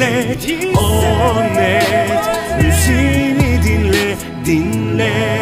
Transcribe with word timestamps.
hisset, 0.00 0.76
o 0.76 1.34
net. 1.54 2.30
Müziğini 2.62 3.62
dinle, 3.62 4.16
dinle 4.46 5.39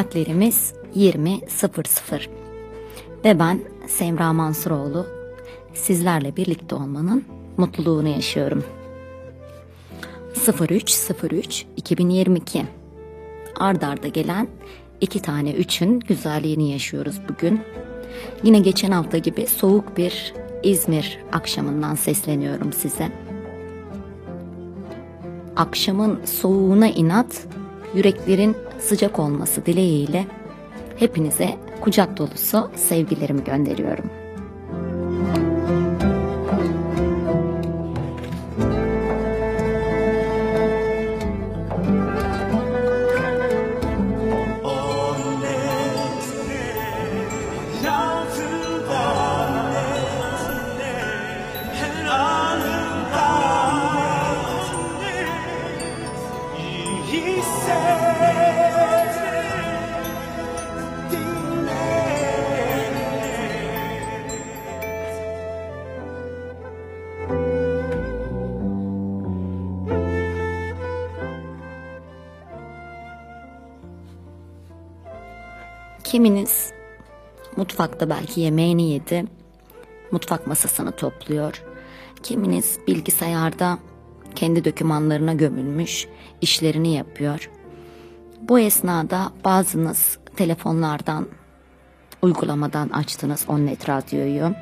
Saatlerimiz 0.00 0.74
20.00 0.96 2.28
ve 3.24 3.38
ben 3.38 3.60
Semra 3.86 4.32
Mansuroğlu 4.32 5.06
sizlerle 5.74 6.36
birlikte 6.36 6.74
olmanın 6.74 7.24
mutluluğunu 7.56 8.08
yaşıyorum. 8.08 8.64
0303 10.70 11.66
2022 11.76 12.64
ard 13.56 13.82
arda 13.82 14.08
gelen 14.08 14.48
iki 15.00 15.22
tane 15.22 15.52
üçün 15.52 16.00
güzelliğini 16.00 16.72
yaşıyoruz 16.72 17.20
bugün. 17.28 17.60
Yine 18.42 18.58
geçen 18.58 18.90
hafta 18.90 19.18
gibi 19.18 19.46
soğuk 19.46 19.96
bir 19.96 20.34
İzmir 20.62 21.18
akşamından 21.32 21.94
sesleniyorum 21.94 22.72
size. 22.72 23.12
Akşamın 25.56 26.20
soğuğuna 26.24 26.88
inat, 26.88 27.46
yüreklerin 27.94 28.56
sıcak 28.78 29.18
olması 29.18 29.66
dileğiyle 29.66 30.26
hepinize 30.96 31.48
kucak 31.80 32.16
dolusu 32.16 32.70
sevgilerimi 32.76 33.44
gönderiyorum. 33.44 34.19
Kiminiz 76.10 76.72
mutfakta 77.56 78.10
belki 78.10 78.40
yemeğini 78.40 78.90
yedi, 78.90 79.24
mutfak 80.10 80.46
masasını 80.46 80.92
topluyor. 80.92 81.62
Kiminiz 82.22 82.78
bilgisayarda 82.86 83.78
kendi 84.34 84.64
dokümanlarına 84.64 85.32
gömülmüş, 85.32 86.08
işlerini 86.40 86.94
yapıyor. 86.94 87.50
Bu 88.42 88.58
esnada 88.58 89.32
bazınız 89.44 90.18
telefonlardan, 90.36 91.28
uygulamadan 92.22 92.88
açtınız 92.88 93.44
Onnet 93.48 93.88
Radyo'yu. 93.88 94.54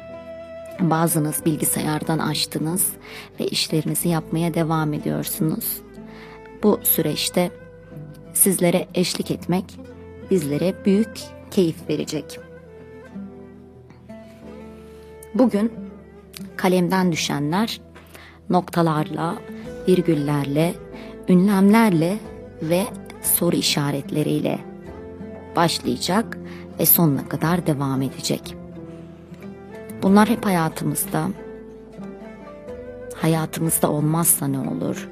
Bazınız 0.80 1.44
bilgisayardan 1.44 2.18
açtınız 2.18 2.92
ve 3.40 3.46
işlerinizi 3.46 4.08
yapmaya 4.08 4.54
devam 4.54 4.92
ediyorsunuz. 4.92 5.76
Bu 6.62 6.80
süreçte 6.82 7.50
sizlere 8.34 8.88
eşlik 8.94 9.30
etmek 9.30 9.64
bizlere 10.30 10.74
büyük 10.84 11.37
keyif 11.50 11.88
verecek. 11.88 12.40
Bugün 15.34 15.72
kalemden 16.56 17.12
düşenler 17.12 17.80
noktalarla, 18.50 19.34
virgüllerle, 19.88 20.74
ünlemlerle 21.28 22.18
ve 22.62 22.84
soru 23.22 23.56
işaretleriyle 23.56 24.58
başlayacak 25.56 26.38
ve 26.78 26.86
sonuna 26.86 27.28
kadar 27.28 27.66
devam 27.66 28.02
edecek. 28.02 28.56
Bunlar 30.02 30.28
hep 30.28 30.46
hayatımızda. 30.46 31.28
Hayatımızda 33.14 33.90
olmazsa 33.90 34.46
ne 34.46 34.58
olur? 34.58 35.08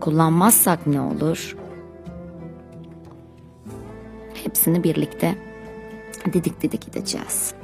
Kullanmazsak 0.00 0.86
ne 0.86 1.00
olur? 1.00 1.56
Hepsini 4.48 4.84
birlikte 4.84 5.34
didik 6.32 6.62
didik 6.62 6.86
gideceğiz. 6.86 7.54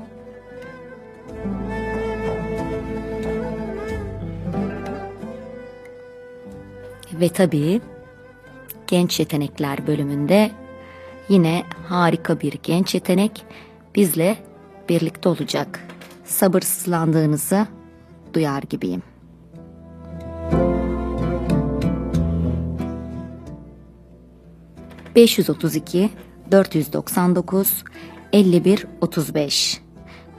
Ve 7.13 7.29
tabii 7.29 7.81
genç 8.87 9.21
yetenekler 9.21 9.87
bölümünde 9.87 10.51
yine 11.29 11.63
harika 11.89 12.41
bir 12.41 12.59
genç 12.63 12.95
yetenek 12.95 13.45
bizle 13.95 14.37
birlikte 14.89 15.29
olacak. 15.29 15.81
Sabırsızlandığınızı 16.25 17.67
duyar 18.35 18.63
gibiyim. 18.63 19.03
...532 25.17 26.09
499 26.55 27.85
51 28.33 28.87
35 29.01 29.81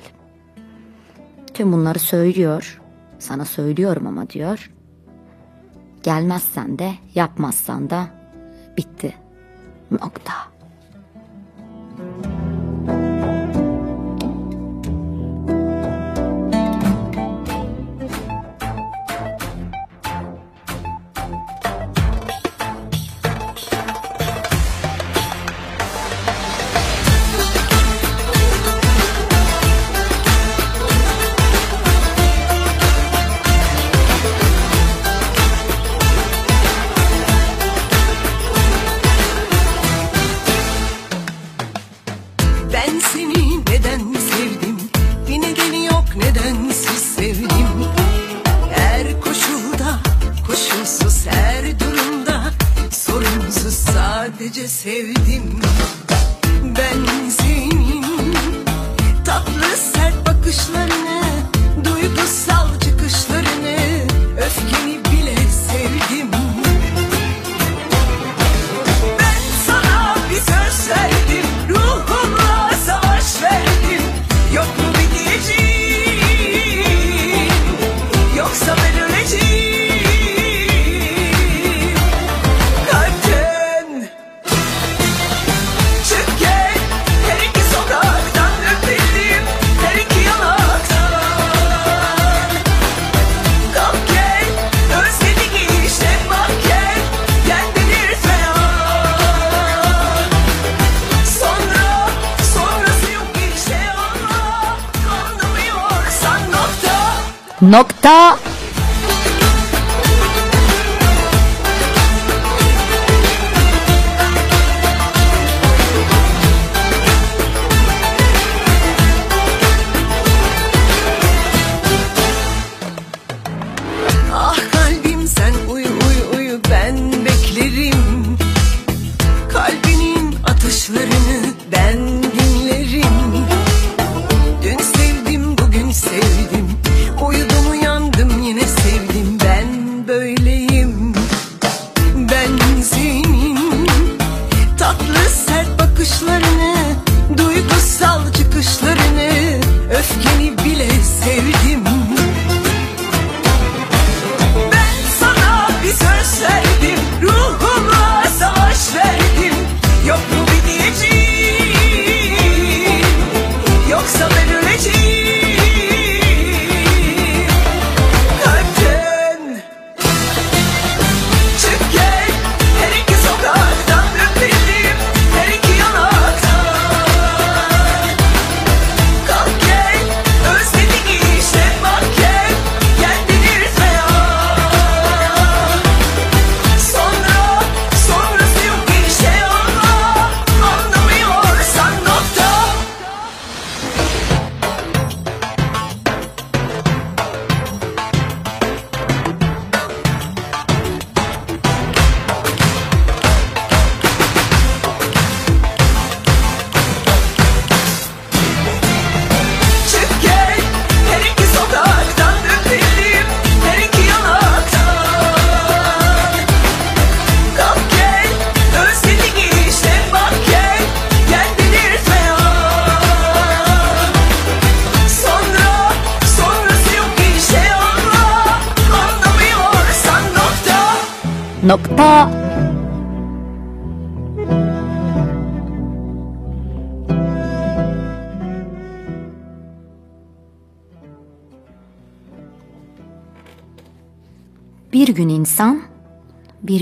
Tüm 1.55 1.73
bunları 1.73 1.99
söylüyor. 1.99 2.81
Sana 3.19 3.44
söylüyorum 3.44 4.06
ama 4.06 4.31
diyor. 4.31 4.70
Gelmezsen 6.02 6.78
de 6.78 6.93
yapmazsan 7.14 7.90
da 7.90 8.16
bitti. 8.76 9.14
Nokta. 9.90 10.32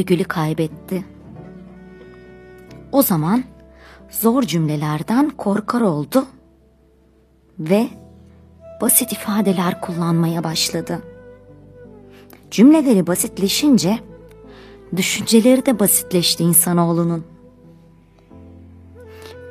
Bir 0.04 0.16
gülü 0.16 0.24
kaybetti. 0.24 1.04
O 2.92 3.02
zaman 3.02 3.44
zor 4.10 4.42
cümlelerden 4.42 5.30
korkar 5.30 5.80
oldu 5.80 6.26
ve 7.58 7.88
basit 8.80 9.12
ifadeler 9.12 9.80
kullanmaya 9.80 10.44
başladı. 10.44 11.02
Cümleleri 12.50 13.06
basitleşince 13.06 13.98
düşünceleri 14.96 15.66
de 15.66 15.78
basitleşti 15.78 16.44
insanoğlunun. 16.44 17.24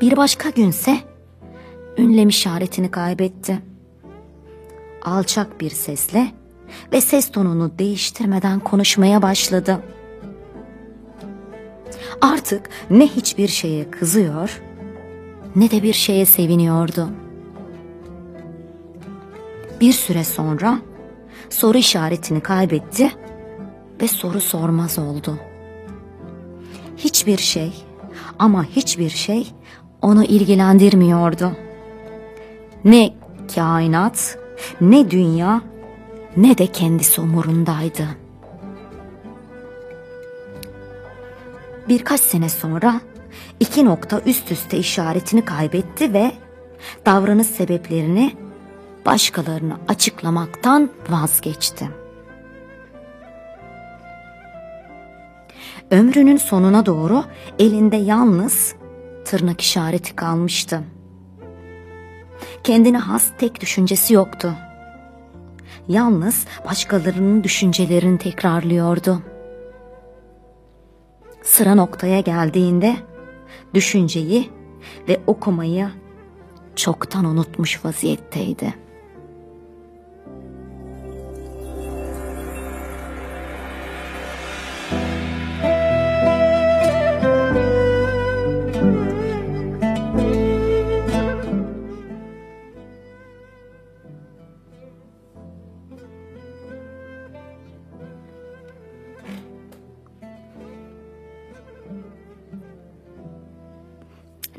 Bir 0.01 0.17
başka 0.17 0.49
günse 0.49 0.97
ünlem 1.97 2.29
işaretini 2.29 2.91
kaybetti. 2.91 3.59
Alçak 5.01 5.61
bir 5.61 5.69
sesle 5.69 6.31
ve 6.91 7.01
ses 7.01 7.31
tonunu 7.31 7.71
değiştirmeden 7.79 8.59
konuşmaya 8.59 9.21
başladı. 9.21 9.83
Artık 12.21 12.69
ne 12.89 13.07
hiçbir 13.07 13.47
şeye 13.47 13.91
kızıyor 13.91 14.61
ne 15.55 15.71
de 15.71 15.83
bir 15.83 15.93
şeye 15.93 16.25
seviniyordu. 16.25 17.09
Bir 19.81 19.93
süre 19.93 20.23
sonra 20.23 20.79
soru 21.49 21.77
işaretini 21.77 22.41
kaybetti 22.41 23.11
ve 24.01 24.07
soru 24.07 24.41
sormaz 24.41 24.99
oldu. 24.99 25.39
Hiçbir 26.97 27.37
şey 27.37 27.73
ama 28.39 28.63
hiçbir 28.65 29.09
şey 29.09 29.47
onu 30.01 30.23
ilgilendirmiyordu. 30.23 31.51
Ne 32.85 33.13
kainat, 33.55 34.37
ne 34.81 35.11
dünya, 35.11 35.61
ne 36.37 36.57
de 36.57 36.67
kendisi 36.67 37.21
umurundaydı. 37.21 38.22
Birkaç 41.89 42.21
sene 42.21 42.49
sonra 42.49 43.01
iki 43.59 43.85
nokta 43.85 44.21
üst 44.25 44.51
üste 44.51 44.77
işaretini 44.77 45.45
kaybetti 45.45 46.13
ve 46.13 46.31
davranış 47.05 47.47
sebeplerini 47.47 48.35
başkalarına 49.05 49.79
açıklamaktan 49.87 50.89
vazgeçti. 51.09 51.89
Ömrünün 55.91 56.37
sonuna 56.37 56.85
doğru 56.85 57.23
elinde 57.59 57.95
yalnız 57.95 58.75
tırnak 59.25 59.61
işareti 59.61 60.15
kalmıştı. 60.15 60.83
Kendine 62.63 62.97
has 62.97 63.25
tek 63.37 63.61
düşüncesi 63.61 64.13
yoktu. 64.13 64.53
Yalnız 65.87 66.45
başkalarının 66.65 67.43
düşüncelerini 67.43 68.17
tekrarlıyordu. 68.17 69.32
Sıra 71.43 71.75
noktaya 71.75 72.19
geldiğinde 72.19 72.95
düşünceyi 73.73 74.49
ve 75.07 75.21
okumayı 75.27 75.89
çoktan 76.75 77.25
unutmuş 77.25 77.85
vaziyetteydi. 77.85 78.82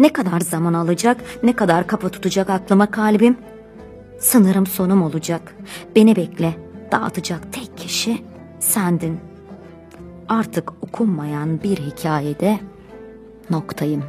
Ne 0.04 0.12
kadar 0.12 0.40
zaman 0.40 0.74
alacak, 0.74 1.16
ne 1.42 1.52
kadar 1.52 1.86
kafa 1.86 2.08
tutacak 2.08 2.50
aklıma 2.50 2.90
kalbim? 2.90 3.36
Sanırım 4.20 4.66
sonum 4.66 5.02
olacak. 5.02 5.56
Beni 5.96 6.16
bekle, 6.16 6.54
dağıtacak 6.92 7.52
tek 7.52 7.78
kişi 7.78 8.22
sendin. 8.60 9.20
Artık 10.28 10.72
okunmayan 10.82 11.62
bir 11.62 11.76
hikayede 11.76 12.58
noktayım. 13.50 14.04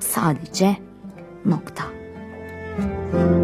Sadece 0.00 0.76
nokta. 1.44 1.84
gelip 3.14 3.43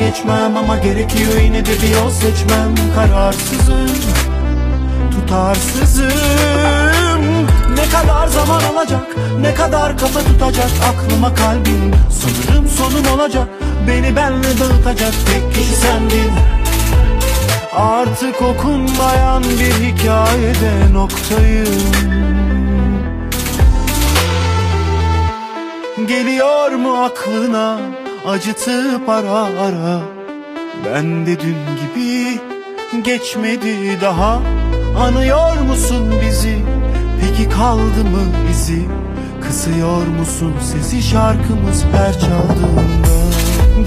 geçmem 0.00 0.56
ama 0.56 0.78
gerekiyor 0.78 1.40
yine 1.44 1.66
de 1.66 1.82
bir 1.82 1.88
yol 1.88 2.10
seçmem. 2.10 2.74
Kararsızım, 2.94 3.90
tutarsızım. 5.10 6.10
Ne 7.74 7.88
kadar 7.92 8.26
zaman 8.26 8.60
alacak, 8.64 9.16
ne 9.40 9.54
kadar 9.54 9.98
kafa 9.98 10.20
tutacak 10.20 10.70
Aklıma 10.90 11.34
kalbim, 11.34 11.94
sanırım 12.10 12.68
sonum 12.68 13.06
olacak 13.14 13.48
Beni 13.88 14.16
benle 14.16 14.58
dağıtacak 14.60 15.14
tek 15.26 15.54
kişi 15.54 15.74
sendin. 15.74 16.32
Artık 17.76 18.42
okunmayan 18.42 19.42
bir 19.42 19.72
hikayede 19.84 20.92
noktayım. 20.92 21.92
Geliyor 26.08 26.70
mu 26.70 27.04
aklına 27.04 27.78
acıtıp 28.26 29.08
ara 29.08 29.40
ara. 29.40 30.00
Ben 30.86 31.26
de 31.26 31.40
dün 31.40 31.56
gibi 31.80 32.40
geçmedi 33.04 34.00
daha. 34.00 34.40
Anıyor 34.98 35.60
musun 35.60 36.14
bizi? 36.22 36.58
Peki 37.20 37.50
kaldı 37.50 38.04
mı 38.04 38.22
bizi? 38.48 38.88
Kısıyor 39.42 40.06
musun 40.06 40.54
sesi 40.62 41.02
şarkımız 41.02 41.84
her 41.92 42.12
çaldığında? 42.12 43.20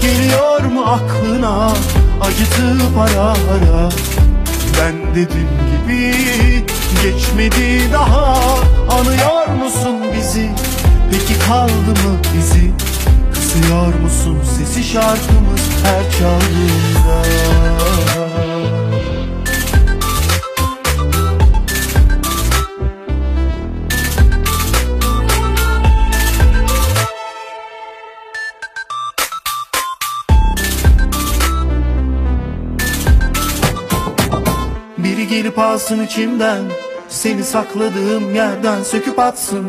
Geliyor 0.00 0.60
mu 0.64 0.84
aklına 0.84 1.72
acıtıp 2.20 2.98
ara 2.98 3.22
ara? 3.22 3.88
Ben 4.80 5.14
de 5.14 5.28
dün 5.30 5.48
gibi 5.70 6.14
geçmedi 7.02 7.92
daha. 7.92 8.36
Anıyor 8.90 9.64
musun 9.64 9.96
bizi? 10.16 10.50
Peki 11.10 11.38
kaldı 11.38 11.90
mı 11.90 12.18
bizi 12.36 12.93
Kısıyor 13.54 13.94
musun 13.94 14.38
sesi 14.58 14.84
şarkımız 14.84 15.84
her 15.84 16.10
çaldığında? 16.10 17.22
Biri 34.98 35.28
gelip 35.28 35.58
alsın 35.58 36.04
içimden 36.04 36.62
Seni 37.08 37.44
sakladığım 37.44 38.34
yerden 38.34 38.82
söküp 38.82 39.18
atsın 39.18 39.68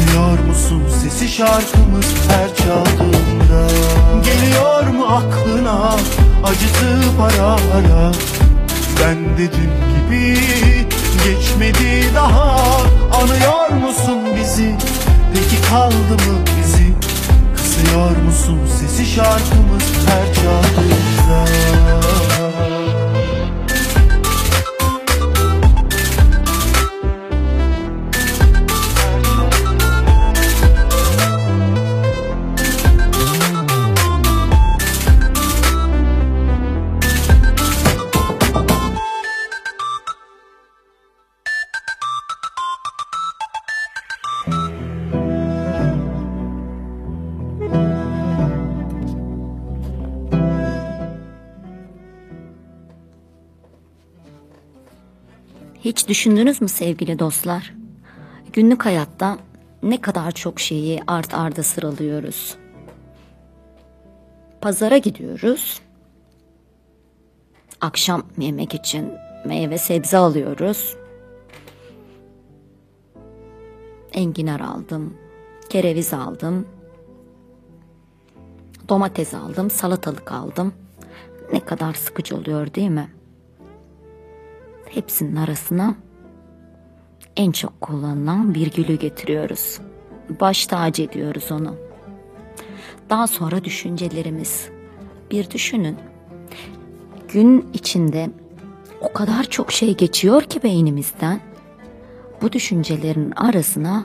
Kısıyor 0.00 0.38
musun 0.38 0.82
sesi 1.02 1.28
şarkımız 1.28 2.06
her 2.28 2.54
çaldığında? 2.54 3.68
Geliyor 4.24 4.86
mu 4.86 5.04
aklına 5.06 5.96
acıtıp 6.44 7.20
ara 7.20 7.52
ara? 7.52 8.12
Ben 9.00 9.16
de 9.38 9.52
dün 9.52 9.70
gibi 9.94 10.38
geçmedi 11.24 12.14
daha. 12.14 12.80
Anıyor 13.22 13.68
musun 13.70 14.18
bizi? 14.40 14.76
Peki 15.34 15.62
kaldı 15.70 16.12
mı 16.12 16.38
bizi? 16.60 16.92
Kısıyor 17.56 18.16
musun 18.16 18.58
sesi 18.80 19.06
şarkımız 19.06 19.84
her 20.06 20.34
çaldığında 20.34 21.44
Hiç 55.90 56.08
düşündünüz 56.08 56.62
mü 56.62 56.68
sevgili 56.68 57.18
dostlar? 57.18 57.74
Günlük 58.52 58.84
hayatta 58.84 59.38
ne 59.82 60.00
kadar 60.00 60.32
çok 60.32 60.60
şeyi 60.60 61.00
art 61.06 61.34
arda 61.34 61.62
sıralıyoruz. 61.62 62.56
Pazara 64.60 64.98
gidiyoruz. 64.98 65.80
Akşam 67.80 68.22
yemek 68.38 68.74
için 68.74 69.12
meyve 69.46 69.78
sebze 69.78 70.16
alıyoruz. 70.16 70.96
Enginar 74.12 74.60
aldım, 74.60 75.16
kereviz 75.70 76.14
aldım, 76.14 76.68
domates 78.88 79.34
aldım, 79.34 79.70
salatalık 79.70 80.32
aldım. 80.32 80.74
Ne 81.52 81.60
kadar 81.60 81.94
sıkıcı 81.94 82.36
oluyor 82.36 82.74
değil 82.74 82.90
mi? 82.90 83.19
Hepsinin 84.94 85.36
arasına 85.36 85.94
en 87.36 87.52
çok 87.52 87.80
kullanılan 87.80 88.54
virgülü 88.54 88.98
getiriyoruz. 88.98 89.80
Baş 90.40 90.66
tacı 90.66 91.02
ediyoruz 91.02 91.52
onu. 91.52 91.76
Daha 93.10 93.26
sonra 93.26 93.64
düşüncelerimiz. 93.64 94.68
Bir 95.30 95.50
düşünün. 95.50 95.96
Gün 97.28 97.70
içinde 97.72 98.30
o 99.00 99.12
kadar 99.12 99.44
çok 99.44 99.72
şey 99.72 99.96
geçiyor 99.96 100.42
ki 100.42 100.62
beynimizden. 100.62 101.40
Bu 102.42 102.52
düşüncelerin 102.52 103.30
arasına 103.30 104.04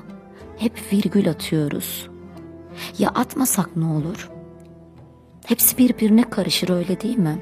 hep 0.57 0.93
virgül 0.93 1.29
atıyoruz. 1.29 2.09
Ya 2.99 3.09
atmasak 3.09 3.75
ne 3.75 3.85
olur? 3.85 4.29
Hepsi 5.45 5.77
birbirine 5.77 6.29
karışır 6.29 6.69
öyle 6.69 7.01
değil 7.01 7.17
mi? 7.17 7.39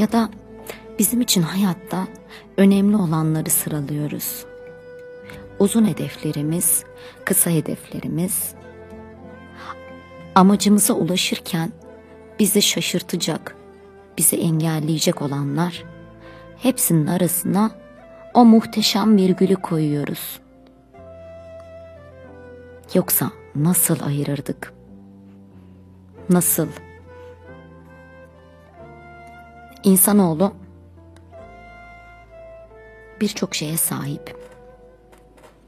Ya 0.00 0.12
da 0.12 0.30
bizim 0.98 1.20
için 1.20 1.42
hayatta 1.42 2.06
önemli 2.56 2.96
olanları 2.96 3.50
sıralıyoruz. 3.50 4.44
Uzun 5.58 5.86
hedeflerimiz, 5.86 6.84
kısa 7.24 7.50
hedeflerimiz, 7.50 8.54
amacımıza 10.34 10.94
ulaşırken 10.94 11.72
bizi 12.38 12.62
şaşırtacak, 12.62 13.56
bizi 14.18 14.36
engelleyecek 14.36 15.22
olanlar 15.22 15.84
hepsinin 16.58 17.06
arasına 17.06 17.70
o 18.34 18.44
muhteşem 18.44 19.16
virgülü 19.16 19.56
koyuyoruz. 19.56 20.40
Yoksa 22.94 23.30
nasıl 23.54 24.06
ayırırdık? 24.06 24.72
Nasıl? 26.30 26.68
İnsanoğlu 29.82 30.54
birçok 33.20 33.54
şeye 33.54 33.76
sahip. 33.76 34.36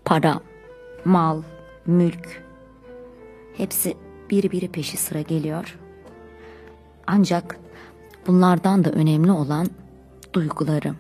Para, 0.05 0.41
mal, 1.05 1.43
mülk 1.87 2.43
hepsi 3.57 3.97
bir 4.31 4.51
biri 4.51 4.69
peşi 4.69 4.97
sıra 4.97 5.21
geliyor. 5.21 5.79
Ancak 7.07 7.59
bunlardan 8.27 8.85
da 8.85 8.91
önemli 8.91 9.33
olan 9.33 9.69
duyguları. 10.33 10.95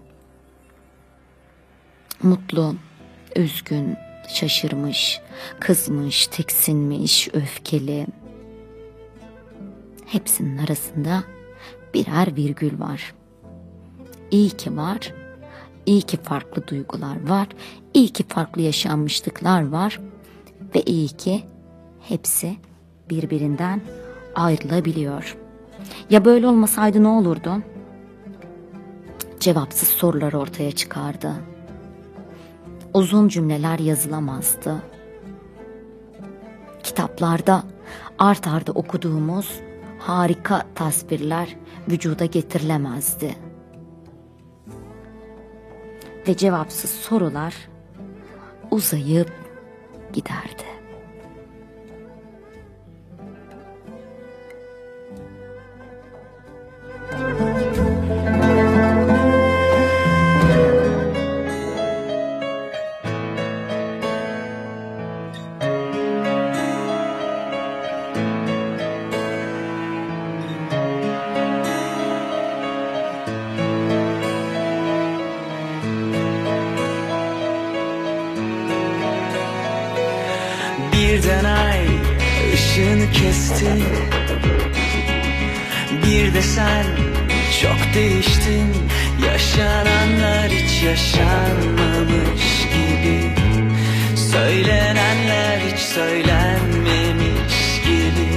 Mutlu, 2.22 2.74
üzgün, 3.36 3.96
şaşırmış, 4.28 5.20
kızmış, 5.60 6.26
tiksinmiş, 6.26 7.28
öfkeli. 7.32 8.06
Hepsinin 10.06 10.58
arasında 10.58 11.24
birer 11.94 12.36
virgül 12.36 12.80
var. 12.80 13.14
İyi 14.30 14.50
ki 14.50 14.76
var, 14.76 15.14
iyi 15.86 16.02
ki 16.02 16.16
farklı 16.16 16.66
duygular 16.66 17.28
var, 17.28 17.48
iyi 17.94 18.08
ki 18.08 18.24
farklı 18.28 18.62
yaşanmışlıklar 18.62 19.68
var 19.68 20.00
ve 20.74 20.82
iyi 20.82 21.08
ki 21.08 21.42
hepsi 22.00 22.56
birbirinden 23.10 23.80
ayrılabiliyor. 24.34 25.36
Ya 26.10 26.24
böyle 26.24 26.46
olmasaydı 26.46 27.02
ne 27.02 27.08
olurdu? 27.08 27.62
Cevapsız 29.40 29.88
sorular 29.88 30.32
ortaya 30.32 30.72
çıkardı. 30.72 31.32
Uzun 32.94 33.28
cümleler 33.28 33.78
yazılamazdı. 33.78 34.82
Kitaplarda 36.82 37.62
art 38.18 38.46
arda 38.46 38.72
okuduğumuz 38.72 39.60
harika 40.06 40.62
tasvirler 40.74 41.56
vücuda 41.90 42.24
getirilemezdi. 42.24 43.36
Ve 46.28 46.36
cevapsız 46.36 46.90
sorular 46.90 47.54
uzayıp 48.70 49.32
giderdi. 50.12 50.64
Birden 57.12 57.51
kesti 83.62 83.82
Bir 86.06 86.34
de 86.34 86.42
sen 86.42 86.84
çok 87.62 87.94
değiştin. 87.94 88.74
Yaşananlar 89.26 90.50
hiç 90.50 90.82
yaşanmamış 90.82 92.68
gibi. 92.72 93.34
Söylenenler 94.16 95.58
hiç 95.58 95.78
söylenmemiş 95.78 97.82
gibi. 97.84 98.32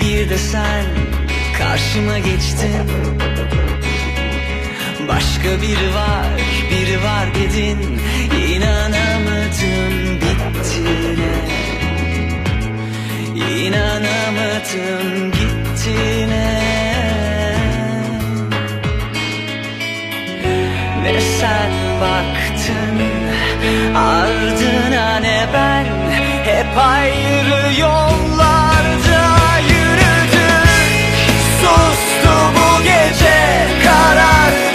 Bir 0.00 0.30
de 0.30 0.38
sen 0.38 0.84
karşıma 1.58 2.18
geçtin. 2.18 2.90
Başka 5.08 5.62
biri 5.62 5.94
var, 5.94 6.26
biri 6.70 7.02
var 7.02 7.34
dedin. 7.34 8.00
İnanamadım 8.48 10.20
bittiğine 10.20 11.57
İnanamadım 13.66 15.32
gittiğine. 15.32 16.60
Ne 21.02 21.20
sen 21.20 21.70
baktın 22.00 22.98
ardına 23.96 25.16
ne 25.20 25.46
ben. 25.54 25.84
Hep 26.44 26.78
ayrı 26.78 27.80
yollarda 27.80 29.22
yürüdük. 29.68 31.14
Sustu 31.60 32.34
bu 32.54 32.82
gece 32.82 33.66
karardı 33.84 34.67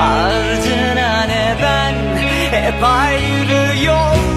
ardına 0.00 1.22
ne 1.22 1.56
ben? 1.62 1.94
Hep 2.50 2.84
ayrı 2.84 3.84
yollarda 3.84 4.33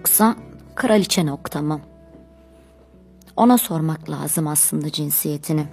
Yoksa 0.00 0.36
kraliçe 0.74 1.26
nokta 1.26 1.62
mı? 1.62 1.80
Ona 3.36 3.58
sormak 3.58 4.10
lazım 4.10 4.46
aslında 4.46 4.92
cinsiyetini. 4.92 5.66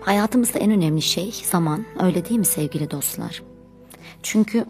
Hayatımızda 0.00 0.58
en 0.58 0.70
önemli 0.70 1.02
şey 1.02 1.32
zaman, 1.44 1.84
öyle 2.00 2.24
değil 2.24 2.38
mi 2.38 2.44
sevgili 2.44 2.90
dostlar? 2.90 3.42
Çünkü 4.22 4.64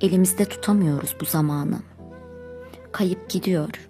elimizde 0.00 0.44
tutamıyoruz 0.44 1.16
bu 1.20 1.24
zamanı. 1.24 1.78
Kayıp 2.92 3.30
gidiyor. 3.30 3.88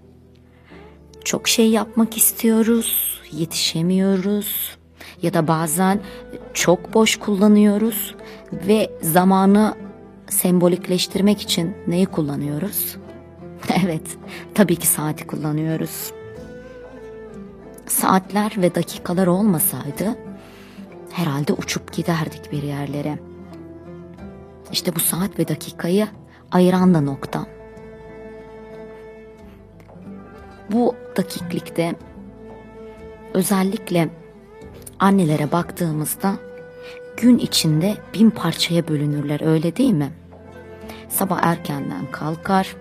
Çok 1.24 1.48
şey 1.48 1.70
yapmak 1.70 2.16
istiyoruz, 2.16 3.20
yetişemiyoruz 3.32 4.78
ya 5.22 5.34
da 5.34 5.48
bazen 5.48 6.00
çok 6.54 6.94
boş 6.94 7.16
kullanıyoruz 7.16 8.14
ve 8.52 8.90
zamanı 9.02 9.74
sembolikleştirmek 10.28 11.40
için 11.40 11.76
neyi 11.86 12.06
kullanıyoruz? 12.06 12.96
Evet, 13.84 14.16
tabii 14.54 14.76
ki 14.76 14.86
saati 14.86 15.26
kullanıyoruz. 15.26 16.12
Saatler 17.86 18.52
ve 18.56 18.74
dakikalar 18.74 19.26
olmasaydı 19.26 20.16
herhalde 21.12 21.52
uçup 21.52 21.92
giderdik 21.92 22.52
bir 22.52 22.62
yerlere. 22.62 23.18
İşte 24.72 24.94
bu 24.94 25.00
saat 25.00 25.38
ve 25.38 25.48
dakikayı 25.48 26.08
ayıran 26.52 26.94
da 26.94 27.00
nokta. 27.00 27.46
Bu 30.72 30.94
dakiklikte 31.16 31.94
özellikle 33.34 34.08
annelere 34.98 35.52
baktığımızda 35.52 36.47
gün 37.20 37.38
içinde 37.38 37.96
bin 38.14 38.30
parçaya 38.30 38.88
bölünürler 38.88 39.46
öyle 39.46 39.76
değil 39.76 39.92
mi? 39.92 40.12
Sabah 41.08 41.38
erkenden 41.42 42.10
kalkar, 42.10 42.76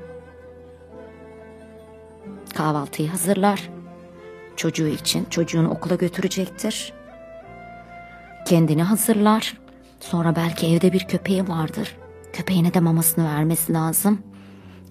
kahvaltıyı 2.56 3.10
hazırlar, 3.10 3.70
çocuğu 4.56 4.88
için 4.88 5.26
çocuğunu 5.30 5.70
okula 5.70 5.96
götürecektir. 5.96 6.94
Kendini 8.46 8.84
hazırlar, 8.84 9.58
sonra 10.00 10.36
belki 10.36 10.68
evde 10.68 10.94
bir 10.94 11.08
köpeği 11.08 11.48
vardır. 11.48 11.98
Köpeğine 12.34 12.74
de 12.74 12.80
mamasını 12.80 13.26
vermesi 13.26 13.74
lazım. 13.74 14.22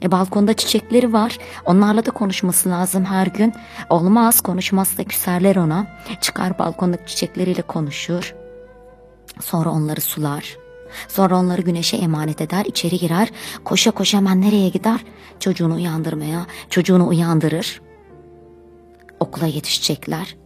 E 0.02 0.10
balkonda 0.12 0.54
çiçekleri 0.54 1.12
var. 1.12 1.38
Onlarla 1.64 2.06
da 2.06 2.10
konuşması 2.10 2.68
lazım 2.68 3.04
her 3.04 3.26
gün. 3.26 3.54
Olmaz 3.90 4.40
konuşmazsa 4.40 5.04
küserler 5.04 5.56
ona. 5.56 5.86
Çıkar 6.20 6.58
balkondaki 6.58 7.06
çiçekleriyle 7.06 7.62
konuşur. 7.62 8.45
Sonra 9.40 9.70
onları 9.70 10.00
sular. 10.00 10.56
Sonra 11.08 11.36
onları 11.36 11.62
güneşe 11.62 11.96
emanet 11.96 12.40
eder, 12.40 12.64
içeri 12.64 12.98
girer. 12.98 13.28
Koşa 13.64 13.90
koşa 13.90 14.18
hemen 14.18 14.40
nereye 14.40 14.68
gider? 14.68 15.00
Çocuğunu 15.40 15.74
uyandırmaya. 15.74 16.46
Çocuğunu 16.70 17.08
uyandırır. 17.08 17.80
Okula 19.20 19.46
yetişecekler. 19.46 20.36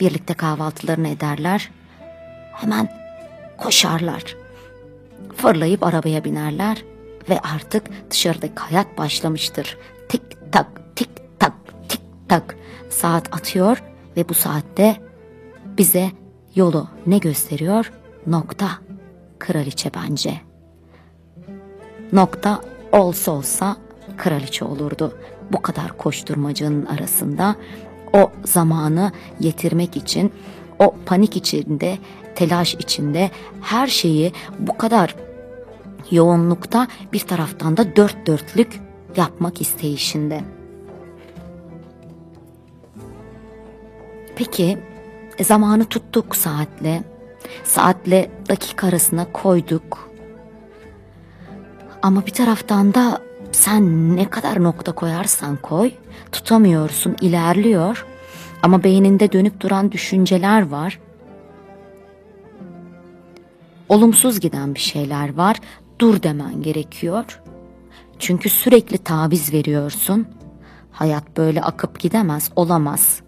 Birlikte 0.00 0.34
kahvaltılarını 0.34 1.08
ederler. 1.08 1.70
Hemen 2.52 2.88
koşarlar. 3.58 4.36
Fırlayıp 5.36 5.82
arabaya 5.82 6.24
binerler 6.24 6.84
ve 7.30 7.40
artık 7.40 8.10
dışarıdaki 8.10 8.54
hayat 8.56 8.98
başlamıştır. 8.98 9.78
Tik 10.08 10.22
tak 10.52 10.96
tik 10.96 11.10
tak 11.38 11.52
tik 11.88 12.00
tak 12.28 12.56
saat 12.90 13.36
atıyor 13.36 13.82
ve 14.16 14.28
bu 14.28 14.34
saatte 14.34 14.96
bize 15.78 16.10
yolu 16.58 16.86
ne 17.06 17.18
gösteriyor? 17.18 17.92
Nokta. 18.26 18.68
Kraliçe 19.38 19.90
bence. 19.94 20.40
Nokta 22.12 22.60
olsa 22.92 23.32
olsa 23.32 23.76
kraliçe 24.16 24.64
olurdu. 24.64 25.18
Bu 25.52 25.62
kadar 25.62 25.96
koşturmacanın 25.96 26.86
arasında 26.86 27.56
o 28.12 28.30
zamanı 28.44 29.12
yetirmek 29.40 29.96
için, 29.96 30.32
o 30.78 30.94
panik 31.06 31.36
içinde, 31.36 31.98
telaş 32.34 32.74
içinde 32.74 33.30
her 33.60 33.86
şeyi 33.86 34.32
bu 34.58 34.78
kadar 34.78 35.16
yoğunlukta 36.10 36.88
bir 37.12 37.20
taraftan 37.20 37.76
da 37.76 37.96
dört 37.96 38.26
dörtlük 38.26 38.80
yapmak 39.16 39.60
isteyişinde. 39.60 40.40
Peki 44.36 44.78
e, 45.38 45.44
zamanı 45.44 45.84
tuttuk 45.84 46.36
saatle. 46.36 47.02
Saatle 47.64 48.30
dakika 48.48 48.86
arasına 48.86 49.32
koyduk. 49.32 50.10
Ama 52.02 52.26
bir 52.26 52.30
taraftan 52.32 52.94
da 52.94 53.22
sen 53.52 54.16
ne 54.16 54.30
kadar 54.30 54.62
nokta 54.62 54.92
koyarsan 54.92 55.56
koy 55.56 55.90
tutamıyorsun 56.32 57.16
ilerliyor. 57.20 58.06
Ama 58.62 58.84
beyninde 58.84 59.32
dönüp 59.32 59.60
duran 59.60 59.92
düşünceler 59.92 60.68
var. 60.68 60.98
Olumsuz 63.88 64.40
giden 64.40 64.74
bir 64.74 64.80
şeyler 64.80 65.34
var. 65.34 65.56
Dur 65.98 66.22
demen 66.22 66.62
gerekiyor. 66.62 67.40
Çünkü 68.18 68.48
sürekli 68.48 68.98
taviz 68.98 69.52
veriyorsun. 69.52 70.26
Hayat 70.92 71.36
böyle 71.36 71.62
akıp 71.62 72.00
gidemez, 72.00 72.50
olamaz. 72.56 73.20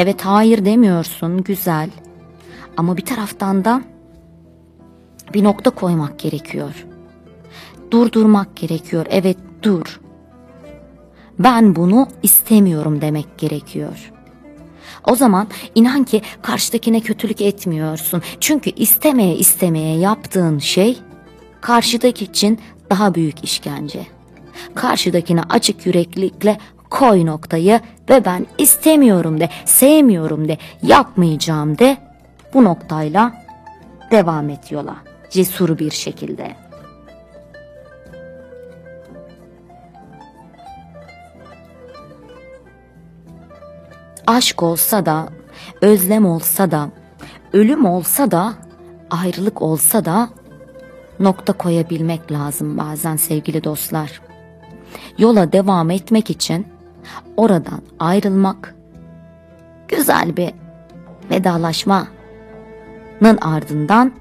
Evet 0.00 0.24
hayır 0.24 0.64
demiyorsun, 0.64 1.44
güzel. 1.44 1.90
Ama 2.76 2.96
bir 2.96 3.04
taraftan 3.04 3.64
da 3.64 3.82
bir 5.34 5.44
nokta 5.44 5.70
koymak 5.70 6.18
gerekiyor. 6.18 6.86
Durdurmak 7.90 8.56
gerekiyor. 8.56 9.06
Evet 9.10 9.36
dur. 9.62 10.00
Ben 11.38 11.76
bunu 11.76 12.08
istemiyorum 12.22 13.00
demek 13.00 13.38
gerekiyor. 13.38 14.12
O 15.06 15.16
zaman 15.16 15.48
inan 15.74 16.04
ki 16.04 16.22
karşıdakine 16.42 17.00
kötülük 17.00 17.40
etmiyorsun. 17.40 18.22
Çünkü 18.40 18.70
istemeye 18.70 19.36
istemeye 19.36 19.98
yaptığın 19.98 20.58
şey 20.58 20.98
karşıdaki 21.60 22.24
için 22.24 22.58
daha 22.90 23.14
büyük 23.14 23.44
işkence. 23.44 24.06
Karşıdakine 24.74 25.42
açık 25.48 25.86
yüreklilikle 25.86 26.58
koy 26.90 27.26
noktayı 27.26 27.80
ve 28.10 28.24
ben 28.24 28.46
istemiyorum 28.58 29.40
de, 29.40 29.48
sevmiyorum 29.64 30.48
de, 30.48 30.58
yapmayacağım 30.82 31.78
de 31.78 31.96
bu 32.54 32.64
noktayla 32.64 33.32
devam 34.10 34.50
et 34.50 34.72
yola 34.72 34.96
cesur 35.30 35.78
bir 35.78 35.90
şekilde. 35.90 36.56
Aşk 44.26 44.62
olsa 44.62 45.06
da, 45.06 45.28
özlem 45.80 46.26
olsa 46.26 46.70
da, 46.70 46.90
ölüm 47.52 47.84
olsa 47.84 48.30
da, 48.30 48.54
ayrılık 49.10 49.62
olsa 49.62 50.04
da 50.04 50.30
nokta 51.20 51.52
koyabilmek 51.52 52.32
lazım 52.32 52.78
bazen 52.78 53.16
sevgili 53.16 53.64
dostlar. 53.64 54.20
Yola 55.18 55.52
devam 55.52 55.90
etmek 55.90 56.30
için 56.30 56.66
oradan 57.36 57.82
ayrılmak, 57.98 58.74
güzel 59.88 60.36
bir 60.36 60.52
vedalaşmanın 61.30 62.08
ardından 63.40 64.12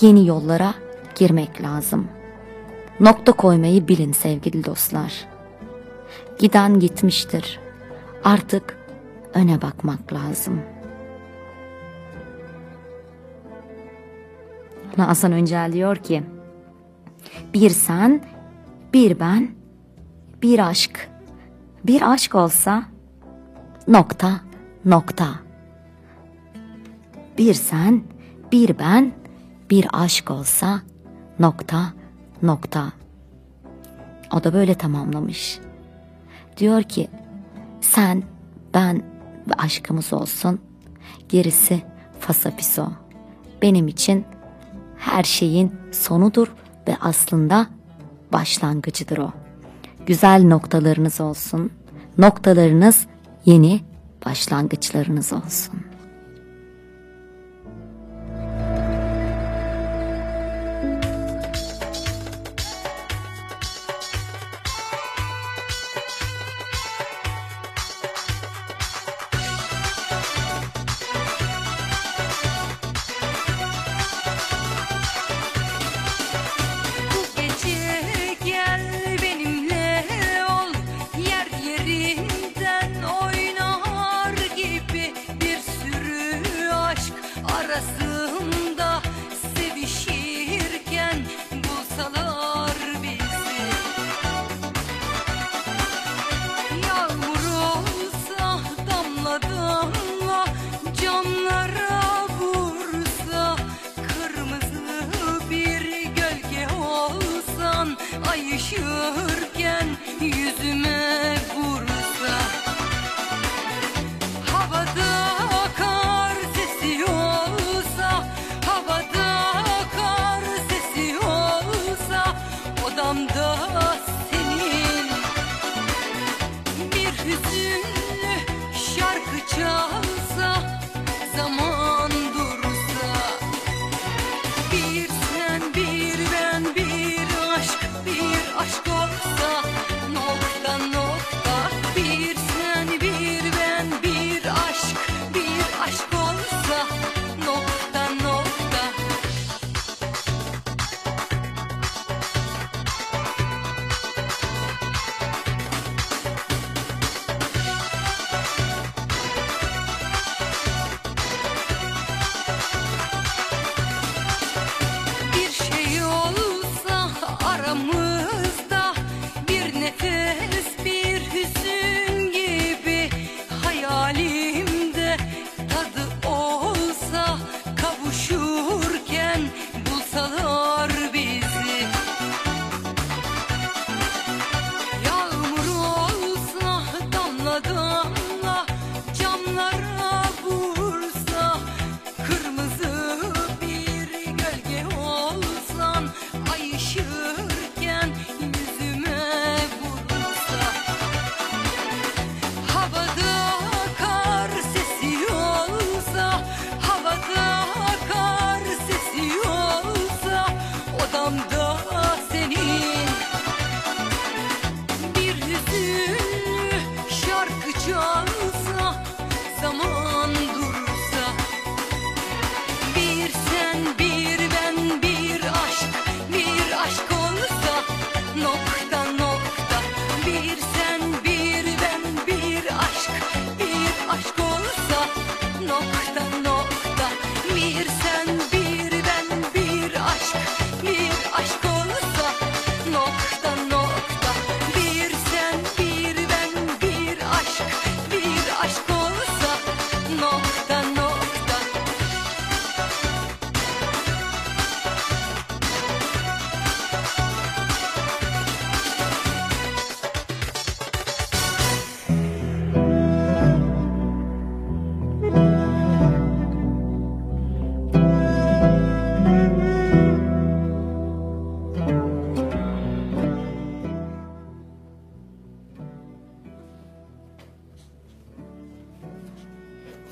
yeni 0.00 0.26
yollara 0.26 0.74
girmek 1.14 1.62
lazım. 1.62 2.08
Nokta 3.00 3.32
koymayı 3.32 3.88
bilin 3.88 4.12
sevgili 4.12 4.64
dostlar. 4.64 5.24
Giden 6.38 6.80
gitmiştir. 6.80 7.60
Artık 8.24 8.78
öne 9.34 9.62
bakmak 9.62 10.12
lazım. 10.12 10.60
Hasan 14.96 15.32
Öncel 15.32 15.72
diyor 15.72 15.96
ki, 15.96 16.22
bir 17.54 17.70
sen, 17.70 18.24
bir 18.92 19.20
ben, 19.20 19.50
bir 20.42 20.58
aşk.'' 20.58 21.13
bir 21.84 22.12
aşk 22.12 22.34
olsa 22.34 22.84
nokta 23.88 24.40
nokta. 24.84 25.28
Bir 27.38 27.54
sen, 27.54 28.02
bir 28.52 28.78
ben, 28.78 29.12
bir 29.70 29.86
aşk 29.92 30.30
olsa 30.30 30.80
nokta 31.38 31.92
nokta. 32.42 32.92
O 34.32 34.44
da 34.44 34.54
böyle 34.54 34.74
tamamlamış. 34.74 35.58
Diyor 36.56 36.82
ki 36.82 37.08
sen, 37.80 38.22
ben 38.74 38.96
ve 39.48 39.54
aşkımız 39.58 40.12
olsun. 40.12 40.60
Gerisi 41.28 41.82
fasafiso. 42.20 42.88
Benim 43.62 43.88
için 43.88 44.24
her 44.98 45.24
şeyin 45.24 45.72
sonudur 45.92 46.54
ve 46.88 46.96
aslında 47.00 47.66
başlangıcıdır 48.32 49.18
o 49.18 49.43
güzel 50.06 50.44
noktalarınız 50.44 51.20
olsun. 51.20 51.70
Noktalarınız 52.18 53.06
yeni 53.44 53.80
başlangıçlarınız 54.26 55.32
olsun. 55.32 55.74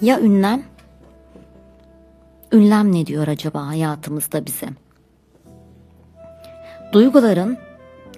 Ya 0.02 0.20
ünlem? 0.20 0.62
Ünlem 2.52 2.92
ne 2.92 3.06
diyor 3.06 3.28
acaba 3.28 3.66
hayatımızda 3.66 4.46
bize? 4.46 4.66
Duyguların 6.92 7.58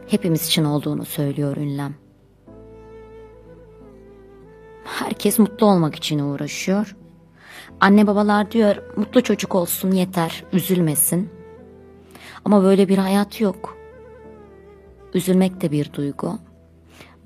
hepimiz 0.07 0.47
için 0.47 0.65
olduğunu 0.65 1.05
söylüyor 1.05 1.57
ünlem. 1.57 1.95
Herkes 4.85 5.39
mutlu 5.39 5.67
olmak 5.67 5.95
için 5.95 6.19
uğraşıyor. 6.19 6.97
Anne 7.81 8.07
babalar 8.07 8.51
diyor 8.51 8.77
mutlu 8.97 9.23
çocuk 9.23 9.55
olsun 9.55 9.91
yeter, 9.91 10.45
üzülmesin. 10.53 11.31
Ama 12.45 12.63
böyle 12.63 12.89
bir 12.89 12.99
hayat 12.99 13.41
yok. 13.41 13.77
Üzülmek 15.15 15.61
de 15.61 15.71
bir 15.71 15.93
duygu. 15.93 16.39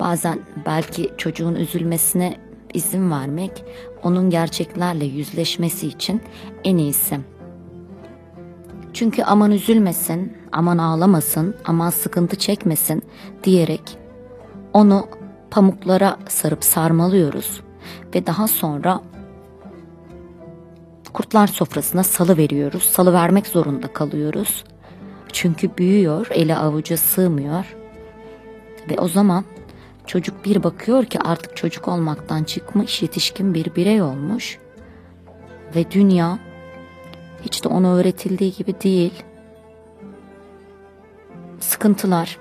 Bazen 0.00 0.38
belki 0.66 1.12
çocuğun 1.18 1.54
üzülmesine 1.54 2.48
izin 2.74 3.10
vermek 3.10 3.64
onun 4.02 4.30
gerçeklerle 4.30 5.04
yüzleşmesi 5.04 5.86
için 5.86 6.22
en 6.64 6.76
iyisi. 6.76 7.20
Çünkü 8.92 9.22
aman 9.22 9.50
üzülmesin, 9.50 10.36
aman 10.52 10.78
ağlamasın, 10.78 11.54
aman 11.64 11.90
sıkıntı 11.90 12.36
çekmesin 12.36 13.02
diyerek 13.44 13.98
onu 14.72 15.06
pamuklara 15.50 16.16
sarıp 16.28 16.64
sarmalıyoruz 16.64 17.60
ve 18.14 18.26
daha 18.26 18.48
sonra 18.48 19.00
kurtlar 21.12 21.46
sofrasına 21.46 22.02
salı 22.02 22.36
veriyoruz. 22.36 22.82
Salı 22.82 23.12
vermek 23.12 23.46
zorunda 23.46 23.92
kalıyoruz. 23.92 24.64
Çünkü 25.32 25.76
büyüyor, 25.78 26.26
ele 26.30 26.56
avuca 26.56 26.96
sığmıyor. 26.96 27.76
Ve 28.90 28.98
o 28.98 29.08
zaman 29.08 29.44
çocuk 30.08 30.44
bir 30.44 30.62
bakıyor 30.62 31.04
ki 31.04 31.20
artık 31.20 31.56
çocuk 31.56 31.88
olmaktan 31.88 32.44
çıkmış, 32.44 33.02
yetişkin 33.02 33.54
bir 33.54 33.74
birey 33.74 34.02
olmuş. 34.02 34.58
Ve 35.74 35.90
dünya 35.90 36.38
hiç 37.42 37.64
de 37.64 37.68
ona 37.68 37.94
öğretildiği 37.94 38.52
gibi 38.52 38.80
değil. 38.80 39.22
Sıkıntılar, 41.60 42.38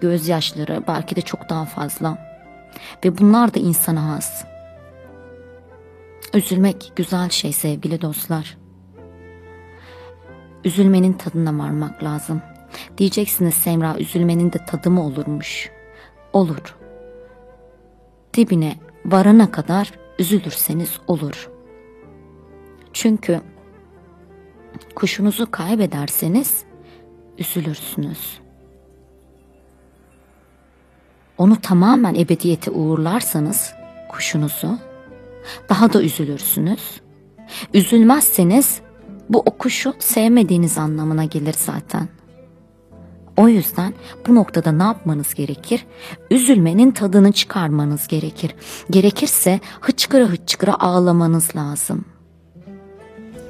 gözyaşları 0.00 0.82
belki 0.88 1.16
de 1.16 1.20
çok 1.20 1.48
daha 1.48 1.64
fazla. 1.64 2.18
Ve 3.04 3.18
bunlar 3.18 3.54
da 3.54 3.60
insana 3.60 4.08
has. 4.08 4.44
Üzülmek 6.34 6.92
güzel 6.96 7.30
şey 7.30 7.52
sevgili 7.52 8.00
dostlar. 8.00 8.58
Üzülmenin 10.64 11.12
tadına 11.12 11.58
varmak 11.58 12.04
lazım. 12.04 12.42
Diyeceksiniz 12.98 13.54
Semra 13.54 13.98
üzülmenin 13.98 14.52
de 14.52 14.58
tadı 14.66 14.90
mı 14.90 15.06
olurmuş? 15.06 15.71
Olur. 16.32 16.76
Dibine 18.34 18.76
varana 19.04 19.50
kadar 19.50 19.92
üzülürseniz 20.18 21.00
olur. 21.06 21.50
Çünkü 22.92 23.40
kuşunuzu 24.94 25.50
kaybederseniz 25.50 26.64
üzülürsünüz. 27.38 28.40
Onu 31.38 31.60
tamamen 31.60 32.14
ebediyete 32.14 32.70
uğurlarsanız 32.70 33.74
kuşunuzu 34.08 34.78
daha 35.68 35.92
da 35.92 36.02
üzülürsünüz. 36.02 37.00
Üzülmezseniz 37.74 38.80
bu 39.28 39.38
o 39.38 39.58
kuşu 39.58 39.94
sevmediğiniz 39.98 40.78
anlamına 40.78 41.24
gelir 41.24 41.54
zaten. 41.58 42.08
O 43.36 43.48
yüzden 43.48 43.94
bu 44.26 44.34
noktada 44.34 44.72
ne 44.72 44.82
yapmanız 44.82 45.34
gerekir? 45.34 45.86
Üzülmenin 46.30 46.90
tadını 46.90 47.32
çıkarmanız 47.32 48.08
gerekir. 48.08 48.54
Gerekirse 48.90 49.60
hıçkıra 49.80 50.24
hıçkıra 50.24 50.80
ağlamanız 50.80 51.56
lazım. 51.56 52.04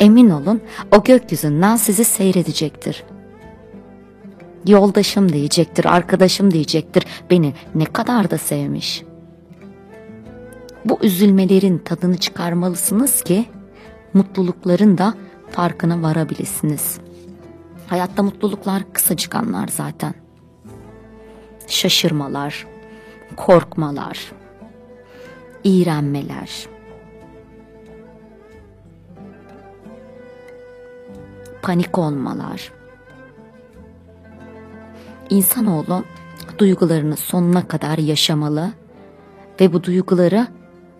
Emin 0.00 0.30
olun 0.30 0.60
o 0.96 1.02
gökyüzünden 1.02 1.76
sizi 1.76 2.04
seyredecektir. 2.04 3.04
Yoldaşım 4.66 5.32
diyecektir, 5.32 5.84
arkadaşım 5.84 6.50
diyecektir. 6.50 7.06
Beni 7.30 7.54
ne 7.74 7.84
kadar 7.84 8.30
da 8.30 8.38
sevmiş. 8.38 9.02
Bu 10.85 10.98
üzülmelerin 11.02 11.78
tadını 11.78 12.18
çıkarmalısınız 12.18 13.22
ki 13.22 13.44
mutlulukların 14.14 14.98
da 14.98 15.14
farkına 15.50 16.02
varabilirsiniz. 16.02 16.98
Hayatta 17.92 18.22
mutluluklar 18.22 18.92
kısacık 18.92 19.34
anlar 19.34 19.68
zaten. 19.68 20.14
Şaşırmalar, 21.66 22.66
korkmalar, 23.36 24.32
iğrenmeler, 25.64 26.66
panik 31.62 31.98
olmalar. 31.98 32.72
İnsanoğlu 35.30 36.04
duygularını 36.58 37.16
sonuna 37.16 37.68
kadar 37.68 37.98
yaşamalı 37.98 38.72
ve 39.60 39.72
bu 39.72 39.84
duyguları 39.84 40.46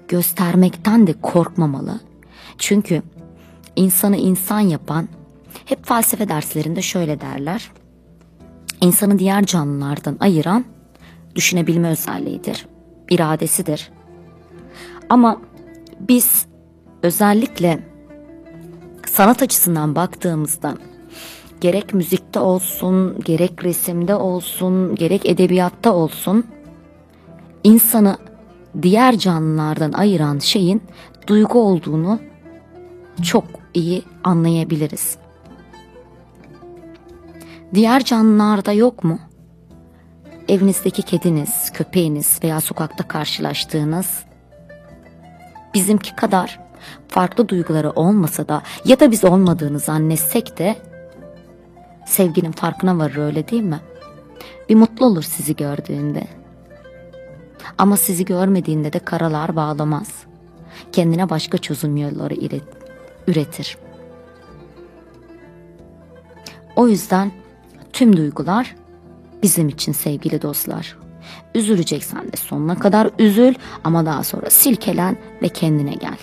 göstermekten 0.09 1.07
de 1.07 1.14
korkmamalı. 1.22 2.01
Çünkü 2.59 3.03
insanı 3.76 4.16
insan 4.16 4.61
yapan 4.61 5.09
hep 5.65 5.87
felsefe 5.87 6.29
derslerinde 6.29 6.83
şöyle 6.83 7.21
derler. 7.21 7.71
İnsanı 8.81 9.19
diğer 9.19 9.47
canlılardan 9.47 10.17
ayıran 10.21 10.65
düşünebilme 11.35 11.89
özelliğidir, 11.89 12.67
iradesidir. 13.11 13.91
Ama 15.09 15.41
biz 16.01 16.47
özellikle 17.03 17.81
sanat 19.07 19.43
açısından 19.43 19.95
baktığımızda 19.95 20.75
gerek 21.61 21.95
müzikte 21.95 22.41
olsun, 22.41 23.21
gerek 23.21 23.65
resimde 23.65 24.15
olsun, 24.15 24.95
gerek 24.95 25.27
edebiyatta 25.27 25.95
olsun 25.95 26.45
insanı 27.65 28.17
diğer 28.83 29.19
canlılardan 29.19 29.93
ayıran 29.93 30.39
şeyin 30.39 30.83
duygu 31.27 31.63
olduğunu 31.63 32.21
çok 33.23 33.45
iyi 33.75 34.03
anlayabiliriz. 34.25 35.22
Diğer 37.75 38.05
canlılarda 38.05 38.73
yok 38.73 39.05
mu? 39.05 39.18
Evinizdeki 40.49 41.03
kediniz, 41.03 41.73
köpeğiniz 41.73 42.39
veya 42.45 42.61
sokakta 42.61 43.09
karşılaştığınız 43.09 44.25
bizimki 45.75 46.16
kadar 46.16 46.61
farklı 47.09 47.49
duyguları 47.49 47.91
olmasa 47.91 48.49
da 48.49 48.62
ya 48.85 49.01
da 49.01 49.11
biz 49.11 49.25
olmadığını 49.25 49.79
zannetsek 49.79 50.59
de 50.59 50.77
sevginin 52.07 52.53
farkına 52.53 52.99
varır 52.99 53.16
öyle 53.16 53.49
değil 53.49 53.62
mi? 53.62 53.81
Bir 54.68 54.75
mutlu 54.75 55.07
olur 55.07 55.23
sizi 55.23 55.57
gördüğünde. 55.57 56.27
Ama 57.79 57.97
sizi 57.97 58.25
görmediğinde 58.25 58.93
de 58.93 58.99
karalar 58.99 59.57
bağlamaz. 59.57 60.09
Kendine 60.93 61.31
başka 61.31 61.59
çözüm 61.59 61.97
yolları 61.97 62.35
üretir. 63.27 63.79
O 66.77 66.89
yüzden 66.89 67.33
tüm 67.93 68.16
duygular 68.16 68.76
bizim 69.43 69.68
için 69.68 69.93
sevgili 69.93 70.43
dostlar. 70.43 70.97
Üzüleceksen 71.55 72.32
de 72.32 72.36
sonuna 72.36 72.78
kadar 72.78 73.11
üzül 73.18 73.55
ama 73.84 74.07
daha 74.07 74.24
sonra 74.24 74.51
silkelen 74.51 75.16
ve 75.43 75.49
kendine 75.49 75.95
gel. 75.95 76.18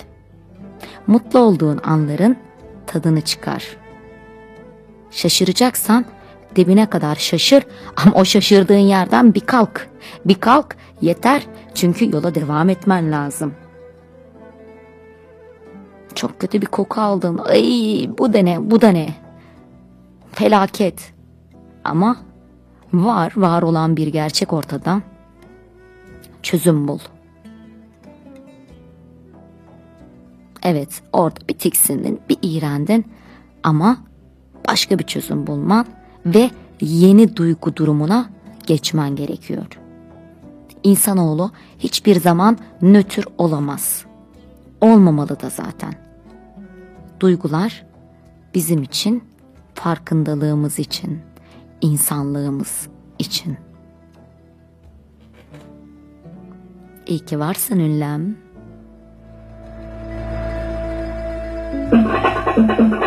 Mutlu 1.07 1.39
olduğun 1.39 1.80
anların 1.84 2.38
tadını 2.88 3.22
çıkar. 3.22 3.78
Şaşıracaksan 5.11 6.05
dibine 6.55 6.86
kadar 6.86 7.15
şaşır 7.15 7.63
ama 7.95 8.15
o 8.15 8.26
şaşırdığın 8.26 8.78
yerden 8.78 9.34
bir 9.34 9.39
kalk. 9.39 9.88
Bir 10.26 10.36
kalk 10.36 10.78
yeter 11.01 11.47
çünkü 11.76 12.11
yola 12.11 12.36
devam 12.36 12.70
etmen 12.70 13.11
lazım. 13.11 13.53
Çok 16.15 16.39
kötü 16.39 16.61
bir 16.61 16.65
koku 16.65 17.01
aldın. 17.01 17.38
Ay 17.38 18.09
bu 18.17 18.34
da 18.34 18.39
ne 18.39 18.72
bu 18.72 18.82
da 18.82 18.89
ne. 18.89 19.09
Felaket. 20.32 21.18
Ama 21.90 22.18
var 22.94 23.34
var 23.36 23.62
olan 23.62 23.98
bir 23.98 24.08
gerçek 24.08 24.54
ortada. 24.54 25.02
Çözüm 26.44 26.88
bul. 26.88 27.00
Evet 30.64 31.02
orada 31.14 31.40
bir 31.50 31.54
tiksindin 31.54 32.20
bir 32.30 32.38
iğrendin 32.42 33.06
ama 33.64 33.98
başka 34.68 35.00
bir 35.00 35.04
çözüm 35.04 35.48
bulman 35.48 35.86
ve 36.26 36.52
yeni 36.82 37.36
duygu 37.36 37.76
durumuna 37.76 38.30
geçmen 38.68 39.16
gerekiyor. 39.16 39.80
İnsanoğlu 40.84 41.52
hiçbir 41.80 42.20
zaman 42.20 42.58
nötr 42.82 43.26
olamaz. 43.38 44.06
Olmamalı 44.82 45.40
da 45.40 45.50
zaten. 45.50 45.94
Duygular 47.20 47.86
bizim 48.54 48.84
için, 48.84 49.24
farkındalığımız 49.74 50.80
için, 50.80 51.20
insanlığımız 51.82 52.88
için. 53.20 53.58
İyi 57.06 57.20
ki 57.20 57.40
varsın 57.40 57.80
ünlem. 57.80 58.38
Yanıyor 61.92 62.78
tüm 62.78 62.99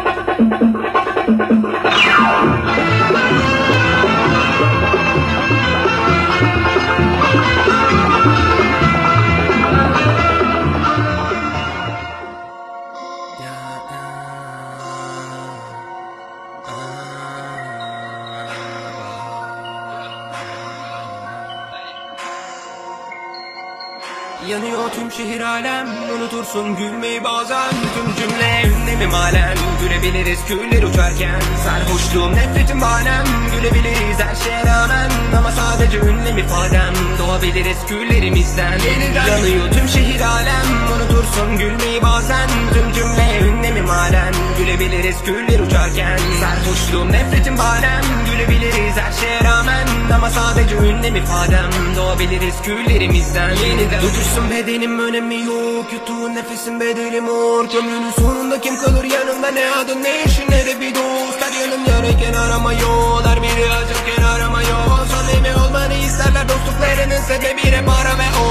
şehir 25.22 25.40
alem 25.40 25.88
Unutursun 26.16 26.76
gülmeyi 26.76 27.24
bazen 27.24 27.70
Tüm 27.70 28.14
cümle 28.16 28.44
ünlemim 28.92 29.14
alem 29.14 29.54
Gülebiliriz. 29.80 30.38
Küller 30.48 30.82
uçarken 30.82 31.40
Sarhoşluğum 31.64 32.34
nefretim 32.34 32.80
banem 32.80 33.24
Gülebiliriz 33.54 34.18
her 34.18 34.34
şeye 34.34 34.66
rağmen 34.66 35.10
Ama 35.38 35.52
sadece 35.52 35.98
ünlem 35.98 36.38
ifadem. 36.38 36.94
Doğabiliriz 37.18 37.76
küllerimizden. 37.88 38.78
Yeniden. 38.78 39.26
Yanıyor 39.26 39.72
tüm 39.72 39.88
şehir 39.88 40.20
alem. 40.20 40.66
Unutursun 40.96 41.58
gülmeyi 41.58 42.02
bazen. 42.02 42.48
Tüm 42.74 42.92
cümle 42.92 43.40
ünlemim 43.48 43.90
alem. 43.90 44.32
Gülebiliriz 44.58 45.16
küller 45.24 45.60
uçarken 45.60 46.18
Sarhoşluğum 46.40 47.12
nefretim 47.12 47.58
banem 47.58 48.02
Gülebiliriz 48.30 48.96
her 48.96 49.12
şeye 49.12 49.44
rağmen 49.44 49.86
Ama 50.14 50.30
sadece 50.30 50.76
ünlem 50.76 51.16
ifadem. 51.16 51.70
Doğabiliriz 51.96 52.62
küllerimizden. 52.62 53.50
Yeniden. 53.50 53.98
Uçuşsun 53.98 54.50
bedenim 54.50 54.98
önemi 54.98 55.40
yok. 55.40 55.92
Yuttuğun 55.92 56.34
nefesin 56.34 56.80
bedeli 56.80 57.20
mor. 57.20 57.68
Kömrünün 57.68 58.10
sonunda 58.10 58.60
kim 58.60 58.76
kalır 58.84 59.04
yanımda 59.04 59.50
Ne 59.50 59.70
adın 59.70 60.02
ne 60.02 60.24
işin 60.24 60.50
ne 60.50 60.66
de 60.66 60.80
bir 60.80 60.94
dost. 60.94 61.38
Her 61.42 61.52
yanım 61.60 61.84
yarayken 61.86 62.34
arama 62.34 62.72
yol 62.72 63.24
Her 63.24 63.42
biri 63.42 63.66
acırken 63.80 64.22
arama 64.22 64.62
yol? 64.62 65.06
Samimi 65.12 65.52
olmanı 65.62 65.94
isterler 65.94 66.48
dostluklarının 66.48 67.22
sebebi 67.28 67.62
hep 67.76 67.88
ara 67.88 68.14
ve 68.20 68.28
o. 68.42 68.46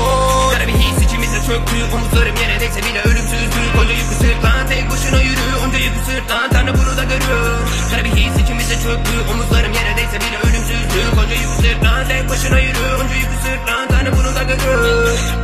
Kara 0.53 0.67
bir 0.67 0.77
his 0.83 0.97
içimizde 1.05 1.39
çöktü 1.47 1.75
Omuzlarım 1.95 2.35
yere 2.35 2.59
değse 2.59 2.79
bile 2.85 3.01
ölümsüzdü 3.09 3.61
Koca 3.77 3.93
yükü 4.01 4.15
sırtlan 4.21 4.67
tek 4.67 4.91
başına 4.91 5.21
yürü 5.21 5.47
Onca 5.63 5.77
yükü 5.77 6.01
sırtlan. 6.07 6.49
Tanrı 6.49 6.73
bunu 6.79 6.97
da 6.99 7.03
görüyor. 7.03 7.59
Kara 7.91 8.03
bir 8.03 8.13
his 8.19 8.35
içimizde 8.43 8.75
çöktü 8.85 9.13
Omuzlarım 9.31 9.73
yere 9.73 9.93
değse 9.97 10.17
bile 10.23 10.37
ölümsüzdü 10.45 10.99
Koca 11.15 11.35
yükü 11.41 11.55
sırtlan 11.61 12.07
tek 12.07 12.29
başına 12.29 12.59
yürü 12.59 12.85
Onca 13.01 13.15
yükü 13.23 13.37
sırtlan. 13.43 13.87
Tanrı 13.87 14.11
bunu 14.17 14.35
da 14.35 14.43
görüyor 14.43 15.40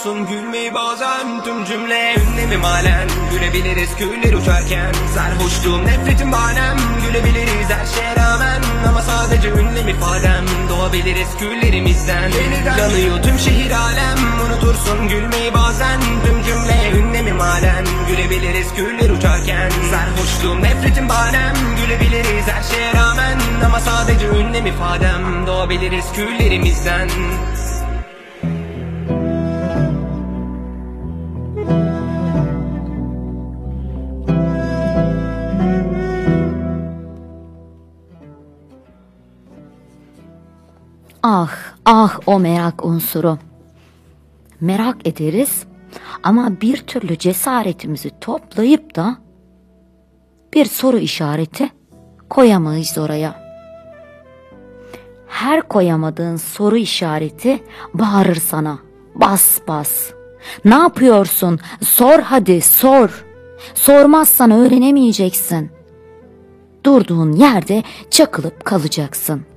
Unutursun 0.00 0.26
gülmeyi 0.26 0.74
bazen 0.74 1.44
Tüm 1.44 1.64
cümle 1.64 2.14
ünlemim 2.14 2.62
halen. 2.62 3.08
Gülebiliriz 3.30 3.96
küller 3.96 4.32
uçarken 4.32 4.92
Sarhoşluğum 5.14 5.86
nefretim 5.86 6.32
banem 6.32 6.76
Gülebiliriz 7.06 7.70
her 7.70 7.86
şeye 7.86 8.16
rağmen 8.16 8.62
Ama 8.88 9.02
sadece 9.02 9.48
ünlem 9.48 9.88
ifadem. 9.88 10.44
Doğabiliriz 10.68 11.28
küllerimizden. 11.38 12.30
Yeniden. 12.30 12.78
Yanıyor 12.78 13.22
tüm 13.22 13.38
şehir 13.38 13.70
alem. 13.70 14.18
Unutursun 14.46 15.08
gülmeyi 15.08 15.54
bazen 15.54 16.00
Tüm 16.00 16.42
cümle 16.42 16.98
ünlemim 16.98 17.40
halen. 17.40 17.84
Gülebiliriz 18.08 18.74
küller 18.74 19.10
uçarken 19.10 19.70
Sarhoşluğum 19.90 20.62
nefretim 20.62 21.08
banem 21.08 21.54
Gülebiliriz 21.82 22.48
her 22.48 22.62
şeye 22.62 22.94
rağmen 22.94 23.38
Ama 23.64 23.80
sadece 23.80 24.26
ünlem 24.26 24.66
ifadem. 24.66 25.46
Doğabiliriz 25.46 26.04
küllerimizden 26.14 27.08
Ah 41.92 42.18
o 42.26 42.38
merak 42.38 42.84
unsuru. 42.84 43.38
Merak 44.60 45.08
ederiz 45.08 45.64
ama 46.22 46.60
bir 46.60 46.76
türlü 46.76 47.18
cesaretimizi 47.18 48.10
toplayıp 48.20 48.96
da 48.96 49.16
bir 50.54 50.64
soru 50.64 50.98
işareti 50.98 51.70
koyamayız 52.28 52.98
oraya. 52.98 53.42
Her 55.28 55.62
koyamadığın 55.62 56.36
soru 56.36 56.76
işareti 56.76 57.64
bağırır 57.94 58.36
sana. 58.36 58.78
Bas 59.14 59.58
bas. 59.68 60.10
Ne 60.64 60.74
yapıyorsun? 60.74 61.58
Sor 61.82 62.18
hadi 62.18 62.60
sor. 62.60 63.24
Sormazsan 63.74 64.50
öğrenemeyeceksin. 64.50 65.70
Durduğun 66.86 67.32
yerde 67.32 67.82
çakılıp 68.10 68.64
kalacaksın. 68.64 69.49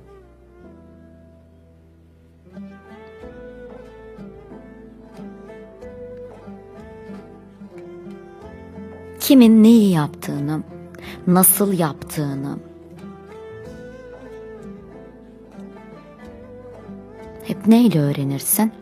Kimin 9.24 9.62
neyi 9.62 9.90
yaptığını, 9.90 10.62
nasıl 11.26 11.78
yaptığını 11.78 12.58
hep 17.44 17.66
neyle 17.66 18.00
öğrenirsin? 18.00 18.72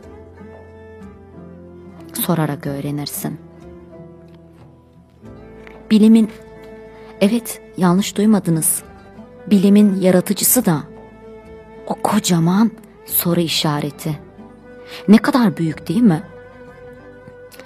Sorarak 2.12 2.66
öğrenirsin. 2.66 3.38
Bilimin 5.90 6.30
evet 7.20 7.62
yanlış 7.76 8.16
duymadınız. 8.16 8.82
Bilimin 9.50 10.00
yaratıcısı 10.00 10.64
da 10.64 10.82
o 11.86 11.94
kocaman 11.94 12.70
soru 13.06 13.40
işareti. 13.40 14.18
Ne 15.08 15.18
kadar 15.18 15.56
büyük 15.56 15.88
değil 15.88 16.02
mi? 16.02 16.22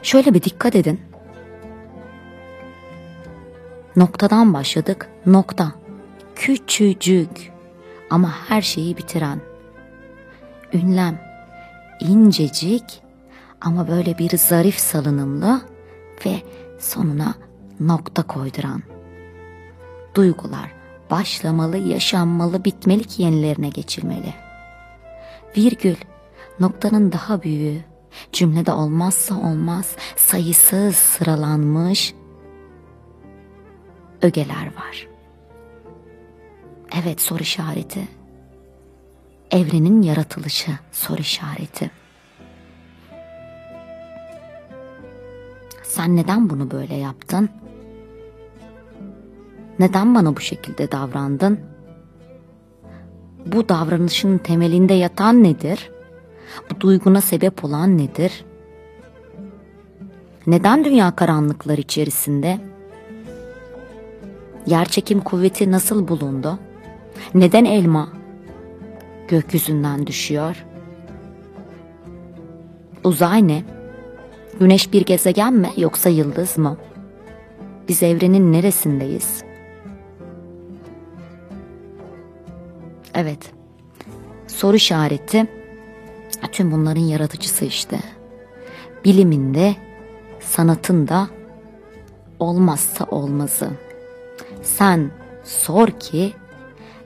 Şöyle 0.03 0.35
bir 0.35 0.43
dikkat 0.43 0.77
edin. 0.77 1.01
Noktadan 3.97 4.55
başladık. 4.55 5.09
Nokta. 5.27 5.73
Küçücük 6.35 7.53
ama 8.11 8.33
her 8.49 8.63
şeyi 8.63 8.97
bitiren. 8.97 9.41
Ünlem. 10.73 11.21
incecik 12.01 13.03
ama 13.61 13.89
böyle 13.89 14.19
bir 14.19 14.39
zarif 14.39 14.79
salınımlı 14.79 15.61
ve 16.27 16.43
sonuna 16.79 17.35
nokta 17.81 18.23
koyduran. 18.23 18.83
Duygular 20.15 20.73
başlamalı, 21.11 21.77
yaşanmalı, 21.77 22.65
bitmeli 22.65 23.05
ki 23.05 23.23
yenilerine 23.23 23.69
geçilmeli. 23.69 24.35
Virgül, 25.57 25.97
noktanın 26.61 27.13
daha 27.13 27.43
büyüğü, 27.43 27.81
cümlede 28.33 28.73
olmazsa 28.73 29.35
olmaz, 29.35 29.97
sayısız 30.17 30.97
sıralanmış 30.97 32.15
ögeler 34.23 34.67
var. 34.67 35.09
Evet 37.03 37.21
soru 37.21 37.43
işareti. 37.43 38.09
Evrenin 39.51 40.03
yaratılışı 40.03 40.71
soru 40.93 41.21
işareti. 41.21 41.91
Sen 45.83 46.17
neden 46.17 46.51
bunu 46.51 46.71
böyle 46.71 46.95
yaptın? 46.95 47.49
Neden 49.79 50.15
bana 50.15 50.37
bu 50.37 50.41
şekilde 50.41 50.93
davrandın? 50.93 51.61
Bu 53.47 53.69
davranışın 53.69 54.39
temelinde 54.39 54.95
yatan 54.95 55.43
nedir? 55.43 55.91
Bu 56.71 56.81
duyguna 56.81 57.21
sebep 57.21 57.65
olan 57.65 57.99
nedir? 57.99 58.45
Neden 60.47 60.85
dünya 60.85 61.17
karanlıklar 61.17 61.79
içerisinde? 61.79 62.61
Yerçekim 64.67 65.21
kuvveti 65.21 65.71
nasıl 65.71 66.09
bulundu? 66.09 66.59
Neden 67.35 67.65
elma 67.65 68.09
gökyüzünden 69.29 70.07
düşüyor? 70.07 70.65
Uzay 73.05 73.49
ne? 73.49 73.63
Güneş 74.61 74.93
bir 74.93 75.05
gezegen 75.05 75.55
mi 75.55 75.71
yoksa 75.77 76.09
yıldız 76.09 76.59
mı? 76.59 76.77
Biz 77.89 78.03
evrenin 78.03 78.53
neresindeyiz? 78.53 79.43
Evet. 83.15 83.53
Soru 84.47 84.77
işareti 84.77 85.47
tüm 86.57 86.73
bunların 86.73 87.01
yaratıcısı 87.01 87.65
işte. 87.65 87.99
Biliminde, 89.05 89.77
sanatında 90.41 91.29
olmazsa 92.39 93.05
olmazı. 93.05 93.71
Sen 94.67 95.11
sor 95.45 95.89
ki, 95.89 96.33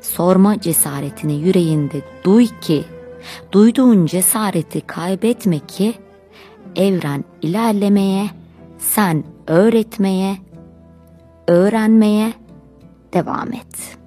sorma 0.01 0.61
cesaretini 0.61 1.35
yüreğinde 1.41 2.03
duy 2.25 2.47
ki, 2.61 2.85
duyduğun 3.53 4.07
cesareti 4.07 4.81
kaybetme 4.81 5.59
ki, 5.59 5.95
evren 6.77 7.25
ilerlemeye, 7.43 8.31
sen 8.79 9.25
öğretmeye, 9.47 10.37
öğrenmeye 11.49 12.33
devam 13.13 13.53
et.'' 13.53 14.00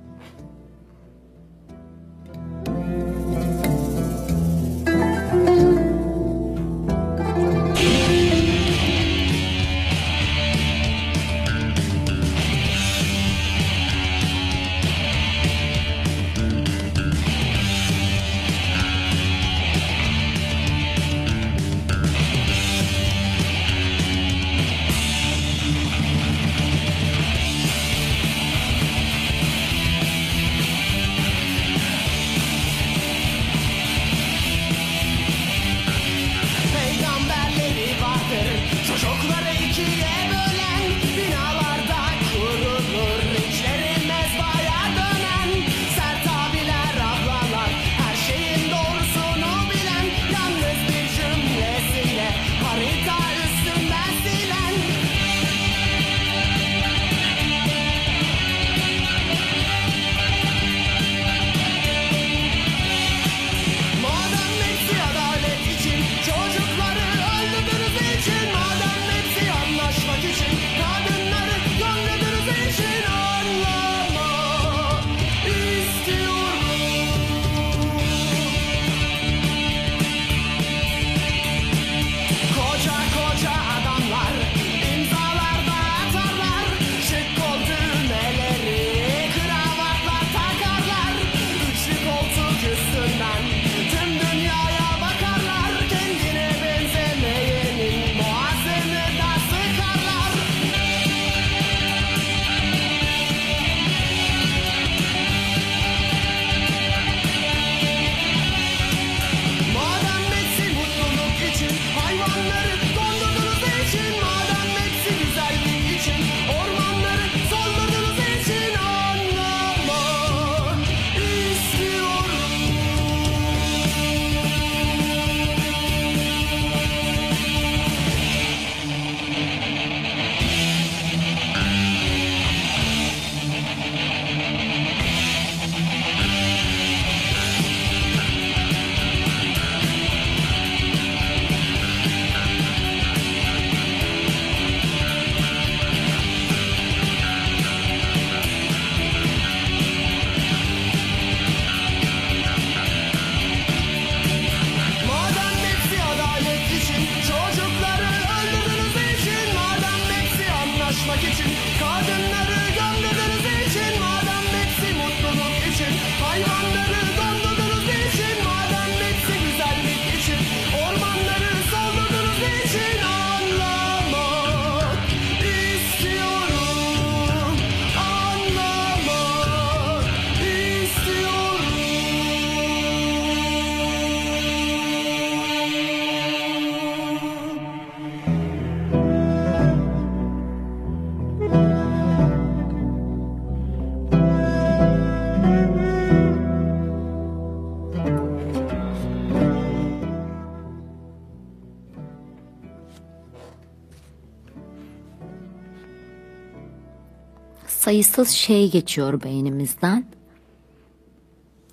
Sayısız 207.94 208.30
şey 208.30 208.72
geçiyor 208.72 209.24
beynimizden. 209.24 210.06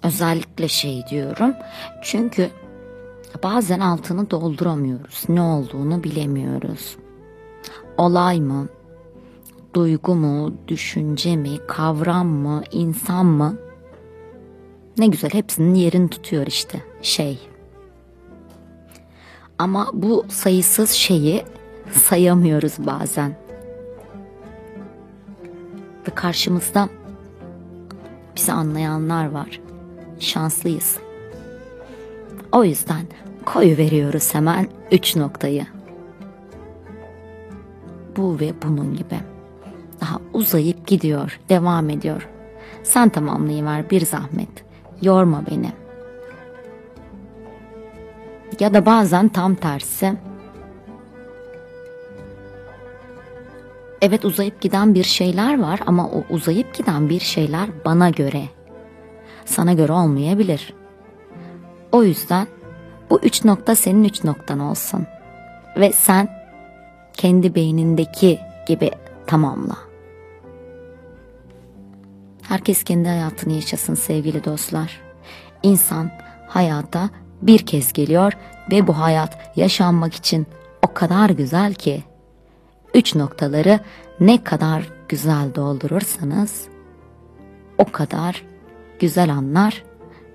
Özellikle 0.02 0.68
şey 0.68 1.06
diyorum. 1.10 1.54
Çünkü 2.02 2.50
bazen 3.42 3.80
altını 3.80 4.30
dolduramıyoruz. 4.30 5.24
Ne 5.28 5.42
olduğunu 5.42 6.04
bilemiyoruz. 6.04 6.96
Olay 7.98 8.40
mı? 8.40 8.68
Duygu 9.74 10.14
mu? 10.14 10.54
Düşünce 10.68 11.36
mi? 11.36 11.58
Kavram 11.68 12.26
mı? 12.28 12.62
insan 12.72 13.26
mı? 13.26 13.58
Ne 14.98 15.06
güzel 15.06 15.30
hepsinin 15.30 15.74
yerini 15.74 16.08
tutuyor 16.10 16.46
işte 16.46 16.80
şey. 17.02 17.38
Ama 19.58 19.90
bu 19.92 20.24
sayısız 20.28 20.90
şeyi 20.90 21.44
sayamıyoruz 21.92 22.74
bazen. 22.78 23.39
Ve 26.08 26.14
karşımızda 26.14 26.88
bizi 28.36 28.52
anlayanlar 28.52 29.30
var. 29.30 29.60
Şanslıyız. 30.18 30.98
O 32.52 32.64
yüzden 32.64 33.02
koyu 33.44 33.76
veriyoruz 33.76 34.34
hemen 34.34 34.68
üç 34.90 35.16
noktayı. 35.16 35.66
Bu 38.16 38.40
ve 38.40 38.52
bunun 38.62 38.96
gibi. 38.96 39.20
Daha 40.00 40.18
uzayıp 40.32 40.86
gidiyor, 40.86 41.40
devam 41.48 41.90
ediyor. 41.90 42.28
Sen 42.82 43.08
tamamlayıver 43.08 43.90
bir 43.90 44.06
zahmet. 44.06 44.64
Yorma 45.02 45.44
beni. 45.50 45.72
Ya 48.60 48.74
da 48.74 48.86
bazen 48.86 49.28
tam 49.28 49.54
tersi. 49.54 50.14
Evet 54.02 54.24
uzayıp 54.24 54.60
giden 54.60 54.94
bir 54.94 55.04
şeyler 55.04 55.60
var 55.60 55.80
ama 55.86 56.08
o 56.08 56.24
uzayıp 56.30 56.74
giden 56.74 57.08
bir 57.08 57.20
şeyler 57.20 57.68
bana 57.84 58.10
göre. 58.10 58.42
Sana 59.44 59.72
göre 59.72 59.92
olmayabilir. 59.92 60.74
O 61.92 62.02
yüzden 62.02 62.46
bu 63.10 63.20
üç 63.20 63.44
nokta 63.44 63.74
senin 63.74 64.04
üç 64.04 64.24
noktan 64.24 64.58
olsun. 64.58 65.06
Ve 65.76 65.92
sen 65.92 66.28
kendi 67.12 67.54
beynindeki 67.54 68.38
gibi 68.66 68.90
tamamla. 69.26 69.76
Herkes 72.42 72.84
kendi 72.84 73.08
hayatını 73.08 73.52
yaşasın 73.52 73.94
sevgili 73.94 74.44
dostlar. 74.44 75.00
İnsan 75.62 76.10
hayata 76.48 77.10
bir 77.42 77.58
kez 77.58 77.92
geliyor 77.92 78.32
ve 78.72 78.86
bu 78.86 78.98
hayat 78.98 79.56
yaşanmak 79.56 80.14
için 80.14 80.46
o 80.82 80.94
kadar 80.94 81.30
güzel 81.30 81.74
ki 81.74 82.02
üç 82.94 83.14
noktaları 83.14 83.80
ne 84.20 84.44
kadar 84.44 84.92
güzel 85.08 85.54
doldurursanız 85.54 86.68
o 87.78 87.84
kadar 87.84 88.44
güzel 89.00 89.32
anlar 89.32 89.84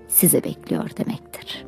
size 0.08 0.44
bekliyor 0.44 0.90
demektir. 0.98 1.65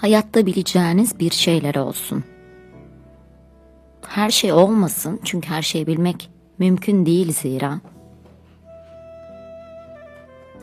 Hayatta 0.00 0.46
bileceğiniz 0.46 1.18
bir 1.20 1.30
şeyler 1.30 1.74
olsun. 1.74 2.24
Her 4.06 4.30
şey 4.30 4.52
olmasın 4.52 5.20
çünkü 5.24 5.48
her 5.48 5.62
şeyi 5.62 5.86
bilmek 5.86 6.30
mümkün 6.58 7.06
değil 7.06 7.32
zira. 7.32 7.80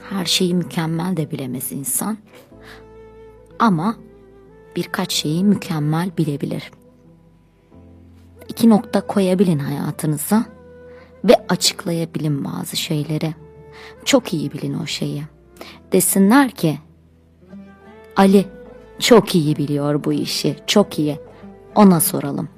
Her 0.10 0.26
şeyi 0.26 0.56
mükemmel 0.56 1.18
de 1.18 1.32
bilemez 1.32 1.72
insan. 1.72 2.18
Ama 3.60 3.96
birkaç 4.76 5.14
şeyi 5.14 5.44
mükemmel 5.44 6.12
bilebilir. 6.18 6.72
İki 8.50 8.70
nokta 8.70 9.02
koyabilin 9.02 9.60
hayatınıza 9.60 10.46
ve 11.24 11.34
açıklayabilin 11.50 12.46
bazı 12.46 12.78
şeyleri. 12.78 13.36
Çok 14.06 14.34
iyi 14.34 14.54
bilin 14.54 14.74
o 14.74 14.86
şeyi. 14.86 15.24
Desinler 15.92 16.52
ki 16.52 16.80
Ali 18.16 18.57
çok 19.00 19.36
iyi 19.36 19.56
biliyor 19.56 20.04
bu 20.04 20.14
işi, 20.14 20.56
çok 20.68 21.00
iyi. 21.00 21.20
Ona 21.76 22.00
soralım. 22.00 22.50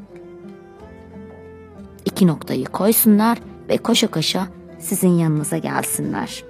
İki 2.06 2.28
noktayı 2.28 2.66
koysunlar 2.66 3.38
ve 3.70 3.78
koşa 3.78 4.08
koşa 4.08 4.48
sizin 4.80 5.10
yanınıza 5.10 5.58
gelsinler. 5.58 6.44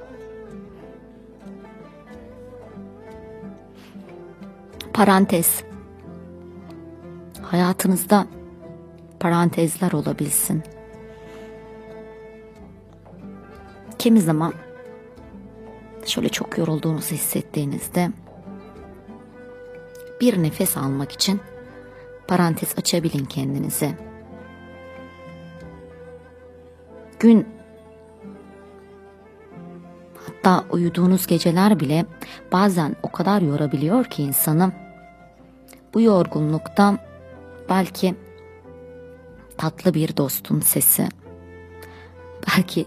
Parantez. 4.94 5.64
Hayatınızda 7.42 8.28
parantezler 9.20 9.92
olabilsin. 9.92 10.64
Kimi 14.00 14.22
zaman 14.22 14.54
şöyle 16.06 16.30
çok 16.30 16.58
yorulduğunuzu 16.58 17.16
hissettiğinizde 17.16 18.10
bir 20.22 20.44
nefes 20.44 20.78
almak 20.78 21.12
için 21.12 21.42
parantez 22.28 22.74
açabilin 22.78 23.26
kendinize. 23.26 23.98
Gün 27.20 27.48
hatta 30.28 30.66
uyuduğunuz 30.70 31.28
geceler 31.28 31.80
bile 31.80 32.06
bazen 32.52 32.96
o 33.04 33.12
kadar 33.12 33.42
yorabiliyor 33.42 34.06
ki 34.06 34.24
insanı. 34.24 34.72
Bu 35.94 36.02
yorgunluktan 36.02 37.00
belki 37.70 38.16
tatlı 39.58 39.94
bir 39.94 40.18
dostun 40.18 40.60
sesi, 40.60 41.10
belki 42.48 42.86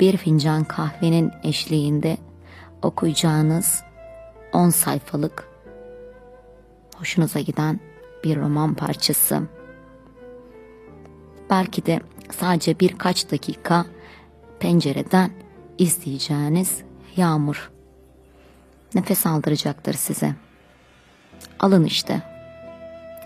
bir 0.00 0.16
fincan 0.16 0.64
kahvenin 0.64 1.32
eşliğinde 1.42 2.16
okuyacağınız 2.82 3.82
10 4.52 4.70
sayfalık 4.70 5.55
hoşunuza 6.98 7.40
giden 7.40 7.80
bir 8.24 8.36
roman 8.36 8.74
parçası. 8.74 9.42
Belki 11.50 11.86
de 11.86 12.00
sadece 12.30 12.80
birkaç 12.80 13.30
dakika 13.32 13.86
pencereden 14.60 15.30
izleyeceğiniz 15.78 16.82
yağmur. 17.16 17.70
Nefes 18.94 19.26
aldıracaktır 19.26 19.94
size. 19.94 20.34
Alın 21.60 21.84
işte. 21.84 22.22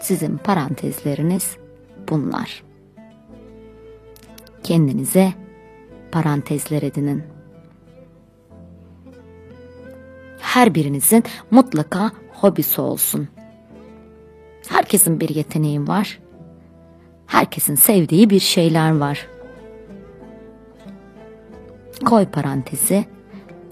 Sizin 0.00 0.36
parantezleriniz 0.36 1.56
bunlar. 2.08 2.62
Kendinize 4.62 5.32
parantezler 6.12 6.82
edinin. 6.82 7.22
Her 10.40 10.74
birinizin 10.74 11.24
mutlaka 11.50 12.10
hobisi 12.32 12.80
olsun. 12.80 13.28
Herkesin 14.68 15.20
bir 15.20 15.28
yeteneği 15.28 15.88
var. 15.88 16.20
Herkesin 17.26 17.74
sevdiği 17.74 18.30
bir 18.30 18.40
şeyler 18.40 18.96
var. 18.96 19.26
Koy 22.04 22.26
parantezi, 22.26 23.04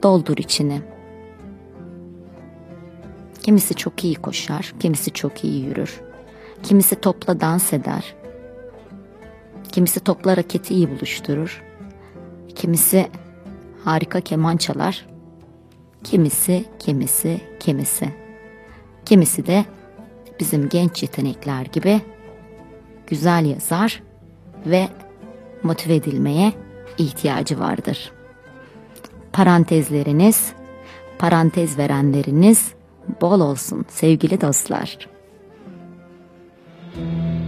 doldur 0.02 0.36
içini. 0.36 0.82
Kimisi 3.42 3.74
çok 3.74 4.04
iyi 4.04 4.14
koşar, 4.14 4.74
kimisi 4.80 5.10
çok 5.10 5.44
iyi 5.44 5.64
yürür. 5.64 6.00
Kimisi 6.62 7.00
topla 7.00 7.40
dans 7.40 7.72
eder. 7.72 8.14
Kimisi 9.72 10.00
topla 10.00 10.36
raketi 10.36 10.74
iyi 10.74 10.90
buluşturur. 10.90 11.62
Kimisi 12.54 13.06
harika 13.84 14.20
keman 14.20 14.56
çalar. 14.56 15.06
Kimisi, 16.04 16.64
kimisi, 16.78 17.40
kimisi. 17.60 18.08
Kimisi 19.04 19.46
de 19.46 19.64
bizim 20.40 20.68
genç 20.68 21.02
yetenekler 21.02 21.66
gibi 21.66 22.00
güzel 23.06 23.44
yazar 23.46 24.02
ve 24.66 24.88
motive 25.62 25.94
edilmeye 25.94 26.52
ihtiyacı 26.98 27.60
vardır. 27.60 28.12
Parantezleriniz, 29.32 30.52
parantez 31.18 31.78
verenleriniz 31.78 32.72
bol 33.20 33.40
olsun 33.40 33.84
sevgili 33.88 34.40
dostlar. 34.40 35.08
Hayat 36.94 37.47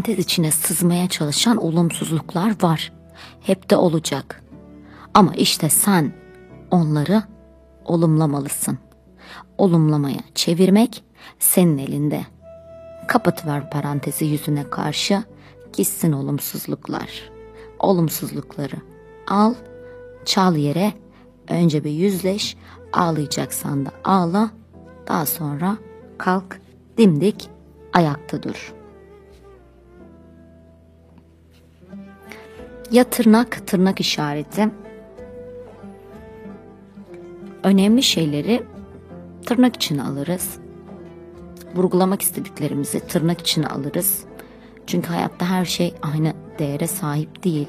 Parantez 0.00 0.24
içine 0.24 0.50
sızmaya 0.50 1.08
çalışan 1.08 1.56
olumsuzluklar 1.56 2.62
var. 2.62 2.92
Hep 3.40 3.70
de 3.70 3.76
olacak. 3.76 4.44
Ama 5.14 5.34
işte 5.34 5.68
sen 5.70 6.12
onları 6.70 7.22
olumlamalısın. 7.84 8.78
Olumlamaya 9.58 10.20
çevirmek 10.34 11.04
senin 11.38 11.78
elinde. 11.78 12.20
Kapatıver 13.08 13.70
parantezi 13.70 14.24
yüzüne 14.24 14.70
karşı 14.70 15.22
gitsin 15.72 16.12
olumsuzluklar. 16.12 17.30
Olumsuzlukları 17.78 18.76
al, 19.28 19.54
çal 20.24 20.56
yere, 20.56 20.92
önce 21.48 21.84
bir 21.84 21.90
yüzleş, 21.90 22.56
ağlayacaksan 22.92 23.86
da 23.86 23.90
ağla, 24.04 24.50
daha 25.08 25.26
sonra 25.26 25.76
kalk, 26.18 26.60
dimdik 26.98 27.50
ayakta 27.92 28.42
dur. 28.42 28.79
Ya 32.90 33.04
tırnak, 33.04 33.66
tırnak 33.66 34.00
işareti. 34.00 34.68
Önemli 37.62 38.02
şeyleri 38.02 38.62
tırnak 39.46 39.76
içine 39.76 40.02
alırız. 40.02 40.58
Vurgulamak 41.74 42.22
istediklerimizi 42.22 43.00
tırnak 43.00 43.40
içine 43.40 43.66
alırız. 43.66 44.24
Çünkü 44.86 45.08
hayatta 45.08 45.46
her 45.46 45.64
şey 45.64 45.94
aynı 46.02 46.32
değere 46.58 46.86
sahip 46.86 47.44
değil. 47.44 47.68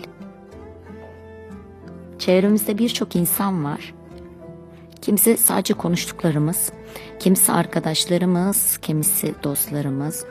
Çevremizde 2.19 2.77
birçok 2.77 3.15
insan 3.15 3.63
var. 3.63 3.93
Kimisi 5.01 5.37
sadece 5.37 5.73
konuştuklarımız, 5.73 6.71
kimisi 7.19 7.51
arkadaşlarımız, 7.51 8.77
kimisi 8.77 9.35
dostlarımız, 9.43 10.25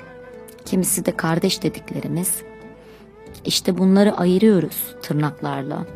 kimisi 0.64 1.06
de 1.06 1.16
kardeş 1.16 1.62
dediklerimiz. 1.62 2.49
İşte 3.44 3.78
bunları 3.78 4.16
ayırıyoruz 4.16 4.94
tırnaklarla. 5.02 5.86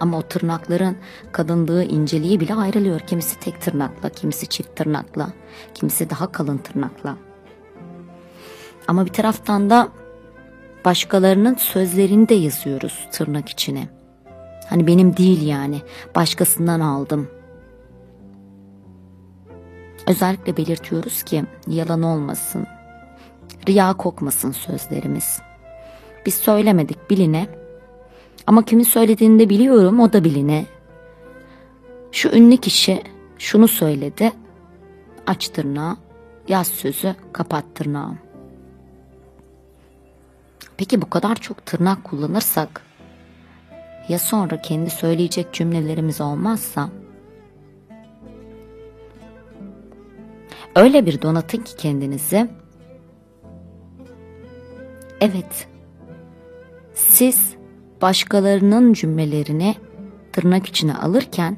Ama 0.00 0.18
o 0.18 0.22
tırnakların 0.22 0.96
kadınlığı, 1.32 1.84
inceliği 1.84 2.40
bile 2.40 2.54
ayrılıyor. 2.54 3.00
Kimisi 3.00 3.40
tek 3.40 3.60
tırnakla, 3.60 4.08
kimisi 4.08 4.46
çift 4.46 4.76
tırnakla, 4.76 5.28
kimisi 5.74 6.10
daha 6.10 6.32
kalın 6.32 6.58
tırnakla. 6.58 7.16
Ama 8.88 9.06
bir 9.06 9.12
taraftan 9.12 9.70
da 9.70 9.88
başkalarının 10.84 11.54
sözlerini 11.54 12.28
de 12.28 12.34
yazıyoruz 12.34 13.08
tırnak 13.12 13.48
içine. 13.48 13.88
Hani 14.68 14.86
benim 14.86 15.16
değil 15.16 15.46
yani, 15.46 15.82
başkasından 16.14 16.80
aldım. 16.80 17.28
Özellikle 20.06 20.56
belirtiyoruz 20.56 21.22
ki 21.22 21.44
yalan 21.66 22.02
olmasın, 22.02 22.66
riya 23.68 23.92
kokmasın 23.92 24.52
sözlerimiz. 24.52 25.45
Biz 26.26 26.34
söylemedik 26.34 27.10
biline 27.10 27.46
ama 28.46 28.64
kimin 28.64 28.84
söylediğini 28.84 29.38
de 29.38 29.48
biliyorum 29.48 30.00
o 30.00 30.12
da 30.12 30.24
biline. 30.24 30.66
Şu 32.12 32.28
ünlü 32.28 32.56
kişi 32.56 33.02
şunu 33.38 33.68
söyledi. 33.68 34.32
Aç 35.26 35.48
tırnağı, 35.48 35.96
yaz 36.48 36.66
sözü, 36.66 37.14
kapat 37.32 37.64
tırnağı. 37.74 38.14
Peki 40.76 41.02
bu 41.02 41.10
kadar 41.10 41.34
çok 41.34 41.66
tırnak 41.66 42.04
kullanırsak 42.04 42.82
ya 44.08 44.18
sonra 44.18 44.62
kendi 44.62 44.90
söyleyecek 44.90 45.52
cümlelerimiz 45.52 46.20
olmazsa? 46.20 46.90
Öyle 50.76 51.06
bir 51.06 51.22
donatın 51.22 51.58
ki 51.58 51.76
kendinizi. 51.76 52.50
Evet. 55.20 55.75
Siz 56.96 57.54
başkalarının 58.02 58.92
cümlelerini 58.92 59.74
tırnak 60.32 60.66
içine 60.66 60.94
alırken 60.94 61.56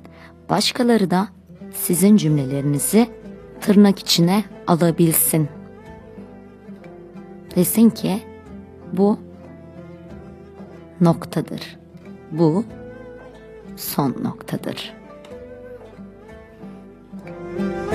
başkaları 0.51 1.11
da 1.11 1.29
sizin 1.75 2.17
cümlelerinizi 2.17 3.09
tırnak 3.61 3.99
içine 3.99 4.45
alabilsin. 4.67 5.49
Desin 7.57 7.91
ki 7.91 8.23
bu 8.93 9.19
noktadır. 11.01 11.79
Bu 12.33 12.65
son 13.77 14.17
noktadır. 14.23 14.95
Dün 17.59 17.88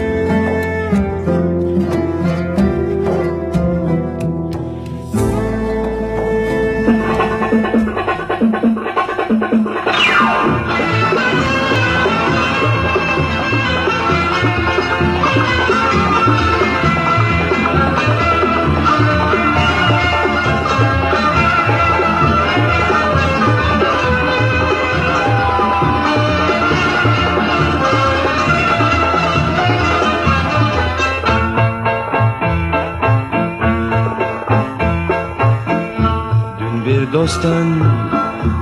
dosttan 37.13 37.67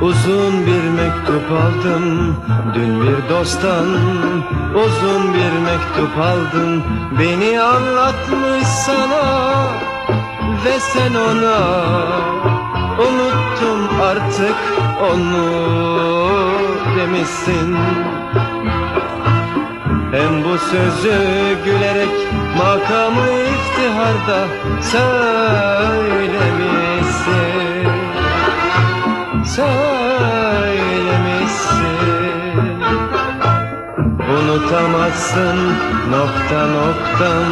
uzun 0.01 0.65
bir 0.65 0.83
mektup 1.01 1.51
aldım 1.51 2.35
Dün 2.75 3.01
bir 3.01 3.29
dosttan 3.29 3.87
uzun 4.75 5.33
bir 5.33 5.53
mektup 5.65 6.17
aldım 6.17 6.83
Beni 7.19 7.61
anlatmış 7.61 8.67
sana 8.67 9.23
ve 10.65 10.79
sen 10.79 11.13
ona 11.13 11.59
Unuttum 12.99 14.01
artık 14.01 14.55
onu 15.13 15.47
demişsin. 16.97 17.77
Hem 20.11 20.43
bu 20.43 20.57
sözü 20.57 21.17
gülerek 21.65 22.15
makamı 22.57 23.27
iftiharda 23.31 24.47
söylemişsin 24.81 25.21
Söylemişsin. 29.55 31.11
Unutamazsın 34.35 35.57
nokta 36.11 36.67
noktam 36.67 37.47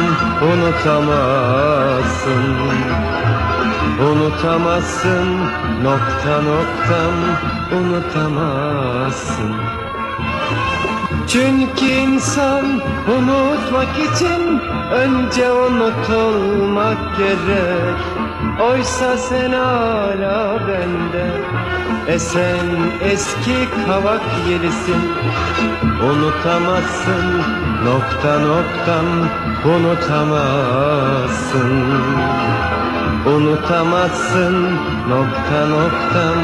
unutamazsın. 0.52 2.44
Unutamazsın 4.00 5.28
nokta 5.84 6.42
noktam 6.42 7.14
unutamazsın 7.72 9.54
çünkü 11.28 11.86
insan 11.86 12.64
unutmak 13.18 13.98
için 13.98 14.60
önce 14.92 15.52
unutulmak 15.52 16.98
gerek. 17.18 17.96
Oysa 18.60 19.16
sen 19.16 19.52
hala 19.52 20.58
bende 20.68 21.30
Esen 22.08 22.66
eski 23.00 23.68
kavak 23.86 24.22
yelisin. 24.50 25.02
Unutamazsın 26.10 27.26
nokta 27.84 28.38
noktam 28.38 29.06
unutamazsın. 29.64 31.72
Unutamazsın 33.26 34.54
nokta 35.08 35.66
noktam 35.66 36.38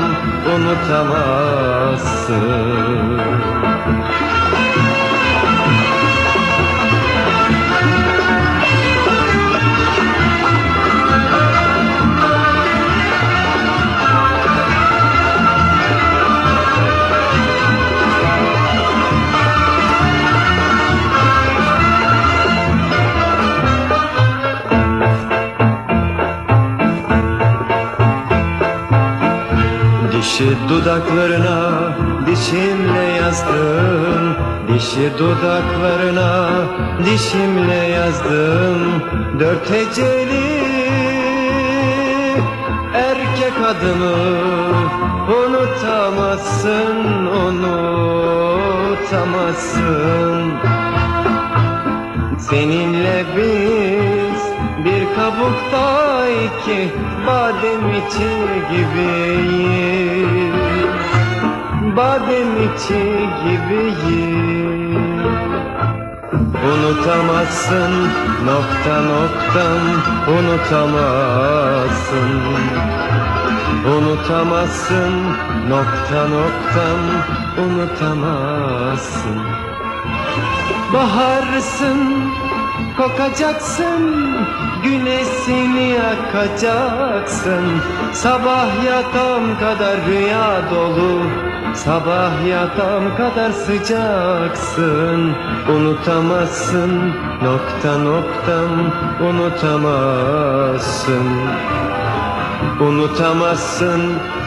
unutamazsın 0.56 2.46
Dişi 30.36 30.56
dudaklarına 30.68 31.58
dişimle 32.26 33.04
yazdım 33.20 34.36
Dişi 34.68 35.18
dudaklarına 35.18 36.48
dişimle 37.04 37.74
yazdım 37.74 39.02
Dört 39.40 39.70
heceli 39.70 40.62
erkek 42.94 43.52
adımı 43.64 44.16
Unutamazsın, 45.38 46.96
unutamazsın. 47.26 48.02
Seninle 52.38 53.24
bir 53.36 54.15
kabukta 55.16 55.86
iki 56.46 56.80
badem 57.26 57.84
içi 57.98 58.30
gibiyiz 58.70 60.56
Badem 61.96 62.50
içi 62.66 63.02
gibiyiz 63.44 64.76
Unutamazsın 66.66 67.92
nokta 68.46 68.96
noktam 69.02 69.82
unutamazsın. 70.36 72.30
Unutamazsın 73.96 75.14
nokta 75.68 76.28
noktam 76.28 77.00
unutamazsın. 77.64 79.40
Baharsın 80.94 82.00
kokacaksın 82.96 84.36
Güneşini 84.82 85.88
yakacaksın. 85.88 87.64
Sabah 88.12 88.84
yatam 88.84 89.58
kadar 89.58 90.06
rüya 90.06 90.70
dolu 90.70 91.22
Sabah 91.74 92.46
yatam 92.48 93.16
kadar 93.16 93.50
sıcaksın. 93.50 95.34
Unutamazsın 95.76 97.12
nokta 97.42 97.98
noktam 97.98 98.92
unutamazsın. 99.28 101.26
Unutamazsın 102.80 104.02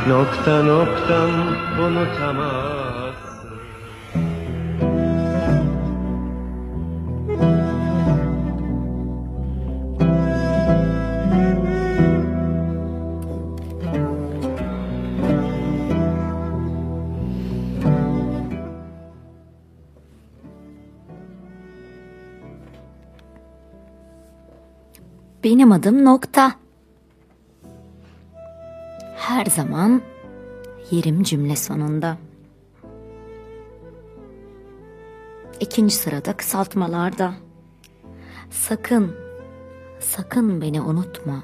nokta 0.07 0.63
noktam 0.63 1.31
unutamazsın 1.79 2.78
Adım 25.71 26.05
nokta. 26.05 26.51
Her 29.15 29.45
zaman 29.45 30.01
yerim 30.91 31.23
cümle 31.23 31.55
sonunda. 31.55 32.17
İkinci 35.59 35.95
sırada 35.95 36.37
kısaltmalarda. 36.37 37.33
Sakın, 38.49 39.15
sakın 39.99 40.61
beni 40.61 40.81
unutma. 40.81 41.43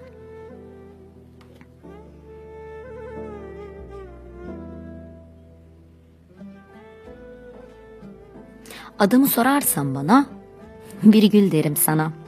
Adımı 9.00 9.28
sorarsan 9.28 9.96
bana, 9.96 10.26
virgül 11.04 11.52
derim 11.52 11.76
sana.'' 11.76 12.25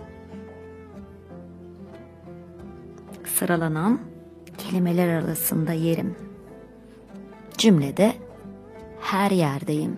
Sıralanan 3.40 4.00
kelimeler 4.58 5.08
arasında 5.08 5.74
yerim. 5.74 6.16
Cümlede 7.58 8.14
her 9.02 9.32
yerdeyim. 9.32 9.98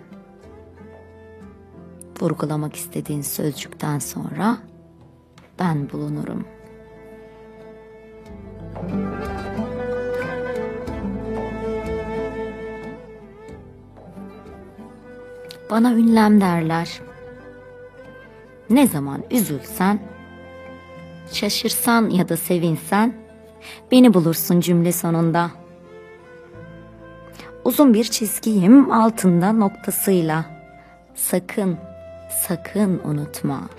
Vurgulamak 2.21 2.75
istediğin 2.75 3.21
sözcükten 3.21 3.99
sonra 3.99 4.57
ben 5.59 5.89
bulunurum. 5.91 6.45
Bana 15.69 15.93
ünlem 15.93 16.41
derler. 16.41 17.01
Ne 18.69 18.87
zaman 18.87 19.23
üzülsen, 19.31 19.99
şaşırsan 21.31 22.09
ya 22.09 22.29
da 22.29 22.37
sevinsen, 22.37 23.28
Beni 23.91 24.14
bulursun 24.14 24.60
cümle 24.60 24.91
sonunda. 24.91 25.51
Uzun 27.66 27.93
bir 27.93 28.03
çizgiyim 28.03 28.91
altında 28.91 29.51
noktasıyla. 29.53 30.45
Sakın, 31.16 31.78
sakın 32.30 33.01
unutma. 33.03 33.70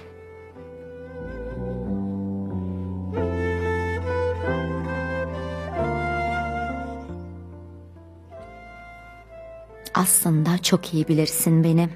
Aslında 9.94 10.58
çok 10.58 10.94
iyi 10.94 11.08
bilirsin 11.08 11.64
beni. 11.64 11.88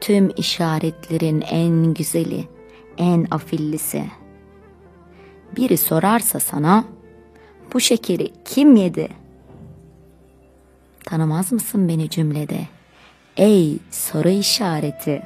Tüm 0.00 0.32
işaretlerin 0.36 1.40
en 1.40 1.94
güzeli, 1.94 2.48
en 2.98 3.26
afillisi.'' 3.30 4.19
Biri 5.56 5.76
sorarsa 5.76 6.40
sana 6.40 6.84
bu 7.74 7.80
şekeri 7.80 8.30
kim 8.44 8.76
yedi? 8.76 9.08
Tanımaz 11.04 11.52
mısın 11.52 11.88
beni 11.88 12.10
cümlede? 12.10 12.60
Ey 13.36 13.78
soru 13.90 14.28
işareti. 14.28 15.22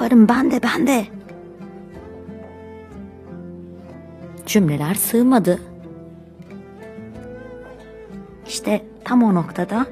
Ben 0.00 0.06
de 0.06 0.14
varım 0.14 0.28
ben 0.28 0.50
de 0.50 0.60
ben 0.62 0.86
de. 0.86 1.06
Cümleler 4.46 4.94
sığmadı. 4.94 5.60
Tam 9.04 9.22
o 9.22 9.34
noktada 9.34 9.86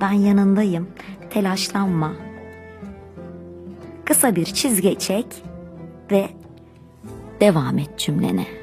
ben 0.00 0.12
yanındayım. 0.12 0.88
Telaşlanma. 1.30 2.12
Kısa 4.04 4.36
bir 4.36 4.44
çizgi 4.44 4.98
çek 4.98 5.26
ve 6.10 6.28
devam 7.40 7.78
et 7.78 7.98
cümlene. 7.98 8.59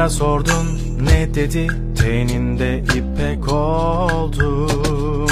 Rüzgara 0.00 0.10
sordun 0.10 0.66
ne 1.02 1.34
dedi? 1.34 1.66
Teninde 1.98 2.78
ipek 2.78 3.52
oldum 3.52 5.26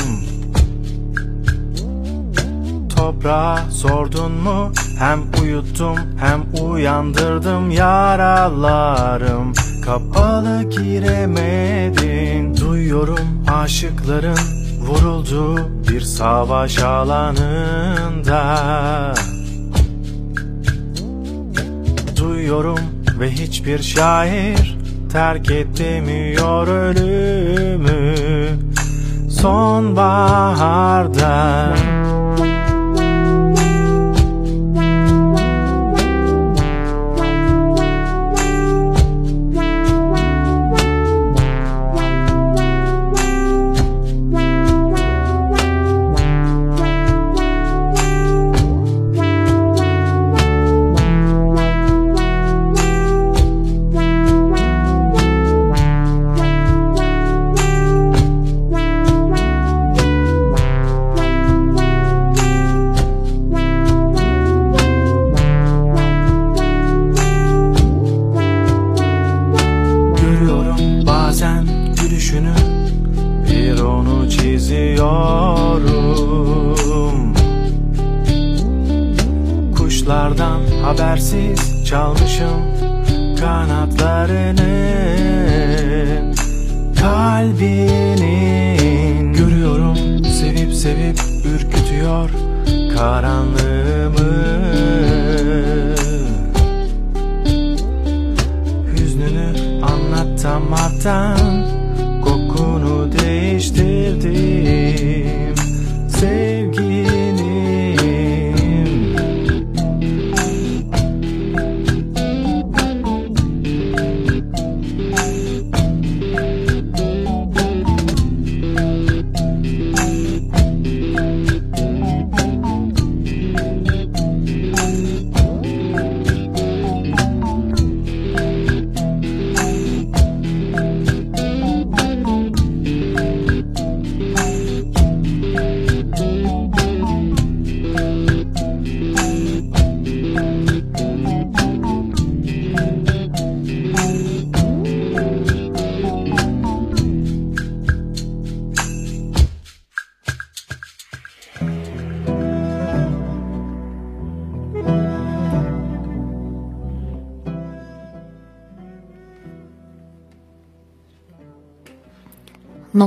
Toprağa 2.97 3.59
sordun 3.71 4.33
mu? 4.33 4.73
Hem 4.99 5.21
uyuttum 5.43 5.97
hem 6.21 6.65
uyandırdım 6.65 7.71
yaralarım. 7.71 9.53
Kapalı 9.85 10.63
giremedin. 10.63 12.57
Duyuyorum 12.57 13.45
aşıkların 13.49 14.39
vuruldu 14.81 15.71
bir 15.89 16.01
savaş 16.01 16.79
alanında. 16.79 18.45
Duyuyorum 22.17 22.98
ve 23.21 23.31
hiçbir 23.31 23.83
şair 23.83 24.79
terk 25.13 25.51
edemiyor 25.51 26.69
ölümü 26.69 28.15
sonbaharda. 29.31 30.69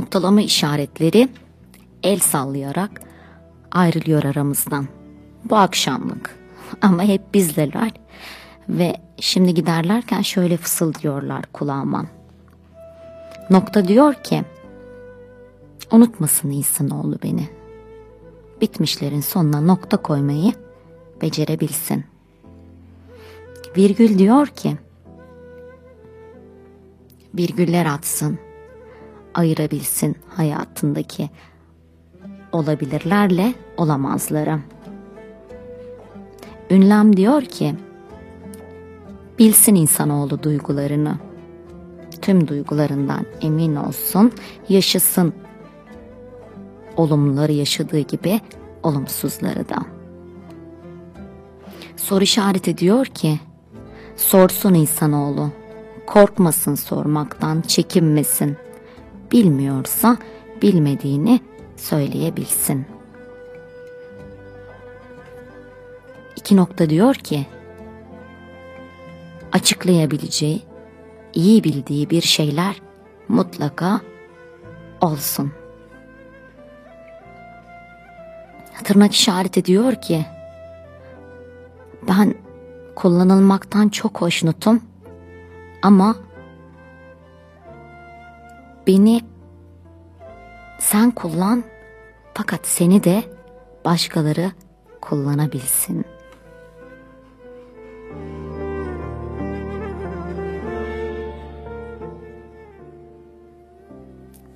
Noktalama 0.02 0.40
işaretleri 0.40 1.28
el 2.02 2.18
sallayarak 2.18 3.00
ayrılıyor 3.72 4.24
aramızdan. 4.24 4.88
Bu 5.44 5.56
akşamlık. 5.56 6.38
Ama 6.82 7.02
hep 7.02 7.34
bizdeler. 7.34 7.92
Ve 8.68 8.96
şimdi 9.20 9.54
giderlerken 9.54 10.22
şöyle 10.22 10.56
fısıldıyorlar 10.56 11.44
kulağıma. 11.52 12.06
Nokta 13.50 13.88
diyor 13.88 14.14
ki 14.14 14.44
unutmasın 15.90 16.50
insanoğlu 16.50 17.18
beni. 17.22 17.48
Bitmişlerin 18.60 19.20
sonuna 19.20 19.60
nokta 19.60 19.96
koymayı 19.96 20.52
becerebilsin. 21.22 22.04
Virgül 23.76 24.18
diyor 24.18 24.46
ki 24.46 24.76
virgüller 27.34 27.86
atsın, 27.86 28.38
ayırabilsin 29.34 30.16
hayatındaki 30.28 31.30
olabilirlerle 32.52 33.54
olamazları. 33.76 34.58
Ünlem 36.70 37.16
diyor 37.16 37.42
ki 37.42 37.74
bilsin 39.38 39.74
insanoğlu 39.74 40.42
duygularını. 40.42 41.18
Tüm 42.22 42.48
duygularından 42.48 43.26
emin 43.40 43.76
olsun, 43.76 44.32
yaşasın. 44.68 45.34
Olumluları 46.96 47.52
yaşadığı 47.52 48.00
gibi 48.00 48.40
olumsuzları 48.82 49.68
da. 49.68 49.76
Soru 51.96 52.24
işareti 52.24 52.78
diyor 52.78 53.06
ki 53.06 53.40
sorsun 54.16 54.74
insanoğlu. 54.74 55.50
Korkmasın 56.06 56.74
sormaktan, 56.74 57.60
çekinmesin. 57.60 58.56
Bilmiyorsa 59.32 60.16
bilmediğini 60.62 61.40
söyleyebilsin. 61.76 62.86
İki 66.36 66.56
nokta 66.56 66.90
diyor 66.90 67.14
ki 67.14 67.46
açıklayabileceği, 69.52 70.62
iyi 71.34 71.64
bildiği 71.64 72.10
bir 72.10 72.22
şeyler 72.22 72.82
mutlaka 73.28 74.00
olsun. 75.00 75.52
Tırnak 78.84 79.12
işareti 79.12 79.64
diyor 79.64 79.94
ki 79.94 80.26
ben 82.08 82.34
kullanılmaktan 82.96 83.88
çok 83.88 84.20
hoşnutum 84.20 84.80
ama 85.82 86.16
beni 88.86 89.20
sen 90.78 91.10
kullan 91.10 91.64
fakat 92.34 92.66
seni 92.66 93.04
de 93.04 93.22
başkaları 93.84 94.52
kullanabilsin. 95.00 96.04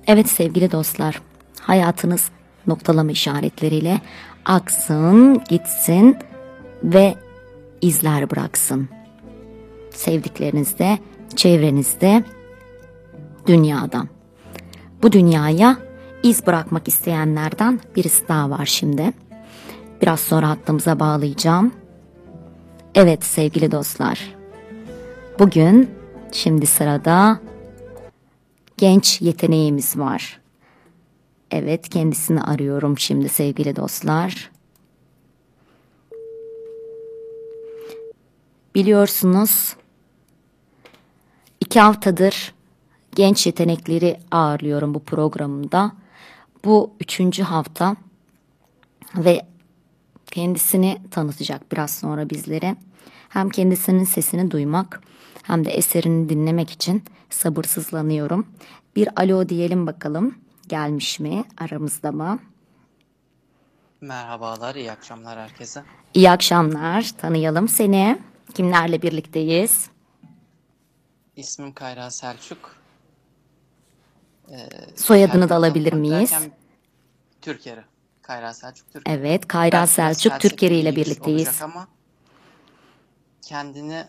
Evet 0.07 0.29
sevgili 0.29 0.71
dostlar, 0.71 1.21
hayatınız 1.61 2.29
noktalama 2.67 3.11
işaretleriyle 3.11 4.01
aksın, 4.45 5.43
gitsin 5.49 6.17
ve 6.83 7.15
izler 7.81 8.29
bıraksın. 8.29 8.89
Sevdiklerinizde, 9.91 10.99
çevrenizde, 11.35 12.23
dünyada. 13.47 14.16
Bu 15.01 15.11
dünyaya 15.11 15.77
iz 16.23 16.47
bırakmak 16.47 16.87
isteyenlerden 16.87 17.79
birisi 17.95 18.27
daha 18.27 18.49
var 18.49 18.65
şimdi. 18.65 19.13
Biraz 20.01 20.19
sonra 20.19 20.49
hattımıza 20.49 20.99
bağlayacağım. 20.99 21.73
Evet 22.95 23.23
sevgili 23.23 23.71
dostlar. 23.71 24.35
Bugün 25.39 25.91
şimdi 26.31 26.65
sırada 26.65 27.39
genç 28.77 29.21
yeteneğimiz 29.21 29.97
var. 29.97 30.41
Evet 31.51 31.89
kendisini 31.89 32.41
arıyorum 32.41 32.99
şimdi 32.99 33.29
sevgili 33.29 33.75
dostlar. 33.75 34.51
Biliyorsunuz 38.75 39.75
iki 41.59 41.79
haftadır 41.79 42.56
genç 43.17 43.45
yetenekleri 43.45 44.19
ağırlıyorum 44.31 44.93
bu 44.93 45.03
programımda. 45.03 45.91
Bu 46.65 46.91
üçüncü 46.99 47.43
hafta 47.43 47.95
ve 49.15 49.41
kendisini 50.25 50.97
tanıtacak 51.11 51.71
biraz 51.71 51.91
sonra 51.91 52.29
bizlere. 52.29 52.75
Hem 53.29 53.49
kendisinin 53.49 54.03
sesini 54.03 54.51
duymak 54.51 55.01
hem 55.43 55.65
de 55.65 55.69
eserini 55.69 56.29
dinlemek 56.29 56.69
için 56.69 57.03
sabırsızlanıyorum. 57.29 58.47
Bir 58.95 59.09
alo 59.21 59.49
diyelim 59.49 59.87
bakalım. 59.87 60.35
Gelmiş 60.67 61.19
mi? 61.19 61.43
Aramızda 61.57 62.11
mı? 62.11 62.39
Merhabalar, 64.01 64.75
iyi 64.75 64.91
akşamlar 64.91 65.39
herkese. 65.39 65.83
İyi 66.13 66.31
akşamlar. 66.31 67.11
Tanıyalım 67.17 67.67
seni. 67.67 68.19
Kimlerle 68.53 69.01
birlikteyiz? 69.01 69.89
İsmim 71.35 71.73
Kayra 71.73 72.11
Selçuk. 72.11 72.86
Soyadını 74.95 75.49
da 75.49 75.55
alabilir 75.55 75.93
miyiz? 75.93 76.33
Türker'i. 77.41 77.83
Kayra 78.21 78.53
Selçuk 78.53 78.93
Türker. 78.93 79.13
Evet, 79.13 79.47
Kayra 79.47 79.77
Belki 79.77 79.91
Selçuk 79.91 80.39
Türkeri 80.39 80.75
ile 80.75 80.95
birlikteyiz. 80.95 81.61
Ama 81.61 81.87
kendini 83.41 84.05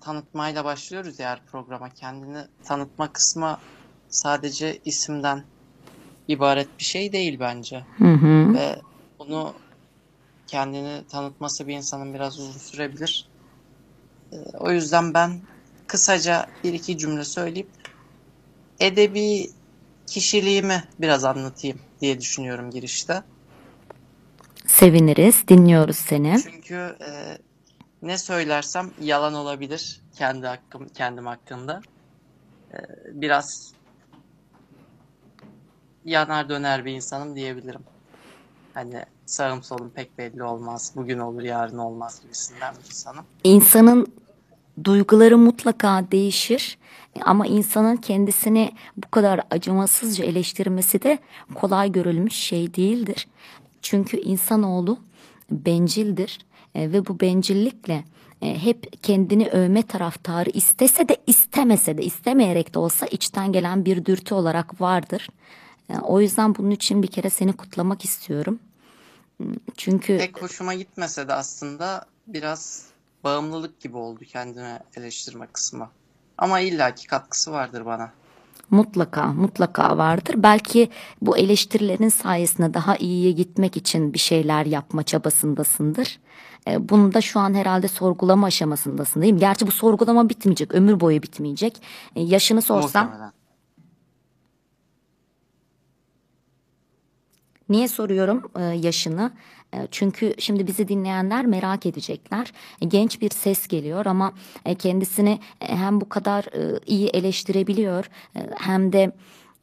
tanıtmayla 0.00 0.64
başlıyoruz 0.64 1.20
her 1.20 1.44
programa. 1.46 1.90
Kendini 1.90 2.38
tanıtma 2.64 3.12
kısmı 3.12 3.58
sadece 4.08 4.78
isimden 4.84 5.44
ibaret 6.28 6.68
bir 6.78 6.84
şey 6.84 7.12
değil 7.12 7.40
bence. 7.40 7.84
Hı 7.98 8.12
hı. 8.12 8.54
Ve 8.54 8.78
bunu 9.18 9.54
kendini 10.46 11.04
tanıtması 11.08 11.68
bir 11.68 11.74
insanın 11.74 12.14
biraz 12.14 12.38
uzun 12.38 12.58
sürebilir. 12.58 13.28
O 14.58 14.70
yüzden 14.70 15.14
ben 15.14 15.40
kısaca 15.86 16.46
bir 16.64 16.72
iki 16.72 16.98
cümle 16.98 17.24
söyleyip 17.24 17.68
edebi 18.80 19.50
kişiliğimi 20.12 20.84
biraz 21.00 21.24
anlatayım 21.24 21.78
diye 22.00 22.20
düşünüyorum 22.20 22.70
girişte. 22.70 23.22
Seviniriz. 24.66 25.48
Dinliyoruz 25.48 25.96
seni. 25.96 26.42
Çünkü 26.42 26.74
e, 26.74 27.38
ne 28.02 28.18
söylersem 28.18 28.90
yalan 29.00 29.34
olabilir 29.34 30.00
kendi 30.18 30.46
hakkım 30.46 30.88
kendim 30.88 31.26
hakkında. 31.26 31.80
E, 32.72 32.78
biraz 33.06 33.72
yanar 36.04 36.48
döner 36.48 36.84
bir 36.84 36.92
insanım 36.92 37.36
diyebilirim. 37.36 37.82
Hani 38.74 39.04
sağım 39.26 39.62
solum 39.62 39.90
pek 39.90 40.18
belli 40.18 40.42
olmaz. 40.42 40.92
Bugün 40.96 41.18
olur 41.18 41.42
yarın 41.42 41.78
olmaz 41.78 42.20
gibisinden 42.22 42.74
bir 42.74 42.90
insanım. 42.90 43.24
İnsanın 43.44 44.06
duyguları 44.84 45.38
mutlaka 45.38 46.04
değişir 46.12 46.78
ama 47.20 47.46
insanın 47.46 47.96
kendisini 47.96 48.72
bu 48.96 49.10
kadar 49.10 49.40
acımasızca 49.50 50.24
eleştirmesi 50.24 51.02
de 51.02 51.18
kolay 51.54 51.92
görülmüş 51.92 52.34
şey 52.34 52.74
değildir. 52.74 53.28
Çünkü 53.82 54.16
insanoğlu 54.20 54.98
bencildir 55.50 56.38
e, 56.74 56.92
ve 56.92 57.06
bu 57.06 57.20
bencillikle 57.20 58.04
e, 58.42 58.62
hep 58.64 59.02
kendini 59.02 59.48
övme 59.48 59.82
taraftarı 59.82 60.50
istese 60.50 61.08
de 61.08 61.16
istemese 61.26 61.98
de 61.98 62.02
istemeyerek 62.02 62.74
de 62.74 62.78
olsa 62.78 63.06
içten 63.06 63.52
gelen 63.52 63.84
bir 63.84 64.04
dürtü 64.04 64.34
olarak 64.34 64.80
vardır. 64.80 65.28
E, 65.90 65.98
O 65.98 66.20
yüzden 66.20 66.54
bunun 66.54 66.70
için 66.70 67.02
bir 67.02 67.08
kere 67.08 67.30
seni 67.30 67.52
kutlamak 67.52 68.04
istiyorum. 68.04 68.58
Çünkü 69.76 70.18
Pek 70.18 70.42
hoşuma 70.42 70.74
gitmese 70.74 71.28
de 71.28 71.34
aslında 71.34 72.04
biraz 72.26 72.86
bağımlılık 73.24 73.80
gibi 73.80 73.96
oldu 73.96 74.24
kendime 74.24 74.80
eleştirme 74.96 75.46
kısmı. 75.46 75.90
Ama 76.42 76.60
illaki 76.60 77.06
katkısı 77.06 77.52
vardır 77.52 77.86
bana. 77.86 78.10
Mutlaka, 78.70 79.26
mutlaka 79.26 79.98
vardır. 79.98 80.34
Belki 80.38 80.90
bu 81.20 81.36
eleştirilerin 81.38 82.08
sayesinde 82.08 82.74
daha 82.74 82.96
iyiye 82.96 83.30
gitmek 83.32 83.76
için 83.76 84.12
bir 84.12 84.18
şeyler 84.18 84.66
yapma 84.66 85.02
çabasındasındır. 85.02 86.18
E, 86.68 86.88
Bunu 86.88 87.14
da 87.14 87.20
şu 87.20 87.40
an 87.40 87.54
herhalde 87.54 87.88
sorgulama 87.88 88.46
aşamasındasın 88.46 89.22
değil 89.22 89.32
mi? 89.32 89.40
Gerçi 89.40 89.66
bu 89.66 89.70
sorgulama 89.70 90.28
bitmeyecek, 90.28 90.74
ömür 90.74 91.00
boyu 91.00 91.22
bitmeyecek. 91.22 91.82
E, 92.16 92.22
Yaşını 92.22 92.62
sorsam, 92.62 93.06
Muhtemelen. 93.06 93.32
niye 97.68 97.88
soruyorum 97.88 98.50
e, 98.56 98.62
yaşını? 98.62 99.32
E, 99.74 99.88
Çünkü 99.90 100.34
şimdi 100.38 100.66
bizi 100.66 100.88
dinleyenler 100.88 101.46
merak 101.46 101.86
edecekler. 101.86 102.52
E, 102.80 102.86
Genç 102.86 103.20
bir 103.20 103.30
ses 103.30 103.66
geliyor 103.68 104.06
ama 104.06 104.32
e, 104.64 104.74
kendisini 104.74 105.40
hem 105.58 106.00
bu 106.00 106.08
kadar 106.08 106.44
iyi 106.86 107.08
eleştirebiliyor 107.08 108.10
hem 108.56 108.92
de 108.92 109.12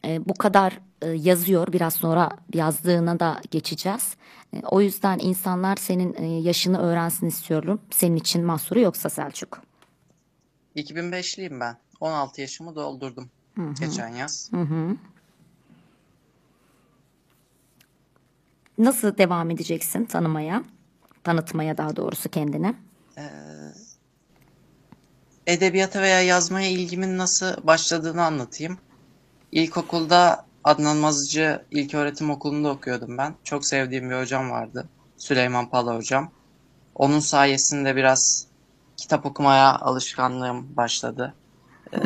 bu 0.03 0.33
kadar 0.33 0.79
yazıyor. 1.15 1.73
Biraz 1.73 1.93
sonra 1.93 2.29
yazdığına 2.53 3.19
da 3.19 3.41
geçeceğiz. 3.51 4.15
O 4.63 4.81
yüzden 4.81 5.19
insanlar 5.21 5.75
senin 5.75 6.23
yaşını 6.41 6.79
öğrensin 6.81 7.27
istiyorum. 7.27 7.81
Senin 7.91 8.15
için 8.15 8.45
mahsuru 8.45 8.79
yoksa 8.79 9.09
Selçuk. 9.09 9.61
2005'liyim 10.75 11.59
ben. 11.59 11.77
16 11.99 12.41
yaşımı 12.41 12.75
doldurdum 12.75 13.29
geçen 13.79 14.07
yaz. 14.07 14.51
Nasıl 18.79 19.17
devam 19.17 19.49
edeceksin 19.51 20.05
tanımaya? 20.05 20.63
Tanıtmaya 21.23 21.77
daha 21.77 21.95
doğrusu 21.95 22.29
kendini. 22.29 22.75
Edebiyata 25.47 26.01
veya 26.01 26.21
yazmaya 26.21 26.69
ilgimin 26.69 27.17
nasıl 27.17 27.67
başladığını 27.67 28.23
anlatayım. 28.23 28.77
İlkokulda 29.51 30.45
Adnan 30.63 30.97
Mazıcı 30.97 31.65
İlköğretim 31.71 32.29
Okulu'nda 32.29 32.69
okuyordum 32.69 33.17
ben. 33.17 33.35
Çok 33.43 33.65
sevdiğim 33.65 34.09
bir 34.09 34.15
hocam 34.15 34.51
vardı. 34.51 34.89
Süleyman 35.17 35.69
Pala 35.69 35.95
hocam. 35.95 36.31
Onun 36.95 37.19
sayesinde 37.19 37.95
biraz 37.95 38.47
kitap 38.97 39.25
okumaya 39.25 39.75
alışkanlığım 39.75 40.75
başladı. 40.77 41.33
Ee, 41.93 41.97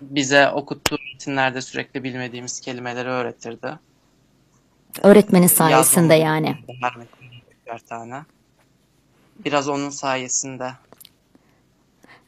bize 0.00 0.48
okuttuğu 0.48 0.96
rutinlerde 1.14 1.60
sürekli 1.60 2.04
bilmediğimiz 2.04 2.60
kelimeleri 2.60 3.08
öğretirdi. 3.08 3.78
Öğretmenin 5.02 5.46
sayesinde 5.46 6.14
Yazmamı 6.14 6.46
yani. 6.46 6.58
vermedi 6.82 7.08
birer 7.66 7.78
tane. 7.78 8.22
Biraz 9.44 9.68
onun 9.68 9.90
sayesinde 9.90 10.70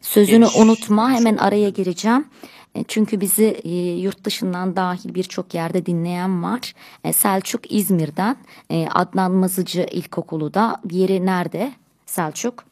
Sözünü 0.00 0.44
Geliş- 0.44 0.56
unutma 0.62 1.10
hemen 1.12 1.36
araya 1.36 1.68
gireceğim. 1.70 2.28
E, 2.74 2.84
Çünkü 2.88 3.20
bizi 3.20 3.44
e, 3.64 3.70
yurt 3.92 4.24
dışından 4.24 4.76
dahil 4.76 5.14
birçok 5.14 5.54
yerde 5.54 5.86
dinleyen 5.86 6.42
var. 6.42 6.74
E, 7.04 7.12
Selçuk 7.12 7.72
İzmir'den 7.72 8.36
e, 8.70 8.88
Adnan 8.88 9.32
Mazıcı 9.32 9.86
İlkokulu 9.90 10.54
da 10.54 10.80
yeri 10.90 11.26
nerede 11.26 11.72
Selçuk? 12.06 12.64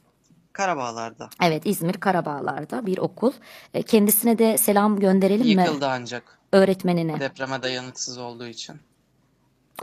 Karabağlar'da. 0.52 1.28
Evet 1.42 1.62
İzmir 1.66 1.92
Karabağlar'da 1.94 2.86
bir 2.86 2.98
okul. 2.98 3.32
E, 3.74 3.82
Kendisine 3.82 4.38
de 4.38 4.58
selam 4.58 5.00
gönderelim 5.00 5.46
mi 5.56 5.62
Yıkıldı 5.62 5.86
ancak 5.88 6.38
öğretmenine? 6.52 7.20
depreme 7.20 7.62
dayanıksız 7.62 8.18
olduğu 8.18 8.46
için. 8.46 8.76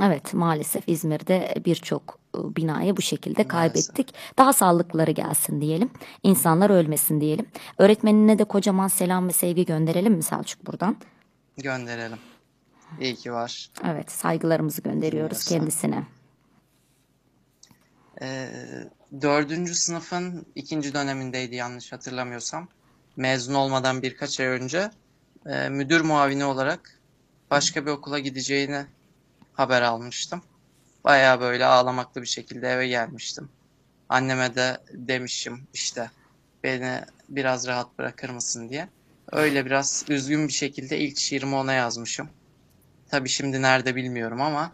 Evet 0.02 0.34
maalesef 0.34 0.84
İzmir'de 0.90 1.56
birçok 1.66 2.20
e, 2.38 2.56
binayı 2.56 2.98
bu 2.98 3.02
şekilde 3.02 3.44
Maalesef. 3.44 3.52
kaybettik. 3.52 4.14
Daha 4.38 4.54
sağlıkları 4.54 5.12
gelsin 5.12 5.62
diyelim. 5.62 5.90
İnsanlar 6.24 6.70
ölmesin 6.70 7.22
diyelim. 7.22 7.46
Öğretmenine 7.78 8.40
de 8.40 8.44
kocaman 8.44 8.88
selam 8.88 9.28
ve 9.28 9.32
sevgi 9.34 9.66
gönderelim 9.66 10.14
mi 10.14 10.24
Selçuk 10.24 10.68
buradan? 10.68 10.98
Gönderelim. 11.58 12.18
İyi 13.02 13.16
ki 13.16 13.34
var. 13.34 13.70
Evet 13.86 14.12
saygılarımızı 14.12 14.82
gönderiyoruz 14.82 15.46
Dinliyorsa. 15.46 15.56
kendisine. 15.56 16.04
Ee, 18.22 18.50
dördüncü 19.22 19.76
sınıfın 19.76 20.46
ikinci 20.56 20.94
dönemindeydi 20.94 21.56
yanlış 21.56 21.92
hatırlamıyorsam. 21.92 22.68
Mezun 23.18 23.54
olmadan 23.54 24.02
birkaç 24.02 24.40
ay 24.40 24.46
önce 24.46 24.92
e, 25.46 25.70
müdür 25.70 26.02
muavini 26.02 26.46
olarak 26.46 27.00
başka 27.52 27.86
bir 27.86 27.92
okula 27.92 28.20
gideceğini 28.20 28.86
haber 29.56 29.82
almıştım. 29.82 30.42
Bayağı 31.04 31.40
böyle 31.40 31.66
ağlamaklı 31.66 32.22
bir 32.22 32.28
şekilde 32.28 32.70
eve 32.70 32.88
gelmiştim. 32.88 33.50
Anneme 34.10 34.56
de 34.56 34.78
demişim 34.94 35.68
işte 35.74 36.12
beni 36.64 37.02
biraz 37.30 37.68
rahat 37.68 37.98
bırakır 38.00 38.30
mısın 38.30 38.70
diye. 38.70 38.88
Öyle 39.32 39.66
biraz 39.66 40.06
üzgün 40.10 40.48
bir 40.48 40.54
şekilde 40.54 41.00
ilk 41.00 41.18
şiirimi 41.18 41.56
ona 41.56 41.74
yazmışım. 41.74 42.30
Tabii 43.10 43.30
şimdi 43.30 43.62
nerede 43.62 43.96
bilmiyorum 43.96 44.42
ama 44.42 44.72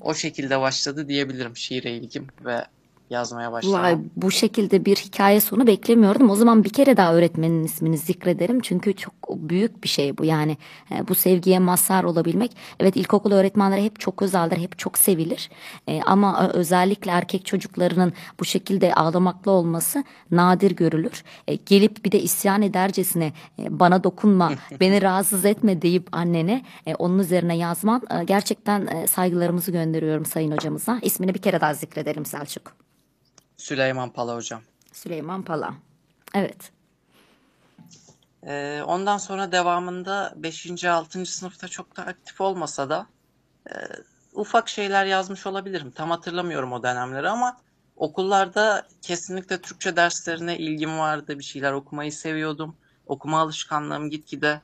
o 0.00 0.14
şekilde 0.14 0.60
başladı 0.60 1.08
diyebilirim 1.08 1.56
şiire 1.56 1.96
ilgim 1.96 2.26
ve 2.44 2.64
yazmaya 3.10 3.52
başlamam. 3.52 3.82
Vay 3.82 3.98
bu 4.16 4.30
şekilde 4.30 4.84
bir 4.84 4.96
hikaye 4.96 5.40
sonu 5.40 5.66
beklemiyordum. 5.66 6.30
O 6.30 6.34
zaman 6.36 6.64
bir 6.64 6.70
kere 6.70 6.96
daha 6.96 7.14
öğretmenin 7.14 7.64
ismini 7.64 7.98
zikrederim. 7.98 8.60
Çünkü 8.60 8.96
çok 8.96 9.14
büyük 9.30 9.84
bir 9.84 9.88
şey 9.88 10.18
bu. 10.18 10.24
Yani 10.24 10.56
e, 10.90 11.08
bu 11.08 11.14
sevgiye 11.14 11.58
mazhar 11.58 12.04
olabilmek. 12.04 12.56
Evet 12.80 12.96
ilkokul 12.96 13.32
öğretmenleri 13.32 13.84
hep 13.84 14.00
çok 14.00 14.22
özeldir, 14.22 14.56
hep 14.56 14.78
çok 14.78 14.98
sevilir. 14.98 15.50
E, 15.88 16.00
ama 16.02 16.46
ö- 16.48 16.52
özellikle 16.52 17.10
erkek 17.10 17.46
çocuklarının 17.46 18.12
bu 18.40 18.44
şekilde 18.44 18.94
ağlamaklı 18.94 19.50
olması 19.50 20.04
nadir 20.30 20.70
görülür. 20.70 21.24
E, 21.48 21.54
gelip 21.54 22.04
bir 22.04 22.12
de 22.12 22.20
isyan 22.20 22.62
edercesine 22.62 23.32
e, 23.58 23.80
bana 23.80 24.04
dokunma, 24.04 24.52
beni 24.80 25.02
rahatsız 25.02 25.44
etme 25.44 25.82
deyip 25.82 26.08
annene 26.12 26.62
e, 26.86 26.94
onun 26.94 27.18
üzerine 27.18 27.56
yazman 27.56 28.02
e, 28.20 28.24
gerçekten 28.24 28.86
e, 28.86 29.06
saygılarımızı 29.06 29.70
gönderiyorum 29.70 30.24
sayın 30.24 30.52
hocamıza. 30.52 30.98
İsmini 31.02 31.34
bir 31.34 31.42
kere 31.42 31.60
daha 31.60 31.74
zikredelim 31.74 32.24
Selçuk. 32.26 32.72
Süleyman 33.56 34.10
Pala 34.10 34.36
hocam. 34.36 34.62
Süleyman 34.92 35.42
Pala. 35.42 35.74
Evet. 36.34 36.72
Ee, 38.46 38.82
ondan 38.86 39.18
sonra 39.18 39.52
devamında 39.52 40.32
5. 40.36 40.84
6. 40.84 41.26
sınıfta 41.26 41.68
çok 41.68 41.96
da 41.96 42.02
aktif 42.02 42.40
olmasa 42.40 42.90
da 42.90 43.06
e, 43.70 43.74
ufak 44.34 44.68
şeyler 44.68 45.06
yazmış 45.06 45.46
olabilirim. 45.46 45.90
Tam 45.90 46.10
hatırlamıyorum 46.10 46.72
o 46.72 46.82
dönemleri 46.82 47.28
ama 47.28 47.56
okullarda 47.96 48.86
kesinlikle 49.02 49.60
Türkçe 49.60 49.96
derslerine 49.96 50.58
ilgim 50.58 50.98
vardı. 50.98 51.38
Bir 51.38 51.44
şeyler 51.44 51.72
okumayı 51.72 52.12
seviyordum. 52.12 52.76
Okuma 53.06 53.40
alışkanlığım 53.40 54.10
gitgide 54.10 54.60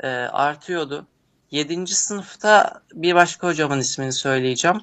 e, 0.00 0.08
artıyordu. 0.18 1.06
7. 1.50 1.86
sınıfta 1.86 2.82
bir 2.92 3.14
başka 3.14 3.48
hocamın 3.48 3.78
ismini 3.78 4.12
söyleyeceğim. 4.12 4.80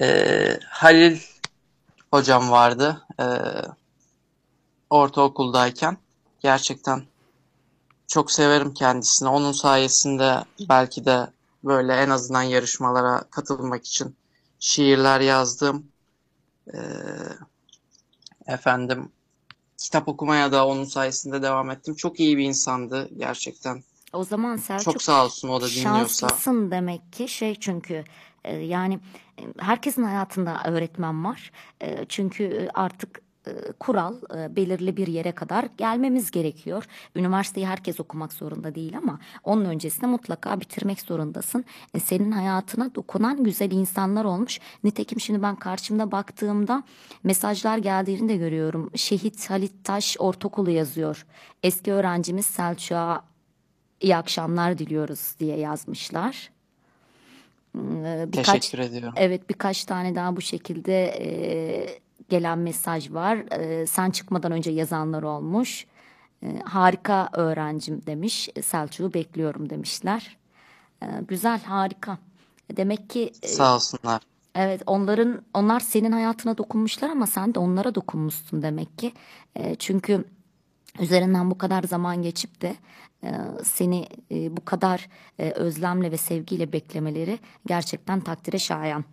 E, 0.00 0.58
Halil 0.68 1.20
hocam 2.10 2.50
vardı. 2.50 3.06
E, 3.20 3.26
ortaokuldayken. 4.90 5.96
Gerçekten 6.40 7.02
çok 8.06 8.30
severim 8.32 8.74
kendisini. 8.74 9.28
Onun 9.28 9.52
sayesinde 9.52 10.44
belki 10.68 11.04
de 11.04 11.30
böyle 11.64 11.94
en 11.94 12.10
azından 12.10 12.42
yarışmalara 12.42 13.24
katılmak 13.30 13.86
için 13.86 14.16
şiirler 14.60 15.20
yazdım. 15.20 15.86
Ee, 16.74 16.78
efendim 18.46 19.12
kitap 19.78 20.08
okumaya 20.08 20.52
da 20.52 20.66
onun 20.66 20.84
sayesinde 20.84 21.42
devam 21.42 21.70
ettim. 21.70 21.94
Çok 21.94 22.20
iyi 22.20 22.38
bir 22.38 22.44
insandı 22.44 23.08
gerçekten. 23.18 23.82
O 24.12 24.24
zaman 24.24 24.56
Selçuk 24.56 24.92
Çok 24.92 25.02
sağ 25.02 25.24
olsun 25.24 25.48
o 25.48 25.60
da 25.60 25.68
dinliyorsa. 25.70 26.28
şanslısın 26.28 26.70
demek 26.70 27.12
ki 27.12 27.28
şey 27.28 27.54
çünkü 27.54 28.04
e, 28.44 28.56
yani 28.56 29.00
e, 29.38 29.42
herkesin 29.58 30.02
hayatında 30.02 30.60
öğretmen 30.64 31.24
var. 31.24 31.52
E, 31.82 32.04
çünkü 32.08 32.44
e, 32.44 32.68
artık 32.74 33.22
e, 33.46 33.52
kural 33.80 34.14
belirli 34.56 34.96
bir 34.96 35.06
yere 35.06 35.32
kadar 35.32 35.68
gelmemiz 35.78 36.30
gerekiyor. 36.30 36.84
Üniversiteyi 37.16 37.66
herkes 37.66 38.00
okumak 38.00 38.32
zorunda 38.32 38.74
değil 38.74 38.98
ama 38.98 39.18
onun 39.44 39.64
öncesinde 39.64 40.06
mutlaka 40.06 40.60
bitirmek 40.60 41.00
zorundasın. 41.00 41.64
Senin 42.04 42.32
hayatına 42.32 42.94
dokunan 42.94 43.44
güzel 43.44 43.70
insanlar 43.70 44.24
olmuş. 44.24 44.60
Nitekim 44.84 45.20
şimdi 45.20 45.42
ben 45.42 45.56
karşımda 45.56 46.12
baktığımda 46.12 46.82
mesajlar 47.24 47.78
geldiğini 47.78 48.28
de 48.28 48.36
görüyorum. 48.36 48.90
Şehit 48.94 49.50
Halit 49.50 49.84
Taş 49.84 50.16
Ortaokulu 50.18 50.70
yazıyor. 50.70 51.26
Eski 51.62 51.92
öğrencimiz 51.92 52.46
Selçuk'a 52.46 53.24
iyi 54.00 54.16
akşamlar 54.16 54.78
diliyoruz 54.78 55.34
diye 55.38 55.56
yazmışlar. 55.58 56.50
Birkaç, 57.74 58.46
Teşekkür 58.46 58.78
ediyorum. 58.78 59.12
Evet 59.16 59.48
birkaç 59.48 59.84
tane 59.84 60.14
daha 60.14 60.36
bu 60.36 60.40
şekilde 60.40 61.04
e, 61.04 62.00
gelen 62.28 62.58
mesaj 62.58 63.10
var. 63.10 63.36
E, 63.36 63.86
sen 63.86 64.10
çıkmadan 64.10 64.52
önce 64.52 64.70
yazanlar 64.70 65.22
olmuş. 65.22 65.86
E, 66.42 66.58
harika 66.64 67.28
öğrencim 67.32 68.06
demiş. 68.06 68.48
Selçuk'u 68.62 69.14
bekliyorum 69.14 69.70
demişler. 69.70 70.36
E, 71.02 71.06
güzel 71.28 71.62
harika. 71.62 72.18
Demek 72.76 73.10
ki 73.10 73.32
e, 73.42 73.48
Sağ 73.48 73.74
olsunlar. 73.74 74.22
Evet 74.54 74.82
onların 74.86 75.42
onlar 75.54 75.80
senin 75.80 76.12
hayatına 76.12 76.58
dokunmuşlar 76.58 77.10
ama 77.10 77.26
sen 77.26 77.54
de 77.54 77.58
onlara 77.58 77.94
dokunmuşsun 77.94 78.62
demek 78.62 78.98
ki. 78.98 79.12
E, 79.56 79.74
çünkü 79.74 80.24
üzerinden 81.00 81.50
bu 81.50 81.58
kadar 81.58 81.82
zaman 81.82 82.22
geçip 82.22 82.60
de 82.60 82.68
e, 82.68 82.76
seni 83.64 84.06
e, 84.30 84.56
bu 84.56 84.64
kadar 84.64 85.08
e, 85.38 85.50
özlemle 85.50 86.12
ve 86.12 86.16
sevgiyle 86.16 86.72
beklemeleri 86.72 87.38
gerçekten 87.66 88.20
takdire 88.20 88.58
şayan. 88.58 89.04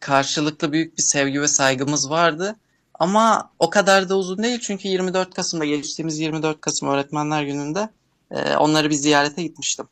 Karşılıklı 0.00 0.72
büyük 0.72 0.98
bir 0.98 1.02
sevgi 1.02 1.40
ve 1.40 1.48
saygımız 1.48 2.10
vardı. 2.10 2.56
Ama 2.94 3.50
o 3.58 3.70
kadar 3.70 4.08
da 4.08 4.16
uzun 4.16 4.42
değil 4.42 4.60
çünkü 4.60 4.88
24 4.88 5.34
Kasım'da 5.34 5.64
geçtiğimiz 5.64 6.18
24 6.18 6.60
Kasım 6.60 6.88
Öğretmenler 6.88 7.42
Günü'nde 7.42 7.88
e, 8.30 8.56
onları 8.56 8.90
bir 8.90 8.94
ziyarete 8.94 9.42
gitmiştim. 9.42 9.86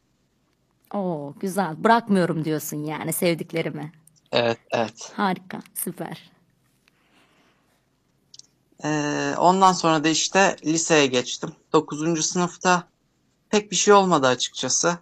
Oo 0.94 1.34
güzel. 1.40 1.84
Bırakmıyorum 1.84 2.44
diyorsun 2.44 2.84
yani 2.84 3.12
sevdiklerimi. 3.12 3.92
Evet, 4.32 4.58
evet. 4.70 5.12
Harika, 5.16 5.60
süper. 5.74 6.30
Ee, 8.84 9.34
ondan 9.38 9.72
sonra 9.72 10.04
da 10.04 10.08
işte 10.08 10.56
liseye 10.64 11.06
geçtim. 11.06 11.52
9. 11.72 12.26
sınıfta 12.26 12.88
pek 13.54 13.70
bir 13.70 13.76
şey 13.76 13.94
olmadı 13.94 14.26
açıkçası. 14.26 14.98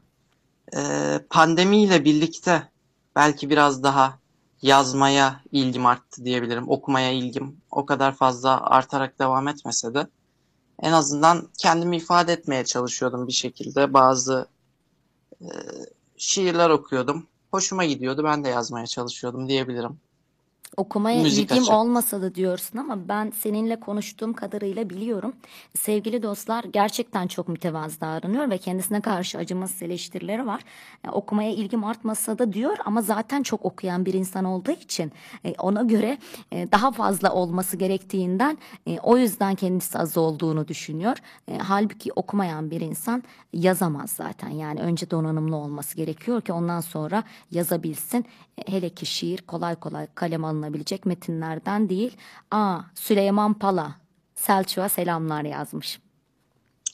Ee, 0.76 1.20
pandemiyle 1.30 2.04
birlikte 2.04 2.68
belki 3.16 3.50
biraz 3.50 3.82
daha 3.82 4.18
yazmaya 4.62 5.40
ilgim 5.52 5.86
arttı 5.86 6.24
diyebilirim. 6.24 6.68
Okumaya 6.68 7.10
ilgim 7.10 7.56
o 7.70 7.86
kadar 7.86 8.14
fazla 8.16 8.60
artarak 8.60 9.18
devam 9.18 9.48
etmese 9.48 9.94
de 9.94 10.06
en 10.82 10.92
azından 10.92 11.48
kendimi 11.58 11.96
ifade 11.96 12.32
etmeye 12.32 12.64
çalışıyordum 12.64 13.26
bir 13.26 13.32
şekilde. 13.32 13.94
Bazı 13.94 14.46
e, 15.40 15.48
şiirler 16.16 16.70
okuyordum. 16.70 17.26
Hoşuma 17.50 17.84
gidiyordu. 17.84 18.24
Ben 18.24 18.44
de 18.44 18.48
yazmaya 18.48 18.86
çalışıyordum 18.86 19.48
diyebilirim. 19.48 20.00
Okumaya 20.76 21.22
Müzik 21.22 21.50
ilgim 21.50 21.62
açık. 21.62 21.74
olmasa 21.74 22.22
da 22.22 22.34
diyorsun 22.34 22.78
ama 22.78 23.08
ben 23.08 23.32
seninle 23.36 23.80
konuştuğum 23.80 24.32
kadarıyla 24.32 24.90
biliyorum. 24.90 25.32
Sevgili 25.78 26.22
dostlar 26.22 26.64
gerçekten 26.64 27.26
çok 27.26 27.48
mütevazı 27.48 28.00
davranıyor 28.00 28.50
ve 28.50 28.58
kendisine 28.58 29.00
karşı 29.00 29.38
acımasız 29.38 29.82
eleştirileri 29.82 30.46
var. 30.46 30.60
E, 31.06 31.10
okumaya 31.10 31.50
ilgim 31.50 31.84
artmasa 31.84 32.38
da 32.38 32.52
diyor 32.52 32.76
ama 32.84 33.02
zaten 33.02 33.42
çok 33.42 33.64
okuyan 33.64 34.06
bir 34.06 34.14
insan 34.14 34.44
olduğu 34.44 34.70
için 34.70 35.12
e, 35.44 35.54
ona 35.58 35.82
göre 35.82 36.18
e, 36.52 36.72
daha 36.72 36.92
fazla 36.92 37.32
olması 37.32 37.76
gerektiğinden 37.76 38.58
e, 38.86 38.98
o 38.98 39.16
yüzden 39.18 39.54
kendisi 39.54 39.98
az 39.98 40.16
olduğunu 40.16 40.68
düşünüyor. 40.68 41.16
E, 41.48 41.58
halbuki 41.58 42.12
okumayan 42.12 42.70
bir 42.70 42.80
insan 42.80 43.22
yazamaz 43.52 44.10
zaten. 44.10 44.48
Yani 44.48 44.80
önce 44.80 45.10
donanımlı 45.10 45.56
olması 45.56 45.96
gerekiyor 45.96 46.40
ki 46.40 46.52
ondan 46.52 46.80
sonra 46.80 47.22
yazabilsin. 47.50 48.24
E, 48.58 48.72
Hele 48.72 48.88
ki 48.88 49.06
şiir 49.06 49.38
kolay 49.38 49.74
kolay 49.76 50.06
kalem 50.14 50.44
alınabilecek 50.62 51.06
metinlerden 51.06 51.88
değil. 51.88 52.16
Aa 52.50 52.80
Süleyman 52.94 53.54
Pala 53.54 53.96
Selçuk'a 54.34 54.88
selamlar 54.88 55.42
yazmış. 55.42 56.00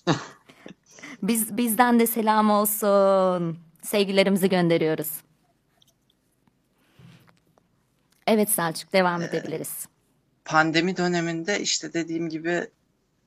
Biz 1.22 1.56
bizden 1.56 2.00
de 2.00 2.06
selam 2.06 2.50
olsun. 2.50 3.58
Sevgilerimizi 3.82 4.48
gönderiyoruz. 4.48 5.10
Evet 8.26 8.50
Selçuk 8.50 8.92
devam 8.92 9.22
edebiliriz. 9.22 9.88
Pandemi 10.44 10.96
döneminde 10.96 11.60
işte 11.60 11.92
dediğim 11.92 12.28
gibi 12.28 12.66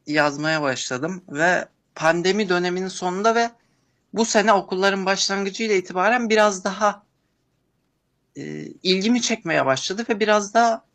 yazmaya 0.07 0.61
başladım 0.61 1.23
ve 1.29 1.65
pandemi 1.95 2.49
döneminin 2.49 2.87
sonunda 2.87 3.35
ve 3.35 3.49
bu 4.13 4.25
sene 4.25 4.53
okulların 4.53 5.05
başlangıcıyla 5.05 5.75
itibaren 5.75 6.29
biraz 6.29 6.63
daha 6.63 7.03
e, 8.35 8.65
ilgimi 8.83 9.21
çekmeye 9.21 9.65
başladı 9.65 10.05
ve 10.09 10.19
biraz 10.19 10.53
daha 10.53 10.85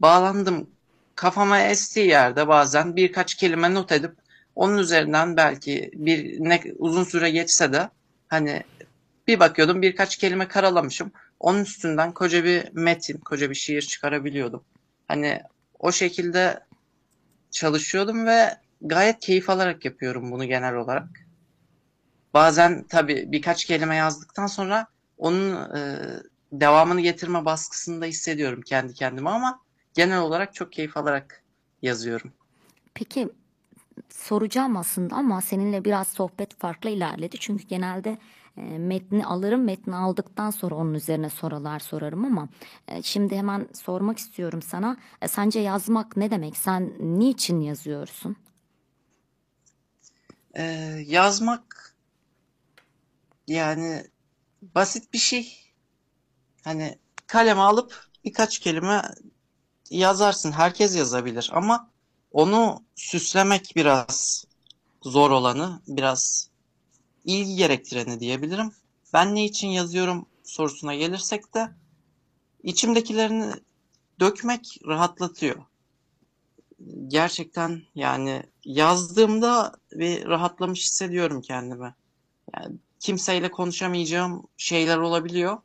bağlandım. 0.00 0.70
Kafama 1.14 1.60
estiği 1.60 2.06
yerde 2.06 2.48
bazen 2.48 2.96
birkaç 2.96 3.34
kelime 3.34 3.74
not 3.74 3.92
edip 3.92 4.12
onun 4.54 4.78
üzerinden 4.78 5.36
belki 5.36 5.90
bir 5.94 6.40
ne 6.40 6.62
uzun 6.78 7.04
süre 7.04 7.30
geçse 7.30 7.72
de 7.72 7.90
hani 8.28 8.62
bir 9.26 9.40
bakıyordum 9.40 9.82
birkaç 9.82 10.16
kelime 10.16 10.48
karalamışım. 10.48 11.12
Onun 11.40 11.62
üstünden 11.62 12.12
koca 12.12 12.44
bir 12.44 12.72
metin, 12.72 13.18
koca 13.18 13.50
bir 13.50 13.54
şiir 13.54 13.82
çıkarabiliyordum. 13.82 14.64
Hani 15.08 15.42
o 15.78 15.92
şekilde 15.92 16.60
çalışıyordum 17.50 18.26
ve 18.26 18.56
gayet 18.80 19.20
keyif 19.20 19.50
alarak 19.50 19.84
yapıyorum 19.84 20.32
bunu 20.32 20.44
genel 20.44 20.74
olarak. 20.74 21.08
Bazen 22.34 22.84
tabii 22.88 23.24
birkaç 23.32 23.64
kelime 23.64 23.96
yazdıktan 23.96 24.46
sonra 24.46 24.86
onun 25.18 25.54
e, 25.76 25.80
devamını 26.52 27.00
getirme 27.00 27.44
baskısını 27.44 28.00
da 28.00 28.06
hissediyorum 28.06 28.62
kendi 28.62 28.94
kendime 28.94 29.30
ama 29.30 29.60
genel 29.94 30.20
olarak 30.20 30.54
çok 30.54 30.72
keyif 30.72 30.96
alarak 30.96 31.42
yazıyorum. 31.82 32.32
Peki 32.94 33.28
soracağım 34.10 34.76
aslında 34.76 35.16
ama 35.16 35.40
seninle 35.40 35.84
biraz 35.84 36.08
sohbet 36.08 36.58
farklı 36.58 36.90
ilerledi. 36.90 37.36
Çünkü 37.40 37.64
genelde 37.64 38.18
e, 38.56 38.60
metni 38.78 39.26
alırım. 39.26 39.64
Metni 39.64 39.96
aldıktan 39.96 40.50
sonra 40.50 40.74
onun 40.74 40.94
üzerine 40.94 41.30
sorular 41.30 41.78
sorarım 41.78 42.24
ama 42.24 42.48
e, 42.88 43.02
şimdi 43.02 43.36
hemen 43.36 43.68
sormak 43.74 44.18
istiyorum 44.18 44.62
sana. 44.62 44.96
E, 45.22 45.28
sence 45.28 45.60
yazmak 45.60 46.16
ne 46.16 46.30
demek? 46.30 46.56
Sen 46.56 46.92
niçin 47.00 47.60
yazıyorsun? 47.60 48.36
Ee, 50.58 50.62
yazmak 51.06 51.96
yani 53.46 54.06
basit 54.62 55.12
bir 55.12 55.18
şey. 55.18 55.65
Hani 56.66 56.98
kaleme 57.26 57.60
alıp 57.60 58.08
birkaç 58.24 58.58
kelime 58.58 59.02
yazarsın. 59.90 60.52
Herkes 60.52 60.96
yazabilir 60.96 61.50
ama 61.52 61.90
onu 62.32 62.84
süslemek 62.96 63.72
biraz 63.76 64.44
zor 65.02 65.30
olanı, 65.30 65.82
biraz 65.86 66.50
ilgi 67.24 67.56
gerektireni 67.56 68.20
diyebilirim. 68.20 68.72
Ben 69.12 69.34
ne 69.34 69.44
için 69.44 69.68
yazıyorum 69.68 70.26
sorusuna 70.44 70.94
gelirsek 70.94 71.54
de 71.54 71.70
içimdekilerini 72.62 73.52
dökmek 74.20 74.78
rahatlatıyor. 74.86 75.62
Gerçekten 77.08 77.82
yani 77.94 78.42
yazdığımda 78.64 79.72
bir 79.92 80.26
rahatlamış 80.26 80.80
hissediyorum 80.80 81.40
kendimi. 81.42 81.94
Yani 82.56 82.76
kimseyle 83.00 83.50
konuşamayacağım 83.50 84.48
şeyler 84.56 84.98
olabiliyor 84.98 85.58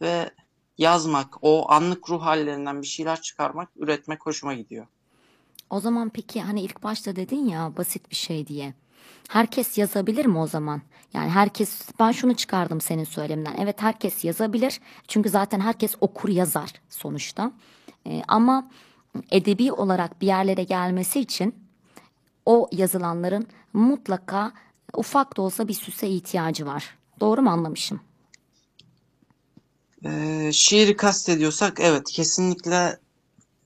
ve 0.00 0.30
yazmak, 0.78 1.36
o 1.42 1.70
anlık 1.70 2.10
ruh 2.10 2.22
hallerinden 2.22 2.82
bir 2.82 2.86
şeyler 2.86 3.20
çıkarmak, 3.20 3.68
üretmek 3.76 4.26
hoşuma 4.26 4.54
gidiyor. 4.54 4.86
O 5.70 5.80
zaman 5.80 6.08
peki 6.08 6.42
hani 6.42 6.60
ilk 6.60 6.82
başta 6.82 7.16
dedin 7.16 7.48
ya 7.48 7.72
basit 7.76 8.10
bir 8.10 8.16
şey 8.16 8.46
diye. 8.46 8.74
Herkes 9.28 9.78
yazabilir 9.78 10.26
mi 10.26 10.38
o 10.38 10.46
zaman? 10.46 10.82
Yani 11.14 11.30
herkes 11.30 11.82
ben 12.00 12.12
şunu 12.12 12.34
çıkardım 12.34 12.80
senin 12.80 13.04
söyleminden. 13.04 13.54
Evet 13.58 13.82
herkes 13.82 14.24
yazabilir. 14.24 14.80
Çünkü 15.08 15.28
zaten 15.28 15.60
herkes 15.60 15.94
okur 16.00 16.28
yazar 16.28 16.72
sonuçta. 16.88 17.52
Ee, 18.06 18.22
ama 18.28 18.70
edebi 19.30 19.72
olarak 19.72 20.20
bir 20.20 20.26
yerlere 20.26 20.64
gelmesi 20.64 21.20
için 21.20 21.54
o 22.46 22.68
yazılanların 22.72 23.46
mutlaka 23.72 24.52
ufak 24.94 25.36
da 25.36 25.42
olsa 25.42 25.68
bir 25.68 25.74
süse 25.74 26.08
ihtiyacı 26.08 26.66
var. 26.66 26.96
Doğru 27.20 27.42
mu 27.42 27.50
anlamışım? 27.50 28.00
Ee, 30.06 30.52
şiiri 30.52 30.96
kastediyorsak 30.96 31.80
evet 31.80 32.10
kesinlikle 32.10 32.98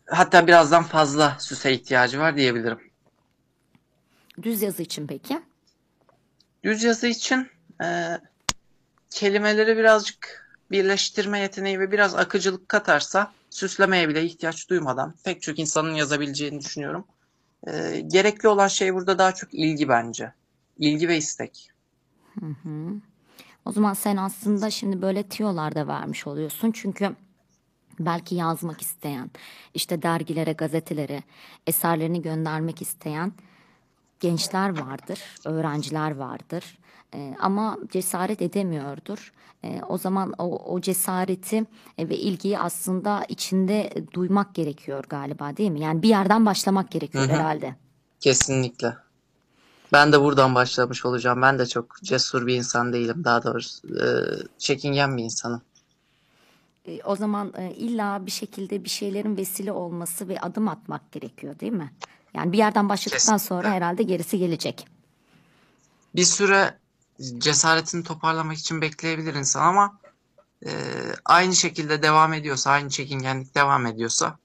hatta 0.06 0.46
birazdan 0.46 0.84
fazla 0.84 1.36
süse 1.40 1.72
ihtiyacı 1.72 2.18
var 2.18 2.36
diyebilirim. 2.36 2.78
Düz 4.42 4.62
yazı 4.62 4.82
için 4.82 5.06
peki? 5.06 5.40
Düz 6.64 6.82
yazı 6.82 7.06
için 7.06 7.48
e, 7.82 8.18
kelimeleri 9.10 9.76
birazcık 9.76 10.46
birleştirme 10.70 11.40
yeteneği 11.40 11.80
ve 11.80 11.92
biraz 11.92 12.14
akıcılık 12.14 12.68
katarsa 12.68 13.32
süslemeye 13.50 14.08
bile 14.08 14.24
ihtiyaç 14.24 14.68
duymadan 14.70 15.14
pek 15.24 15.42
çok 15.42 15.58
insanın 15.58 15.94
yazabileceğini 15.94 16.60
düşünüyorum. 16.60 17.04
E, 17.66 18.00
gerekli 18.00 18.48
olan 18.48 18.68
şey 18.68 18.94
burada 18.94 19.18
daha 19.18 19.34
çok 19.34 19.54
ilgi 19.54 19.88
bence. 19.88 20.32
İlgi 20.78 21.08
ve 21.08 21.16
istek. 21.16 21.70
O 23.64 23.72
zaman 23.72 23.94
sen 23.94 24.16
aslında 24.16 24.70
şimdi 24.70 25.02
böyle 25.02 25.22
tiyolar 25.22 25.74
da 25.74 25.86
vermiş 25.86 26.26
oluyorsun. 26.26 26.70
Çünkü 26.72 27.16
belki 28.00 28.34
yazmak 28.34 28.82
isteyen, 28.82 29.30
işte 29.74 30.02
dergilere, 30.02 30.52
gazetelere 30.52 31.22
eserlerini 31.66 32.22
göndermek 32.22 32.82
isteyen 32.82 33.32
gençler 34.20 34.80
vardır, 34.80 35.20
öğrenciler 35.44 36.16
vardır. 36.16 36.78
Ee, 37.14 37.34
ama 37.40 37.78
cesaret 37.92 38.42
edemiyordur. 38.42 39.32
Ee, 39.64 39.80
o 39.88 39.98
zaman 39.98 40.34
o, 40.38 40.74
o 40.74 40.80
cesareti 40.80 41.64
e, 41.98 42.08
ve 42.08 42.16
ilgiyi 42.16 42.58
aslında 42.58 43.24
içinde 43.28 43.92
duymak 44.14 44.54
gerekiyor 44.54 45.04
galiba 45.08 45.56
değil 45.56 45.70
mi? 45.70 45.80
Yani 45.80 46.02
bir 46.02 46.08
yerden 46.08 46.46
başlamak 46.46 46.90
gerekiyor 46.90 47.24
Hı 47.24 47.28
hı. 47.28 47.36
herhalde. 47.36 47.74
Kesinlikle. 48.20 48.94
Ben 49.92 50.12
de 50.12 50.20
buradan 50.20 50.54
başlamış 50.54 51.04
olacağım. 51.06 51.42
Ben 51.42 51.58
de 51.58 51.66
çok 51.66 52.02
cesur 52.02 52.46
bir 52.46 52.54
insan 52.54 52.92
değilim. 52.92 53.24
Daha 53.24 53.42
doğrusu 53.42 53.88
e, 53.88 54.06
çekingen 54.58 55.16
bir 55.16 55.22
insanım. 55.22 55.62
E, 56.86 57.02
O 57.04 57.16
zaman 57.16 57.52
e, 57.56 57.74
illa 57.74 58.26
bir 58.26 58.30
şekilde 58.30 58.84
bir 58.84 58.88
şeylerin 58.88 59.36
vesile 59.36 59.72
olması 59.72 60.28
ve 60.28 60.40
adım 60.40 60.68
atmak 60.68 61.12
gerekiyor 61.12 61.60
değil 61.60 61.72
mi? 61.72 61.92
Yani 62.34 62.52
bir 62.52 62.58
yerden 62.58 62.88
başladıktan 62.88 63.36
sonra 63.36 63.70
herhalde 63.70 64.02
gerisi 64.02 64.38
gelecek. 64.38 64.86
Bir 66.14 66.24
süre 66.24 66.78
cesaretini 67.38 68.04
toparlamak 68.04 68.58
için 68.58 68.80
bekleyebilir 68.80 69.34
insan 69.34 69.62
ama 69.62 69.98
e, 70.66 70.70
aynı 71.24 71.54
şekilde 71.54 72.02
devam 72.02 72.32
ediyorsa, 72.32 72.70
aynı 72.70 72.88
çekingenlik 72.88 73.54
devam 73.54 73.86
ediyorsa 73.86 74.38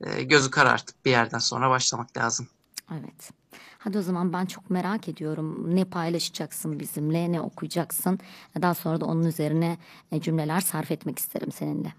e, 0.00 0.22
gözü 0.22 0.50
karartıp 0.50 1.04
bir 1.04 1.10
yerden 1.10 1.38
sonra 1.38 1.70
başlamak 1.70 2.16
lazım. 2.16 2.48
Evet. 2.92 3.39
Hadi 3.82 3.98
o 3.98 4.02
zaman 4.02 4.32
ben 4.32 4.46
çok 4.46 4.70
merak 4.70 5.08
ediyorum. 5.08 5.76
Ne 5.76 5.84
paylaşacaksın 5.84 6.80
bizimle, 6.80 7.32
ne 7.32 7.40
okuyacaksın? 7.40 8.18
Daha 8.62 8.74
sonra 8.74 9.00
da 9.00 9.04
onun 9.04 9.24
üzerine 9.24 9.78
e, 10.12 10.20
cümleler 10.20 10.60
sarf 10.60 10.90
etmek 10.90 11.18
isterim 11.18 11.52
seninle. 11.52 11.94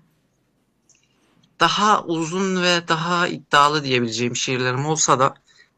Daha 1.59 2.03
uzun 2.03 2.63
ve 2.63 2.87
daha 2.87 3.27
iddialı 3.27 3.83
diyebileceğim 3.83 4.35
şiirlerim 4.35 4.85
olsa 4.85 5.19
da 5.19 5.33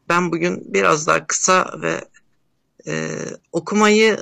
ben 0.08 0.32
bugün 0.32 0.74
biraz 0.74 1.06
daha 1.06 1.26
kısa 1.26 1.80
ve 1.82 2.04
e, 2.86 3.18
okumayı 3.52 4.18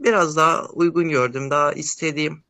biraz 0.00 0.36
daha 0.36 0.66
uygun 0.66 1.08
gördüm, 1.08 1.50
daha 1.50 1.72
istediğim 1.72 2.42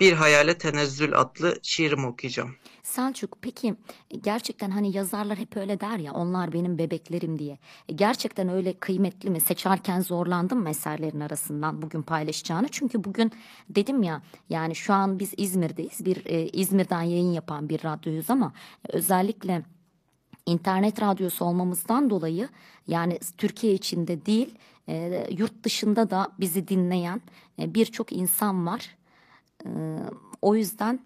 Bir 0.00 0.12
Hayale 0.12 0.58
Tenezzül 0.58 1.20
adlı 1.20 1.58
şiirimi 1.62 2.06
okuyacağım. 2.06 2.54
Selçuk 2.90 3.38
peki 3.42 3.74
gerçekten 4.22 4.70
hani 4.70 4.96
yazarlar 4.96 5.38
hep 5.38 5.56
öyle 5.56 5.80
der 5.80 5.98
ya 5.98 6.12
onlar 6.12 6.52
benim 6.52 6.78
bebeklerim 6.78 7.38
diye. 7.38 7.58
E, 7.88 7.92
Gerçekten 7.92 8.48
öyle 8.48 8.72
kıymetli 8.72 9.30
mi? 9.30 9.40
Seçerken 9.40 10.00
zorlandın 10.00 10.58
mı 10.58 10.70
eserlerin 10.70 11.20
arasından 11.20 11.82
bugün 11.82 12.02
paylaşacağını? 12.02 12.68
Çünkü 12.68 13.04
bugün 13.04 13.32
dedim 13.68 14.02
ya 14.02 14.22
yani 14.48 14.74
şu 14.74 14.94
an 14.94 15.18
biz 15.18 15.32
İzmir'deyiz. 15.36 16.04
Bir 16.04 16.26
e, 16.26 16.48
İzmir'den 16.48 17.02
yayın 17.02 17.32
yapan 17.32 17.68
bir 17.68 17.84
radyoyuz 17.84 18.30
ama 18.30 18.52
özellikle 18.88 19.62
internet 20.46 21.02
radyosu 21.02 21.44
olmamızdan 21.44 22.10
dolayı 22.10 22.48
yani 22.86 23.18
Türkiye 23.38 23.74
içinde 23.74 24.26
değil 24.26 24.54
e, 24.88 25.26
yurt 25.38 25.64
dışında 25.64 26.10
da 26.10 26.32
bizi 26.40 26.68
dinleyen 26.68 27.20
e, 27.58 27.74
birçok 27.74 28.12
insan 28.12 28.66
var. 28.66 28.96
E, 29.66 29.68
o 30.42 30.54
yüzden 30.54 31.00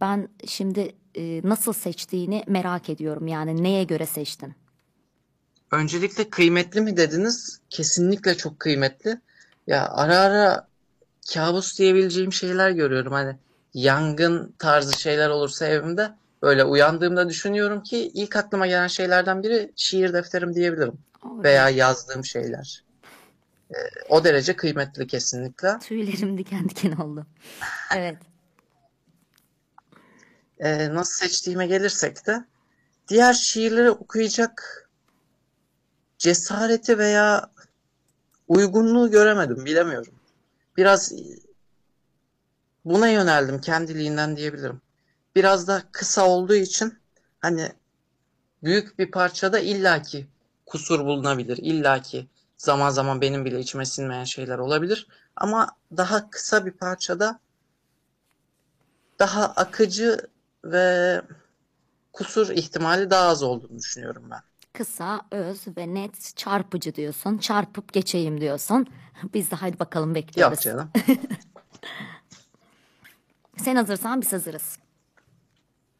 ben 0.00 0.28
şimdi 0.46 0.92
e, 1.14 1.40
nasıl 1.44 1.72
seçtiğini 1.72 2.44
merak 2.46 2.90
ediyorum. 2.90 3.26
Yani 3.26 3.62
neye 3.62 3.84
göre 3.84 4.06
seçtin? 4.06 4.54
Öncelikle 5.72 6.30
kıymetli 6.30 6.80
mi 6.80 6.96
dediniz? 6.96 7.60
Kesinlikle 7.70 8.36
çok 8.36 8.60
kıymetli. 8.60 9.20
Ya 9.66 9.88
ara 9.90 10.18
ara 10.18 10.68
kabus 11.34 11.78
diyebileceğim 11.78 12.32
şeyler 12.32 12.70
görüyorum. 12.70 13.12
Hani 13.12 13.36
yangın 13.74 14.54
tarzı 14.58 15.00
şeyler 15.00 15.30
olursa 15.30 15.66
evimde 15.66 16.10
böyle 16.42 16.64
uyandığımda 16.64 17.28
düşünüyorum 17.28 17.82
ki 17.82 18.10
ilk 18.14 18.36
aklıma 18.36 18.66
gelen 18.66 18.86
şeylerden 18.86 19.42
biri 19.42 19.72
şiir 19.76 20.12
defterim 20.12 20.54
diyebilirim. 20.54 20.98
Veya 21.24 21.70
yazdığım 21.70 22.24
şeyler. 22.24 22.84
Ee, 23.70 23.74
o 24.08 24.24
derece 24.24 24.56
kıymetli 24.56 25.06
kesinlikle. 25.06 25.78
Tüylerim 25.78 26.38
diken 26.38 26.68
diken 26.68 26.92
oldu. 26.92 27.26
Evet. 27.96 28.27
Ee, 30.60 30.94
nasıl 30.94 31.26
seçtiğime 31.26 31.66
gelirsek 31.66 32.26
de 32.26 32.44
diğer 33.08 33.32
şiirleri 33.32 33.90
okuyacak 33.90 34.88
cesareti 36.18 36.98
veya 36.98 37.50
uygunluğu 38.48 39.10
göremedim 39.10 39.64
bilemiyorum. 39.64 40.14
Biraz 40.76 41.12
buna 42.84 43.08
yöneldim 43.08 43.60
kendiliğinden 43.60 44.36
diyebilirim. 44.36 44.80
Biraz 45.34 45.68
da 45.68 45.82
kısa 45.92 46.28
olduğu 46.28 46.54
için 46.54 46.98
hani 47.40 47.72
büyük 48.62 48.98
bir 48.98 49.10
parçada 49.10 49.58
illaki 49.58 50.26
kusur 50.66 51.00
bulunabilir. 51.00 51.56
illaki 51.56 52.28
zaman 52.56 52.90
zaman 52.90 53.20
benim 53.20 53.44
bile 53.44 53.60
içime 53.60 53.86
sinmeyen 53.86 54.24
şeyler 54.24 54.58
olabilir. 54.58 55.06
Ama 55.36 55.76
daha 55.96 56.30
kısa 56.30 56.66
bir 56.66 56.72
parçada 56.72 57.40
daha 59.18 59.44
akıcı 59.44 60.26
ve 60.64 61.22
kusur 62.12 62.50
ihtimali 62.50 63.10
daha 63.10 63.28
az 63.28 63.42
olduğunu 63.42 63.78
düşünüyorum 63.78 64.24
ben. 64.30 64.40
Kısa, 64.72 65.20
öz 65.30 65.60
ve 65.76 65.94
net 65.94 66.36
çarpıcı 66.36 66.94
diyorsun. 66.94 67.38
Çarpıp 67.38 67.92
geçeyim 67.92 68.40
diyorsun. 68.40 68.86
Biz 69.34 69.50
de 69.50 69.56
hadi 69.56 69.78
bakalım 69.78 70.14
bekliyoruz. 70.14 70.66
Yok 70.66 70.74
canım. 70.74 70.90
Sen 73.56 73.76
hazırsan 73.76 74.20
biz 74.20 74.32
hazırız. 74.32 74.78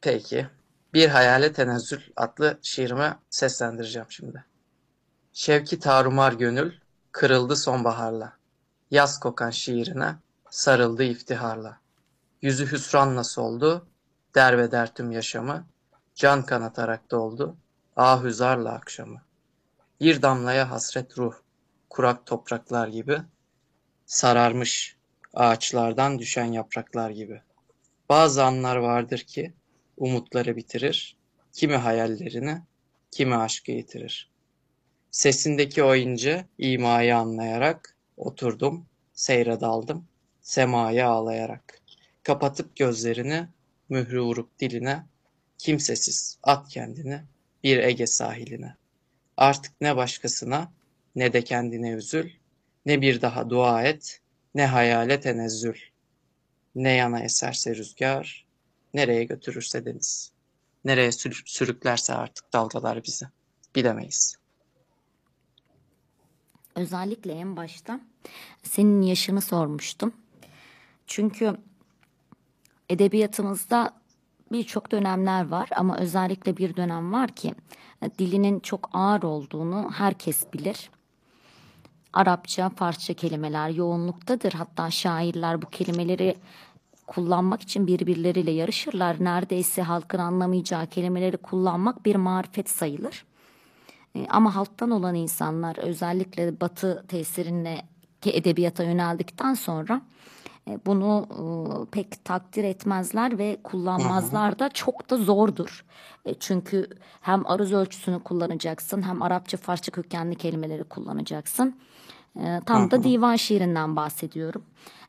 Peki. 0.00 0.48
Bir 0.94 1.08
Hayale 1.08 1.52
Tenezzül 1.52 2.00
adlı 2.16 2.58
şiirimi 2.62 3.16
seslendireceğim 3.30 4.06
şimdi. 4.10 4.44
Şevki 5.32 5.78
tarumar 5.78 6.32
gönül 6.32 6.72
kırıldı 7.12 7.56
sonbaharla. 7.56 8.32
Yaz 8.90 9.20
kokan 9.20 9.50
şiirine 9.50 10.16
sarıldı 10.50 11.04
iftiharla. 11.04 11.78
Yüzü 12.42 12.72
hüsranla 12.72 13.24
soldu, 13.24 13.86
derbeder 14.34 14.94
tüm 14.94 15.12
yaşamı. 15.12 15.66
Can 16.14 16.46
kanatarak 16.46 17.10
doldu, 17.10 17.56
ah 17.96 18.24
hüzarla 18.24 18.72
akşamı. 18.72 19.22
Bir 20.00 20.22
damlaya 20.22 20.70
hasret 20.70 21.18
ruh, 21.18 21.34
kurak 21.90 22.26
topraklar 22.26 22.88
gibi. 22.88 23.18
Sararmış 24.06 24.96
ağaçlardan 25.34 26.18
düşen 26.18 26.44
yapraklar 26.44 27.10
gibi. 27.10 27.42
Bazı 28.08 28.44
anlar 28.44 28.76
vardır 28.76 29.18
ki 29.18 29.52
umutları 29.96 30.56
bitirir, 30.56 31.16
kimi 31.52 31.76
hayallerini, 31.76 32.62
kimi 33.10 33.36
aşkı 33.36 33.72
yitirir. 33.72 34.30
Sesindeki 35.10 35.82
o 35.82 35.94
ince 35.94 36.46
imayı 36.58 37.16
anlayarak 37.16 37.96
oturdum, 38.16 38.86
seyre 39.12 39.60
daldım, 39.60 40.08
semaya 40.40 41.08
ağlayarak. 41.08 41.80
Kapatıp 42.22 42.76
gözlerini, 42.76 43.48
mührü 43.88 44.20
vurup 44.20 44.58
diline, 44.58 45.06
kimsesiz 45.58 46.38
at 46.42 46.68
kendini 46.68 47.22
bir 47.64 47.78
Ege 47.78 48.06
sahiline. 48.06 48.76
Artık 49.36 49.80
ne 49.80 49.96
başkasına 49.96 50.72
ne 51.16 51.32
de 51.32 51.44
kendine 51.44 51.90
üzül, 51.90 52.30
ne 52.86 53.00
bir 53.00 53.20
daha 53.22 53.50
dua 53.50 53.82
et, 53.82 54.20
ne 54.54 54.66
hayale 54.66 55.20
tenezzül. 55.20 55.76
Ne 56.74 56.92
yana 56.92 57.20
eserse 57.20 57.76
rüzgar, 57.76 58.46
nereye 58.94 59.24
götürürse 59.24 59.84
deniz. 59.84 60.32
Nereye 60.84 61.12
sür- 61.12 61.42
sürüklerse 61.46 62.14
artık 62.14 62.52
dalgalar 62.52 63.04
bizi. 63.04 63.26
Bilemeyiz. 63.74 64.36
Özellikle 66.74 67.32
en 67.32 67.56
başta 67.56 68.00
senin 68.62 69.02
yaşını 69.02 69.40
sormuştum. 69.40 70.12
Çünkü 71.06 71.56
edebiyatımızda 72.88 73.92
birçok 74.52 74.90
dönemler 74.92 75.48
var 75.48 75.68
ama 75.76 75.98
özellikle 75.98 76.56
bir 76.56 76.76
dönem 76.76 77.12
var 77.12 77.28
ki 77.28 77.54
e, 78.02 78.10
dilinin 78.18 78.60
çok 78.60 78.90
ağır 78.92 79.22
olduğunu 79.22 79.90
herkes 79.94 80.52
bilir. 80.52 80.90
Arapça, 82.12 82.68
Farsça 82.68 83.14
kelimeler 83.14 83.68
yoğunluktadır. 83.68 84.52
Hatta 84.52 84.90
şairler 84.90 85.62
bu 85.62 85.70
kelimeleri 85.70 86.36
kullanmak 87.06 87.62
için 87.62 87.86
birbirleriyle 87.86 88.50
yarışırlar. 88.50 89.24
Neredeyse 89.24 89.82
halkın 89.82 90.18
anlamayacağı 90.18 90.86
kelimeleri 90.86 91.36
kullanmak 91.36 92.04
bir 92.04 92.16
marifet 92.16 92.70
sayılır. 92.70 93.24
E, 94.14 94.26
Ama 94.28 94.54
halktan 94.54 94.90
olan 94.90 95.14
insanlar 95.14 95.78
özellikle 95.78 96.60
Batı 96.60 97.04
tesirine 97.08 97.82
ki 98.20 98.30
edebiyata 98.36 98.82
yöneldikten 98.82 99.54
sonra 99.54 100.02
bunu 100.86 101.26
e, 101.30 101.90
pek 101.90 102.24
takdir 102.24 102.64
etmezler 102.64 103.38
ve 103.38 103.58
kullanmazlar 103.64 104.58
da 104.58 104.68
çok 104.68 105.10
da 105.10 105.16
zordur. 105.16 105.84
E, 106.24 106.34
Çünkü 106.34 106.88
hem 107.20 107.46
aruz 107.46 107.72
ölçüsünü 107.72 108.22
kullanacaksın 108.22 109.02
hem 109.02 109.22
Arapça, 109.22 109.56
Farsça 109.56 109.92
kökenli 109.92 110.34
kelimeleri 110.34 110.84
kullanacaksın. 110.84 111.76
E, 112.36 112.60
Tam 112.66 112.90
da 112.90 113.02
divan 113.02 113.36
şiirinden 113.36 113.96
bahsediyorum. 113.96 114.62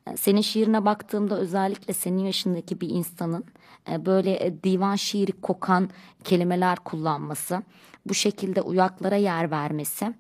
E, 0.08 0.18
Senin 0.18 0.42
şiirine 0.42 0.86
baktığımda 0.86 1.38
özellikle 1.38 1.94
senin 1.94 2.26
yaşındaki 2.26 2.82
bir 2.82 2.90
insanın 2.90 3.44
e, 3.92 4.06
böyle 4.06 4.46
e, 4.46 4.64
divan 4.64 4.96
şiiri 4.96 5.32
kokan 5.32 5.90
kelimeler 6.24 6.78
kullanması, 6.80 7.64
bu 8.06 8.14
şekilde 8.14 8.62
uyaklara 8.62 9.16
yer 9.16 9.52
vermesi. 9.52 10.14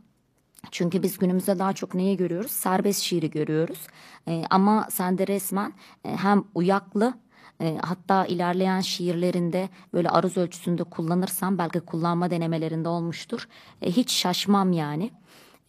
Çünkü 0.72 1.04
biz 1.04 1.18
günümüzde 1.18 1.60
daha 1.60 1.74
çok 1.74 1.94
neyi 1.96 2.18
görüyoruz? 2.18 2.52
Serbest 2.52 3.02
şiiri 3.02 3.32
görüyoruz. 3.32 3.88
E, 4.28 4.44
ama 4.50 4.88
sende 4.92 5.28
resmen 5.28 5.74
e, 6.06 6.16
hem 6.16 6.44
uyaklı 6.56 7.14
e, 7.62 7.78
hatta 7.82 8.26
ilerleyen 8.26 8.82
şiirlerinde 8.82 9.70
böyle 9.94 10.10
aruz 10.10 10.38
ölçüsünde 10.38 10.84
kullanırsam 10.84 11.58
belki 11.58 11.80
kullanma 11.80 12.32
denemelerinde 12.32 12.90
olmuştur. 12.90 13.48
E, 13.82 13.92
hiç 13.92 14.12
şaşmam 14.12 14.74
yani. 14.74 15.12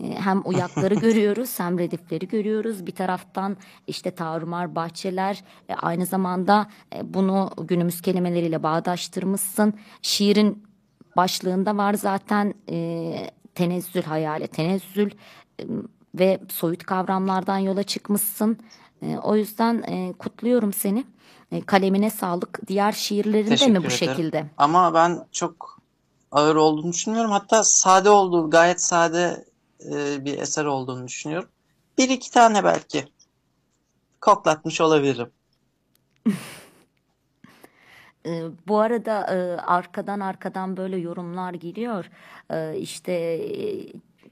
E, 0.04 0.14
Hem 0.14 0.42
uyakları 0.44 0.94
görüyoruz 1.00 1.60
hem 1.60 1.78
redifleri 1.78 2.28
görüyoruz. 2.28 2.86
Bir 2.86 2.94
taraftan 2.94 3.56
işte 3.86 4.10
tarumar 4.10 4.74
bahçeler 4.74 5.44
aynı 5.82 6.06
zamanda 6.06 6.66
bunu 7.02 7.50
günümüz 7.64 8.00
kelimeleriyle 8.02 8.62
bağdaştırmışsın. 8.62 9.74
Şiirin 10.02 10.62
başlığında 11.16 11.76
var 11.76 11.94
zaten 11.94 12.54
tenezzül 13.61 14.03
hayali, 14.03 14.49
tenezzül 14.49 15.11
ve 16.15 16.41
soyut 16.49 16.82
kavramlardan 16.82 17.59
yola 17.59 17.82
çıkmışsın. 17.82 18.59
O 19.23 19.37
yüzden 19.37 19.85
kutluyorum 20.12 20.73
seni. 20.73 21.05
Kalemine 21.66 22.11
sağlık. 22.11 22.61
Diğer 22.66 22.93
şiirlerinde 22.93 23.49
Teşekkür 23.49 23.73
mi 23.73 23.77
bu 23.77 23.81
ederim. 23.81 23.97
şekilde? 23.97 24.47
Ama 24.57 24.95
ben 24.95 25.27
çok 25.32 25.81
ağır 26.32 26.57
olduğunu 26.57 26.93
düşünmüyorum. 26.93 27.31
Hatta 27.31 27.65
sade 27.65 28.11
olduğu, 28.11 28.51
gayet 28.51 28.82
sade 28.82 29.45
bir 30.24 30.39
eser 30.39 30.65
olduğunu 30.65 31.07
düşünüyorum. 31.09 31.49
Bir 31.99 32.09
iki 32.09 32.31
tane 32.31 32.65
belki 32.65 33.05
koklatmış 34.20 34.81
olabilirim. 34.81 35.31
Ee, 38.26 38.42
bu 38.68 38.78
arada 38.78 39.26
e, 39.34 39.60
arkadan 39.60 40.20
arkadan 40.20 40.76
böyle 40.76 40.97
yorumlar 40.97 41.55
geliyor. 41.55 42.10
Ee, 42.51 42.76
işte 42.78 43.12
e, 43.12 43.86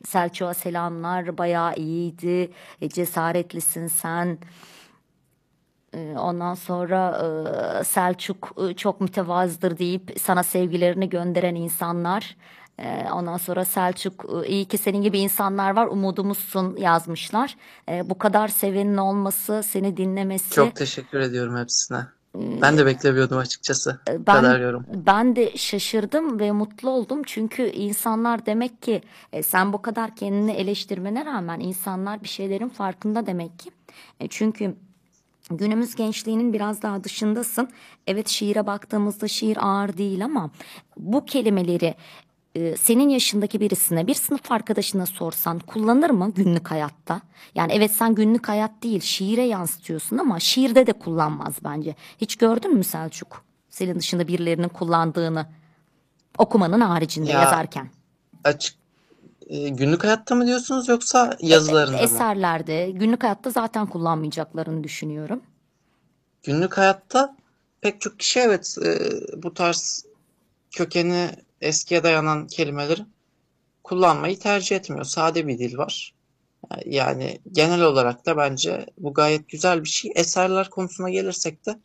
Selçuk'a 0.05 0.55
selamlar 0.55 1.39
bayağı 1.39 1.75
iyiydi. 1.75 2.51
E, 2.81 2.89
cesaretlisin 2.89 3.87
sen. 3.87 4.39
E, 5.95 6.15
Ondan 6.19 6.55
sonra 6.55 7.23
e, 7.81 7.85
Selçuk 7.85 8.55
e, 8.71 8.75
çok 8.75 9.01
mütevazıdır 9.01 9.79
deyip 9.79 10.17
sana 10.21 10.43
sevgilerini 10.43 11.09
gönderen 11.09 11.55
insanlar. 11.55 12.37
E, 12.79 13.07
Ondan 13.13 13.37
sonra 13.37 13.65
Selçuk 13.65 14.25
e, 14.45 14.49
iyi 14.49 14.65
ki 14.65 14.79
senin 14.79 15.03
gibi 15.03 15.19
insanlar 15.19 15.77
var 15.77 15.87
umudumuzsun 15.87 16.77
yazmışlar. 16.77 17.57
E, 17.89 18.11
Bu 18.11 18.19
kadar 18.19 18.49
sevenin 18.49 18.97
olması, 18.97 19.63
seni 19.67 19.97
dinlemesi. 19.97 20.51
Çok 20.55 20.77
teşekkür 20.77 21.21
ediyorum 21.21 21.57
hepsine. 21.57 22.18
Ben 22.35 22.79
de 22.79 22.87
beklemiyordum 22.87 23.39
açıkçası. 23.39 24.01
Ee, 24.09 24.27
Ben 24.27 24.37
kadar 24.37 24.61
yorum. 24.61 24.87
ben 25.07 25.37
de 25.37 25.57
şaşırdım 25.57 26.41
ve 26.41 26.53
mutlu 26.53 26.91
oldum 26.91 27.23
çünkü 27.27 27.63
insanlar 27.63 28.47
demek 28.47 28.83
ki 28.83 29.03
e, 29.33 29.43
sen 29.43 29.73
bu 29.73 29.83
kadar 29.83 30.17
kendini 30.17 30.53
eleştirmene 30.53 31.25
rağmen 31.25 31.61
insanlar 31.61 32.23
bir 32.23 32.29
şeylerin 32.29 32.69
farkında 32.69 33.27
demek 33.27 33.59
ki. 33.59 33.71
E, 34.21 34.29
çünkü 34.29 34.75
günümüz 35.51 35.95
gençliğinin 35.95 36.53
biraz 36.53 36.83
daha 36.83 37.05
dışındasın. 37.05 37.69
Evet 38.07 38.29
şiire 38.29 38.67
baktığımızda 38.67 39.29
şiir 39.29 39.59
ağır 39.61 39.97
değil 39.97 40.25
ama 40.25 40.51
bu 40.97 41.25
kelimeleri 41.25 41.95
e, 42.55 42.77
senin 42.77 43.09
yaşındaki 43.09 43.61
birisine 43.61 44.07
bir 44.07 44.15
sınıf 44.15 44.53
arkadaşına 44.53 45.07
sorsan 45.07 45.59
kullanır 45.59 46.11
mı 46.11 46.33
günlük 46.37 46.71
hayatta? 46.71 47.21
Yani 47.55 47.73
evet 47.73 47.91
sen 47.91 48.15
günlük 48.15 48.49
hayat 48.49 48.83
değil 48.83 49.01
şiire 49.01 49.43
yansıtıyorsun 49.43 50.19
ama 50.19 50.41
şiirde 50.41 50.87
de 50.87 50.93
kullanmaz 50.93 51.55
bence. 51.65 51.95
Hiç 52.21 52.37
gördün 52.37 52.75
mü 52.75 52.85
Selçuk? 52.85 53.45
Senin 53.71 53.99
dışında 53.99 54.29
birilerinin 54.29 54.69
kullandığını 54.69 55.47
okumanın 56.39 56.81
haricinde 56.81 57.31
Ya, 57.31 57.41
yazarken. 57.41 57.91
Açık 58.45 58.75
e, 59.47 59.69
günlük 59.69 60.05
hayatta 60.05 60.35
mı 60.35 60.47
diyorsunuz 60.47 60.89
yoksa 60.89 61.37
yazılarında 61.41 61.97
mı? 61.97 62.03
Eserlerde 62.03 62.91
günlük 62.91 63.23
hayatta 63.23 63.51
zaten 63.51 63.87
kullanmayacaklarını 63.87 64.85
düşünüyorum. 64.85 65.41
Günlük 66.43 66.79
hayatta 66.79 67.37
pek 67.81 68.01
çok 68.01 68.19
kişi 68.19 68.41
evet 68.41 68.77
e, 68.85 68.99
bu 69.43 69.55
tarz 69.55 70.05
kökeni 70.71 71.31
eskiye 71.61 72.03
dayanan 72.03 72.47
kelimeleri 72.47 73.03
kullanmayı 73.85 74.39
tercih 74.39 74.77
etmiyor. 74.77 75.05
Sade 75.05 75.47
bir 75.47 75.59
dil 75.59 75.79
var. 75.79 76.15
Yani 76.85 77.41
genel 77.53 77.83
olarak 77.83 78.27
da 78.27 78.37
bence 78.37 78.87
bu 78.99 79.15
gayet 79.15 79.49
güzel 79.49 79.85
bir 79.85 79.89
şey. 79.89 80.13
Eserler 80.15 80.71
konusuna 80.71 81.11
gelirsek 81.11 81.67
de 81.67 81.79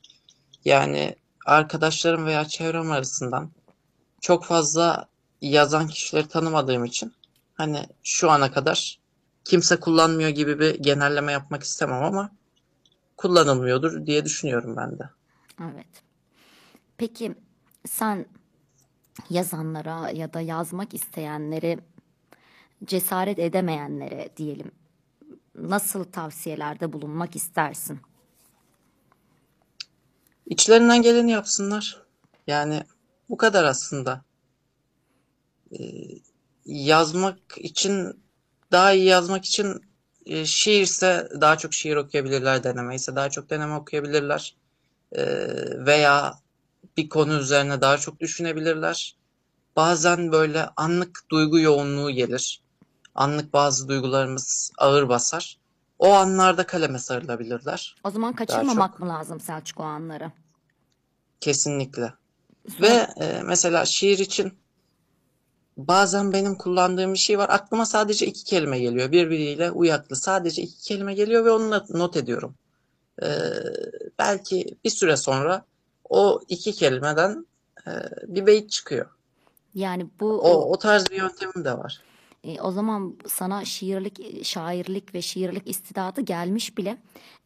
yani 0.66 1.16
arkadaşlarım 1.46 2.26
veya 2.26 2.46
çevrem 2.46 2.92
arasından 2.92 3.52
çok 4.22 4.46
fazla 4.46 5.08
yazan 5.42 5.88
kişileri 5.88 6.28
tanımadığım 6.28 6.86
için 6.86 7.14
hani 7.54 7.86
şu 8.04 8.32
ana 8.32 8.52
kadar 8.52 9.00
kimse 9.46 9.80
kullanmıyor 9.80 10.30
gibi 10.30 10.60
bir 10.60 10.76
genelleme 10.76 11.32
yapmak 11.32 11.64
istemem 11.64 12.04
ama 12.04 12.32
kullanılmıyordur 13.18 14.06
diye 14.06 14.26
düşünüyorum 14.26 14.76
ben 14.78 15.00
de. 15.00 15.10
Evet. 15.62 16.04
Peki 16.98 17.36
sen 17.86 18.26
yazanlara 19.30 20.10
ya 20.10 20.34
da 20.34 20.42
yazmak 20.42 20.94
isteyenlere 20.94 21.80
cesaret 22.86 23.40
edemeyenlere 23.40 24.30
diyelim 24.38 24.72
nasıl 25.56 26.04
tavsiyelerde 26.04 26.94
bulunmak 26.94 27.36
istersin? 27.36 28.00
İçlerinden 30.46 31.02
geleni 31.02 31.32
yapsınlar. 31.32 32.04
Yani 32.48 32.84
bu 33.30 33.38
kadar 33.38 33.64
aslında. 33.64 34.24
Ee, 35.72 35.84
yazmak 36.66 37.40
için 37.58 38.24
daha 38.72 38.94
iyi 38.94 39.06
yazmak 39.06 39.46
için 39.46 39.82
e, 40.26 40.46
şiirse 40.46 41.30
daha 41.42 41.58
çok 41.58 41.74
şiir 41.74 41.96
okuyabilirler, 41.96 42.64
deneme 42.64 42.96
ise 42.96 43.16
daha 43.16 43.30
çok 43.30 43.50
deneme 43.50 43.76
okuyabilirler. 43.76 44.56
Ee, 45.12 45.26
veya 45.86 46.34
bir 46.98 47.10
konu 47.10 47.34
üzerine 47.34 47.82
daha 47.82 47.98
çok 47.98 48.20
düşünebilirler. 48.20 49.16
Bazen 49.76 50.32
böyle 50.32 50.70
anlık 50.78 51.22
duygu 51.32 51.60
yoğunluğu 51.60 52.12
gelir. 52.12 52.62
Anlık 53.16 53.54
bazı 53.54 53.88
duygularımız 53.88 54.72
ağır 54.78 55.10
basar. 55.10 55.58
O 56.00 56.14
anlarda 56.14 56.66
kaleme 56.66 57.00
sarılabilirler. 57.00 57.96
O 58.04 58.10
zaman 58.10 58.34
kaçırmamak 58.34 59.00
mı 59.00 59.10
lazım 59.10 59.40
Selçuk 59.40 59.80
o 59.80 59.84
anları? 59.84 60.32
Kesinlikle. 61.40 62.14
Ve 62.82 63.08
e, 63.22 63.42
mesela 63.44 63.86
şiir 63.86 64.20
için 64.20 64.54
bazen 65.78 66.34
benim 66.34 66.56
kullandığım 66.56 67.14
bir 67.14 67.20
şey 67.20 67.38
var. 67.38 67.50
Aklıma 67.50 67.86
sadece 67.86 68.26
iki 68.26 68.44
kelime 68.44 68.80
geliyor. 68.80 69.12
Birbiriyle 69.12 69.72
uyaklı. 69.72 70.16
Sadece 70.16 70.62
iki 70.62 70.78
kelime 70.78 71.14
geliyor 71.14 71.46
ve 71.46 71.52
onu 71.52 71.70
not- 71.90 72.18
ediyorum. 72.18 72.56
E, 73.24 73.28
belki 74.20 74.78
bir 74.84 74.90
süre 74.90 75.18
sonra 75.18 75.66
o 76.14 76.42
iki 76.50 76.72
kelimeden 76.74 77.46
e, 77.88 77.92
bir 78.28 78.46
beyit 78.46 78.72
çıkıyor. 78.72 79.06
Yani 79.76 80.06
bu 80.20 80.40
O, 80.40 80.72
o 80.72 80.78
tarz 80.78 81.12
bir 81.12 81.16
yöntemim 81.16 81.66
de 81.66 81.78
var. 81.78 82.02
E, 82.44 82.62
o 82.62 82.72
zaman 82.72 83.16
sana 83.28 83.66
şiirlik, 83.66 84.46
şairlik 84.46 85.16
ve 85.16 85.22
şiirlik 85.22 85.70
istidadı 85.70 86.22
gelmiş 86.22 86.78
bile. 86.78 86.98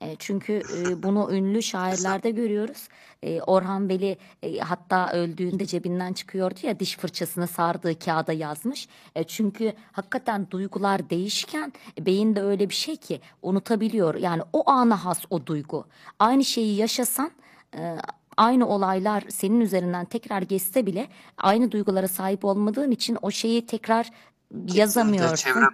E, 0.02 0.16
çünkü 0.20 0.54
e, 0.54 1.04
bunu 1.04 1.32
ünlü 1.32 1.64
şairlerde 1.64 2.32
görüyoruz. 2.32 2.88
E, 3.24 3.42
Orhan 3.42 3.90
Veli 3.90 4.18
e, 4.44 4.58
hatta 4.58 5.12
öldüğünde 5.12 5.66
cebinden 5.66 6.14
çıkıyordu 6.14 6.60
ya 6.64 6.80
diş 6.80 6.98
fırçasını 6.98 7.48
sardığı 7.48 8.00
kağıda 8.00 8.34
yazmış. 8.34 8.88
E, 9.16 9.24
çünkü 9.24 9.74
hakikaten 9.92 10.48
duygular 10.52 11.10
değişken 11.10 11.74
beyin 12.00 12.36
de 12.36 12.42
öyle 12.42 12.70
bir 12.70 12.76
şey 12.76 12.96
ki 12.96 13.22
unutabiliyor. 13.42 14.16
Yani 14.16 14.42
o 14.54 14.70
ana 14.70 15.06
has 15.06 15.20
o 15.30 15.46
duygu. 15.46 15.86
Aynı 16.20 16.46
şeyi 16.46 16.76
yaşasan 16.76 17.32
e, 17.78 17.98
aynı 18.38 18.68
olaylar 18.68 19.24
senin 19.30 19.62
üzerinden 19.62 20.06
tekrar 20.06 20.42
geçse 20.42 20.86
bile 20.86 21.08
aynı 21.38 21.72
duygulara 21.72 22.08
sahip 22.08 22.46
olmadığın 22.46 22.92
için 22.92 23.18
o 23.22 23.32
şeyi 23.32 23.66
tekrar 23.66 24.10
yazamıyorsun. 24.74 25.36
Çevre 25.36 25.66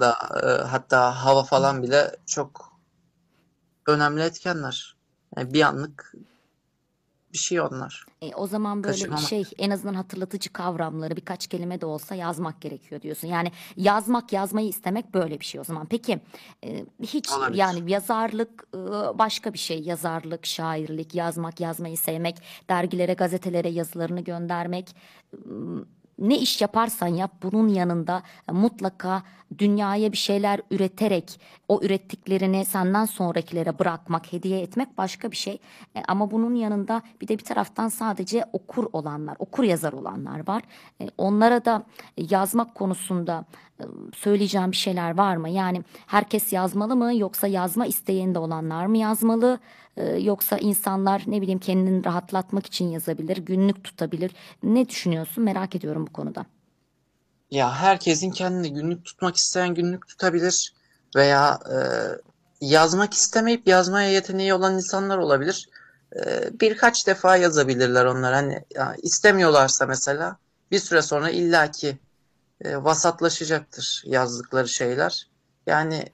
da 0.00 0.16
e, 0.42 0.68
hatta 0.68 1.24
hava 1.24 1.42
falan 1.42 1.82
bile 1.82 2.16
çok 2.26 2.72
önemli 3.86 4.22
etkenler. 4.22 4.96
Yani 5.36 5.54
bir 5.54 5.62
anlık 5.62 6.14
bir 7.38 7.42
şey 7.42 7.60
onlar. 7.60 8.04
E, 8.22 8.34
o 8.34 8.46
zaman 8.46 8.84
böyle 8.84 8.92
Kaçırmamak. 8.92 9.28
şey 9.28 9.44
en 9.58 9.70
azından 9.70 9.94
hatırlatıcı 9.94 10.52
kavramları 10.52 11.16
birkaç 11.16 11.46
kelime 11.46 11.80
de 11.80 11.86
olsa 11.86 12.14
yazmak 12.14 12.60
gerekiyor 12.60 13.02
diyorsun. 13.02 13.28
Yani 13.28 13.52
yazmak 13.76 14.32
yazmayı 14.32 14.68
istemek 14.68 15.14
böyle 15.14 15.40
bir 15.40 15.44
şey 15.44 15.60
o 15.60 15.64
zaman. 15.64 15.86
Peki 15.86 16.20
e, 16.64 16.84
hiç 17.02 17.30
Olabilir. 17.32 17.58
yani 17.58 17.90
yazarlık 17.92 18.64
e, 18.74 18.78
başka 19.18 19.52
bir 19.52 19.58
şey. 19.58 19.80
Yazarlık, 19.82 20.46
şairlik, 20.46 21.14
yazmak, 21.14 21.60
yazmayı 21.60 21.96
sevmek, 21.96 22.36
dergilere, 22.70 23.14
gazetelere 23.14 23.68
yazılarını 23.68 24.20
göndermek. 24.20 24.94
Ne 26.18 26.38
iş 26.38 26.60
yaparsan 26.60 27.06
yap 27.06 27.32
bunun 27.42 27.68
yanında 27.68 28.22
mutlaka 28.52 29.22
dünyaya 29.58 30.12
bir 30.12 30.16
şeyler 30.16 30.60
üreterek 30.70 31.40
o 31.68 31.80
ürettiklerini 31.82 32.64
senden 32.64 33.04
sonrakilere 33.04 33.78
bırakmak, 33.78 34.32
hediye 34.32 34.60
etmek 34.60 34.98
başka 34.98 35.30
bir 35.30 35.36
şey. 35.36 35.58
E, 35.96 36.02
ama 36.08 36.30
bunun 36.30 36.54
yanında 36.54 37.02
bir 37.20 37.28
de 37.28 37.38
bir 37.38 37.44
taraftan 37.44 37.88
sadece 37.88 38.44
okur 38.52 38.86
olanlar, 38.92 39.36
okur 39.38 39.64
yazar 39.64 39.92
olanlar 39.92 40.48
var. 40.48 40.62
E, 41.00 41.10
onlara 41.18 41.64
da 41.64 41.82
yazmak 42.16 42.74
konusunda 42.74 43.44
e, 43.50 43.67
söyleyeceğim 44.14 44.72
bir 44.72 44.76
şeyler 44.76 45.16
var 45.16 45.36
mı? 45.36 45.48
Yani 45.48 45.84
herkes 46.06 46.52
yazmalı 46.52 46.96
mı 46.96 47.14
yoksa 47.14 47.46
yazma 47.46 47.86
isteğinde 47.86 48.38
olanlar 48.38 48.86
mı 48.86 48.98
yazmalı? 48.98 49.58
E, 49.96 50.04
yoksa 50.04 50.58
insanlar 50.58 51.22
ne 51.26 51.42
bileyim 51.42 51.58
kendini 51.58 52.04
rahatlatmak 52.04 52.66
için 52.66 52.84
yazabilir, 52.88 53.36
günlük 53.36 53.84
tutabilir. 53.84 54.32
Ne 54.62 54.88
düşünüyorsun? 54.88 55.44
Merak 55.44 55.76
ediyorum 55.76 56.06
bu 56.06 56.12
konuda. 56.12 56.46
Ya 57.50 57.74
herkesin 57.74 58.30
kendini 58.30 58.72
günlük 58.72 59.04
tutmak 59.04 59.36
isteyen 59.36 59.74
günlük 59.74 60.08
tutabilir 60.08 60.74
veya 61.16 61.58
e, 61.70 61.76
yazmak 62.60 63.14
istemeyip 63.14 63.68
yazmaya 63.68 64.10
yeteneği 64.10 64.54
olan 64.54 64.74
insanlar 64.74 65.18
olabilir. 65.18 65.68
E, 66.16 66.50
birkaç 66.60 67.06
defa 67.06 67.36
yazabilirler 67.36 68.04
onlar. 68.04 68.34
Hani 68.34 68.64
ya, 68.74 68.96
istemiyorlarsa 69.02 69.86
mesela 69.86 70.36
bir 70.70 70.78
süre 70.78 71.02
sonra 71.02 71.30
illaki 71.30 71.98
e, 72.64 72.76
vasatlaşacaktır 72.84 74.02
yazdıkları 74.06 74.68
şeyler. 74.68 75.28
Yani 75.66 76.04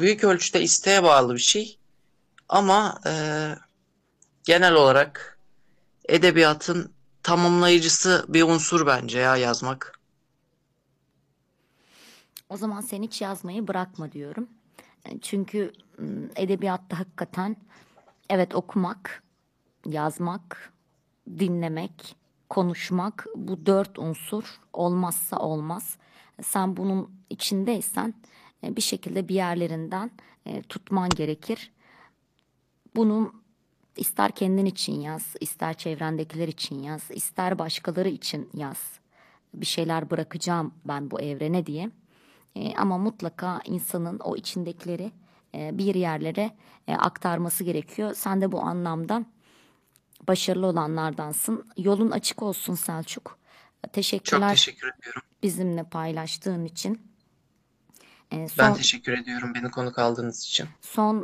büyük 0.00 0.24
ölçüde 0.24 0.62
isteğe 0.62 1.02
bağlı 1.02 1.34
bir 1.34 1.38
şey. 1.40 1.78
Ama 2.48 3.00
e, 3.06 3.12
genel 4.44 4.74
olarak 4.74 5.38
edebiyatın 6.08 6.92
tamamlayıcısı 7.22 8.24
bir 8.28 8.42
unsur 8.42 8.86
bence 8.86 9.18
ya 9.18 9.36
yazmak. 9.36 9.98
O 12.48 12.56
zaman 12.56 12.80
sen 12.80 13.02
hiç 13.02 13.20
yazmayı 13.20 13.68
bırakma 13.68 14.12
diyorum. 14.12 14.48
E, 15.04 15.20
Çünkü 15.20 15.72
edebiyatta 16.36 16.98
hakikaten 16.98 17.56
evet 18.30 18.54
okumak, 18.54 19.22
yazmak, 19.86 20.72
dinlemek, 21.38 22.16
konuşmak 22.50 23.26
bu 23.36 23.66
dört 23.66 23.98
unsur 23.98 24.60
olmazsa 24.72 25.36
olmaz. 25.38 25.96
Sen 26.42 26.76
bunun 26.76 27.10
içindeysen 27.30 28.14
e, 28.64 28.76
bir 28.76 28.82
şekilde 28.82 29.28
bir 29.28 29.34
yerlerinden 29.34 30.10
e, 30.46 30.62
tutman 30.62 31.08
gerekir. 31.08 31.72
Bunu 32.96 33.34
ister 33.96 34.30
kendin 34.30 34.66
için 34.66 35.00
yaz, 35.00 35.34
ister 35.40 35.74
çevrendekiler 35.74 36.48
için 36.48 36.82
yaz, 36.82 37.10
ister 37.10 37.58
başkaları 37.58 38.08
için 38.08 38.50
yaz. 38.54 38.98
Bir 39.54 39.66
şeyler 39.66 40.10
bırakacağım 40.10 40.74
ben 40.84 41.10
bu 41.10 41.20
evrene 41.20 41.66
diye. 41.66 41.90
E, 42.54 42.76
ama 42.76 42.98
mutlaka 42.98 43.60
insanın 43.64 44.18
o 44.18 44.36
içindekileri 44.36 45.12
bir 45.54 45.94
yerlere 45.94 46.50
aktarması 46.88 47.64
gerekiyor. 47.64 48.14
Sen 48.14 48.40
de 48.40 48.52
bu 48.52 48.60
anlamda 48.60 49.24
başarılı 50.28 50.66
olanlardansın. 50.66 51.66
Yolun 51.76 52.10
açık 52.10 52.42
olsun 52.42 52.74
Selçuk. 52.74 53.38
Teşekkürler 53.92 54.48
Çok 54.48 54.56
teşekkür 54.56 54.92
ediyorum. 54.98 55.22
bizimle 55.42 55.84
paylaştığın 55.84 56.64
için. 56.64 57.10
E, 58.30 58.48
son, 58.48 58.66
Ben 58.66 58.74
teşekkür 58.74 59.12
ediyorum 59.12 59.52
beni 59.54 59.70
konuk 59.70 59.98
aldığınız 59.98 60.44
için. 60.44 60.66
son 60.80 61.16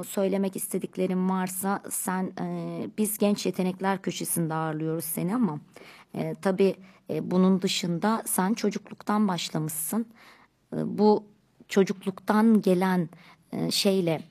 e, 0.00 0.04
söylemek 0.04 0.56
istediklerim 0.56 1.30
varsa 1.30 1.82
sen 1.90 2.32
e, 2.40 2.88
biz 2.98 3.18
genç 3.18 3.46
yetenekler 3.46 4.02
köşesinde 4.02 4.54
ağırlıyoruz 4.54 5.04
seni 5.04 5.34
ama 5.34 5.58
e, 6.14 6.34
tabii 6.42 6.76
e, 7.10 7.30
bunun 7.30 7.62
dışında 7.62 8.22
sen 8.26 8.54
çocukluktan 8.54 9.28
başlamışsın. 9.28 10.06
E, 10.76 10.98
bu 10.98 11.24
çocukluktan 11.68 12.62
gelen 12.62 13.08
e, 13.52 13.70
şeyle 13.70 14.22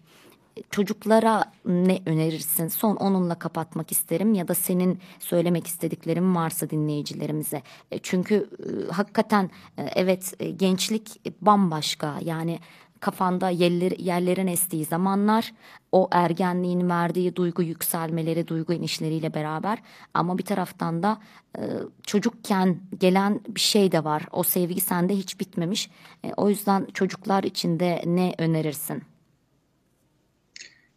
çocuklara 0.72 1.52
ne 1.66 2.00
önerirsin? 2.06 2.68
Son 2.68 2.96
onunla 2.96 3.36
kapatmak 3.36 3.92
isterim 3.92 4.34
ya 4.34 4.48
da 4.48 4.56
senin 4.56 5.00
söylemek 5.20 5.68
istediklerin 5.68 6.36
varsa 6.36 6.70
dinleyicilerimize. 6.70 7.62
E, 7.92 8.00
Çünkü 8.00 8.50
e, 8.60 8.92
hakikaten 8.92 9.50
e, 9.78 9.84
evet 9.96 10.34
gençlik 10.60 11.22
bambaşka 11.42 12.20
yani 12.22 12.60
kafanda 13.00 13.50
yerler, 13.50 13.92
yerlerin 13.92 14.48
estiği 14.48 14.86
zamanlar 14.86 15.54
o 15.92 16.08
ergenliğin 16.12 16.90
verdiği 16.90 17.36
duygu 17.36 17.64
yükselmeleri, 17.64 18.48
duygu 18.48 18.74
inişleriyle 18.74 19.34
beraber 19.34 19.80
ama 20.14 20.38
bir 20.38 20.46
taraftan 20.46 21.04
da 21.04 21.18
e, 21.58 21.62
çocukken 22.04 22.78
gelen 23.00 23.40
bir 23.48 23.60
şey 23.60 23.92
de 23.92 24.04
var. 24.04 24.26
O 24.32 24.44
sevgi 24.44 24.82
sende 24.82 25.16
hiç 25.16 25.40
bitmemiş. 25.40 25.90
E, 26.26 26.34
o 26.38 26.50
yüzden 26.50 26.88
çocuklar 26.94 27.44
için 27.44 27.80
de 27.80 28.02
ne 28.06 28.36
önerirsin? 28.38 29.13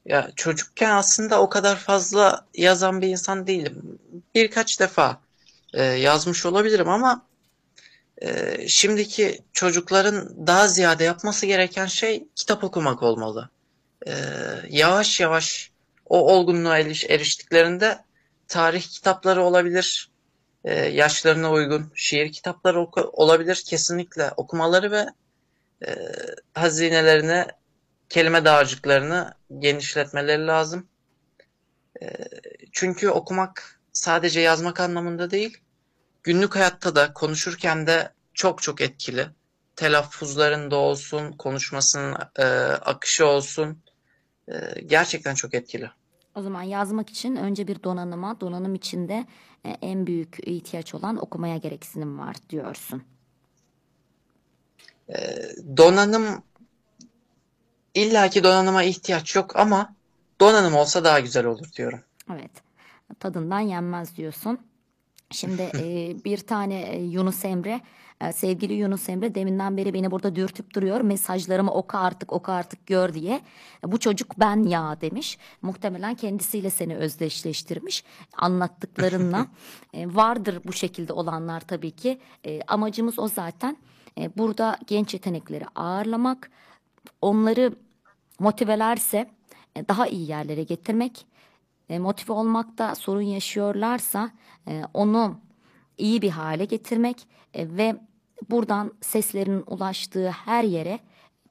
Ya 0.07 0.31
çocukken 0.37 0.91
aslında 0.91 1.41
o 1.43 1.49
kadar 1.49 1.77
fazla 1.77 2.47
yazan 2.55 3.03
bir 3.03 3.09
insan 3.09 3.47
değilim. 3.47 3.99
Birkaç 4.35 4.81
defa 4.81 5.21
e, 5.75 5.83
yazmış 5.85 6.47
olabilirim 6.47 6.89
ama 6.89 7.27
e, 8.23 8.69
şimdiki 8.69 9.39
çocukların 9.53 10.47
daha 10.47 10.69
ziyade 10.69 11.05
yapması 11.05 11.47
gereken 11.47 11.87
şey 11.87 12.29
kitap 12.37 12.65
okumak 12.65 13.03
olmalı. 13.03 13.51
E, 14.07 14.13
yavaş 14.71 15.21
yavaş 15.21 15.71
o 16.07 16.33
olgunluğa 16.33 16.79
eriş- 16.79 17.11
eriştiklerinde 17.11 17.99
tarih 18.49 18.83
kitapları 18.83 19.43
olabilir, 19.43 20.11
e, 20.65 20.75
yaşlarına 20.75 21.53
uygun 21.53 21.93
şiir 21.95 22.33
kitapları 22.33 22.81
oku- 22.81 23.11
olabilir 23.13 23.63
kesinlikle 23.67 24.31
okumaları 24.37 24.91
ve 24.91 25.07
e, 25.87 25.97
hazinelerini 26.55 27.47
kelime 28.09 28.45
dağarcıklarını 28.45 29.35
genişletmeleri 29.59 30.47
lazım. 30.47 30.87
Ee, 32.03 32.09
Çünkü 32.73 33.09
okumak 33.09 33.81
sadece 33.93 34.41
yazmak 34.41 34.81
anlamında 34.81 35.31
değil, 35.31 35.59
günlük 36.23 36.57
hayatta 36.57 36.95
da 36.97 37.13
konuşurken 37.13 37.87
de 37.87 38.13
çok 38.35 38.63
çok 38.63 38.81
etkili. 38.81 39.27
Telaffuzlarında 39.77 40.77
olsun, 40.77 41.33
konuşmasının 41.33 42.17
e, 42.37 42.45
akışı 42.73 43.27
olsun, 43.27 43.79
e, 44.49 44.81
gerçekten 44.87 45.35
çok 45.35 45.55
etkili. 45.55 45.91
O 46.35 46.43
zaman 46.43 46.63
yazmak 46.63 47.11
için 47.11 47.37
önce 47.37 47.69
bir 47.69 47.83
donanıma, 47.83 48.41
donanım 48.41 48.75
içinde 48.75 49.27
e, 49.65 49.71
en 49.83 50.07
büyük 50.07 50.49
ihtiyaç 50.49 50.95
olan 50.95 51.17
okumaya 51.17 51.57
gereksinim 51.57 52.19
var 52.19 52.37
diyorsun. 52.51 53.03
Donanım 55.77 56.43
illaki 57.97 58.45
donanıma 58.45 58.83
ihtiyaç 58.83 59.37
yok 59.37 59.57
ama 59.57 59.95
donanım 60.41 60.75
olsa 60.75 61.05
daha 61.05 61.21
güzel 61.21 61.47
olur 61.47 61.73
diyorum. 61.77 62.01
Evet. 62.33 62.51
Tadından 63.21 63.61
yenmez 63.61 64.17
diyorsun. 64.17 64.59
Şimdi 65.31 65.63
e, 65.79 66.17
bir 66.25 66.39
tane 66.39 66.83
e, 66.83 67.03
Yunus 67.03 67.45
Emre, 67.45 67.81
e, 68.21 68.33
sevgili 68.33 68.73
Yunus 68.73 69.09
Emre 69.09 69.35
deminden 69.35 69.77
beri 69.77 69.95
beni 69.95 70.11
burada 70.11 70.37
dürtüp 70.37 70.75
duruyor. 70.75 71.01
Mesajlarımı 71.01 71.73
oku 71.73 71.99
artık 71.99 72.33
oku 72.33 72.53
artık 72.53 72.87
gör 72.87 73.15
diye. 73.15 73.41
Bu 73.85 73.99
çocuk 73.99 74.41
ben 74.41 74.63
ya 74.63 75.01
demiş. 75.01 75.39
Muhtemelen 75.63 76.15
kendisiyle 76.15 76.71
seni 76.71 76.97
özdeşleştirmiş. 76.97 78.05
Anlattıklarınla. 78.37 79.47
E, 79.95 80.15
vardır 80.15 80.61
bu 80.65 80.73
şekilde 80.73 81.13
olanlar 81.13 81.61
tabii 81.61 81.91
ki. 81.91 82.21
E, 82.47 82.61
amacımız 82.63 83.19
o 83.19 83.29
zaten. 83.29 83.77
E, 84.19 84.37
burada 84.39 84.79
genç 84.87 85.15
yetenekleri 85.15 85.65
ağırlamak. 85.75 86.51
Onları 87.23 87.73
motivelerse 88.39 89.31
e, 89.77 89.89
daha 89.89 90.07
iyi 90.07 90.31
yerlere 90.31 90.63
getirmek. 90.63 91.27
E, 91.89 91.99
motive 91.99 92.33
olmakta 92.33 92.95
sorun 92.95 93.21
yaşıyorlarsa 93.21 94.31
e, 94.69 94.83
onu 94.95 95.41
iyi 95.99 96.23
bir 96.23 96.31
hale 96.31 96.65
getirmek 96.65 97.29
ve 97.57 97.97
buradan 98.51 98.93
seslerinin 99.01 99.65
ulaştığı 99.67 100.31
her 100.31 100.65
yere 100.65 100.99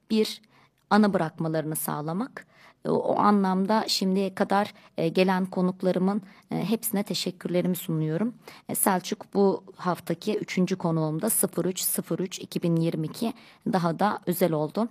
bir 0.10 0.42
anı 0.90 1.14
bırakmalarını 1.14 1.76
sağlamak. 1.76 2.48
O, 2.88 3.20
anlamda 3.20 3.84
şimdiye 3.88 4.36
kadar 4.36 4.74
gelen 4.98 5.46
konuklarımın 5.46 6.22
hepsine 6.50 7.04
teşekkürlerimi 7.04 7.76
sunuyorum. 7.76 8.36
Selçuk 8.74 9.34
bu 9.34 9.64
haftaki 9.76 10.38
üçüncü 10.38 10.76
konuğumda 10.76 11.28
03.03.2022 11.28 13.34
daha 13.74 14.00
da 14.00 14.20
özel 14.26 14.52
oldu. 14.52 14.88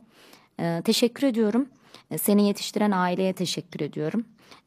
Teşekkür 0.85 1.27
ediyorum. 1.27 1.69
E, 2.11 2.19
Seni 2.19 2.47
yetiştiren 2.47 2.91
aileye 2.91 3.33
teşekkür 3.33 3.81
ediyorum. 3.81 4.25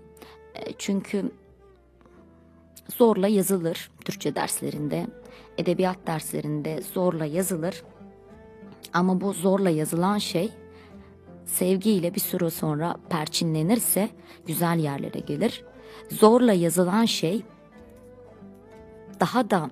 E, 0.55 0.73
çünkü 0.77 1.31
zorla 2.97 3.27
yazılır 3.27 3.91
Türkçe 4.05 4.35
derslerinde, 4.35 5.07
edebiyat 5.57 5.97
derslerinde 6.07 6.81
zorla 6.81 7.25
yazılır. 7.25 7.83
Ama 8.93 9.21
bu 9.21 9.33
zorla 9.33 9.69
yazılan 9.69 10.17
şey 10.17 10.51
sevgiyle 11.45 12.15
bir 12.15 12.19
süre 12.19 12.49
sonra 12.49 12.95
perçinlenirse 13.09 14.09
güzel 14.47 14.79
yerlere 14.79 15.19
gelir. 15.19 15.63
Zorla 16.11 16.53
yazılan 16.53 17.05
şey 17.05 17.43
daha 19.19 19.49
da 19.49 19.69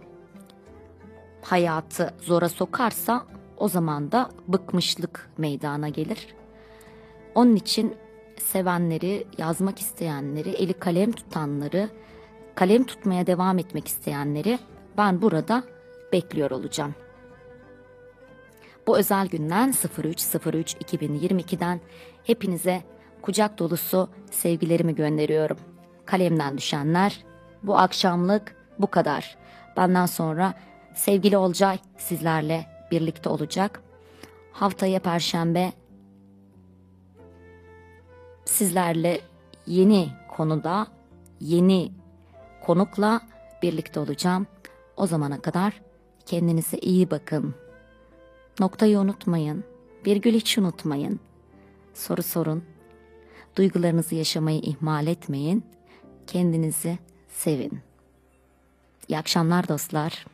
hayatı 1.41 2.13
zora 2.21 2.49
sokarsa 2.49 3.25
o 3.57 3.67
zaman 3.67 4.11
da 4.11 4.29
bıkmışlık 4.47 5.29
meydana 5.37 5.89
gelir. 5.89 6.27
Onun 7.35 7.55
için 7.55 7.95
sevenleri, 8.37 9.27
yazmak 9.37 9.79
isteyenleri, 9.79 10.49
eli 10.49 10.73
kalem 10.73 11.11
tutanları, 11.11 11.89
kalem 12.55 12.83
tutmaya 12.83 13.27
devam 13.27 13.59
etmek 13.59 13.87
isteyenleri 13.87 14.59
ben 14.97 15.21
burada 15.21 15.63
bekliyor 16.13 16.51
olacağım. 16.51 16.95
Bu 18.87 18.97
özel 18.97 19.27
günden 19.27 19.71
03.03.2022'den 19.71 21.81
hepinize 22.23 22.83
kucak 23.21 23.59
dolusu 23.59 24.09
sevgilerimi 24.31 24.95
gönderiyorum. 24.95 25.57
Kalemden 26.05 26.57
düşenler 26.57 27.23
bu 27.63 27.77
akşamlık 27.77 28.55
bu 28.79 28.87
kadar. 28.87 29.37
Benden 29.77 30.05
sonra 30.05 30.53
sevgili 30.95 31.37
Olcay 31.37 31.77
sizlerle 31.97 32.65
birlikte 32.91 33.29
olacak. 33.29 33.81
Haftaya 34.51 34.99
perşembe 34.99 35.71
sizlerle 38.45 39.21
yeni 39.67 40.09
konuda 40.27 40.87
yeni 41.39 41.91
konukla 42.65 43.21
birlikte 43.61 43.99
olacağım. 43.99 44.47
O 44.97 45.07
zamana 45.07 45.41
kadar 45.41 45.81
kendinize 46.25 46.77
iyi 46.77 47.11
bakın. 47.11 47.55
Noktayı 48.59 48.99
unutmayın. 48.99 49.63
Virgül 50.05 50.33
hiç 50.33 50.57
unutmayın. 50.57 51.19
Soru 51.93 52.23
sorun. 52.23 52.63
Duygularınızı 53.55 54.15
yaşamayı 54.15 54.59
ihmal 54.59 55.07
etmeyin. 55.07 55.63
Kendinizi 56.27 56.97
sevin. 57.29 57.79
İyi 59.07 59.17
akşamlar 59.17 59.67
dostlar. 59.67 60.25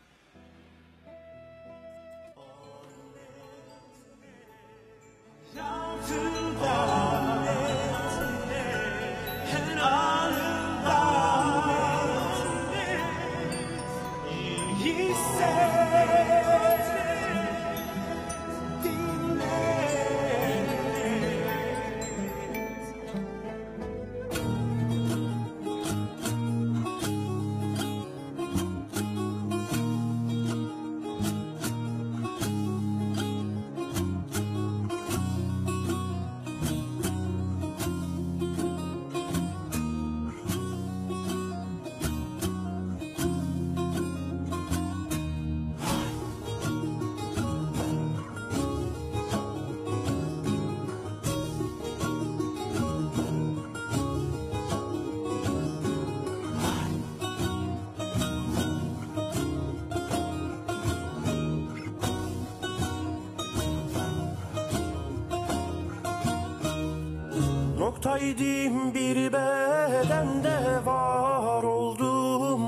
Noktaydım 68.30 68.94
bir 68.94 69.34
bedende 69.34 70.86
var 70.86 71.64
oldum. 71.64 72.62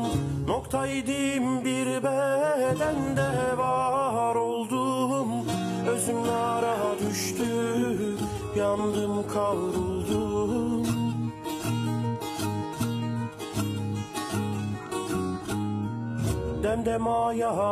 Noktaydım 0.47 1.65
bir 1.65 2.03
bedende 2.03 3.57
var 3.57 4.35
oldum. 4.35 5.27
Özüm 5.87 6.27
nara 6.27 6.75
düştü 6.99 7.45
yandım 8.57 9.27
kavruldum. 9.33 10.87
Demdem 16.63 17.07
ayalandım 17.07 17.70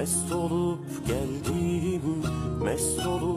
mest 0.00 0.32
olup 0.32 0.78
geldim 1.06 2.22
Mest 2.64 3.06
olup 3.06 3.29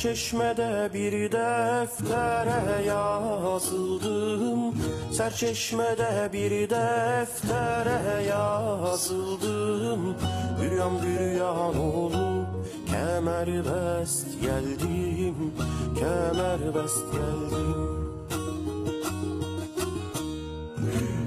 Serçeşmede 0.00 0.90
bir 0.94 1.12
deftere 1.32 2.84
yazıldım. 2.86 4.74
Serçeşmede 5.12 6.30
bir 6.32 6.70
deftere 6.70 8.22
yazıldım. 8.28 10.16
Büryan 10.62 11.02
büryan 11.02 11.78
olup 11.78 12.46
kemerbest 12.86 14.40
geldim. 14.40 15.52
Kemerbest 15.98 17.12
geldim 17.12 17.99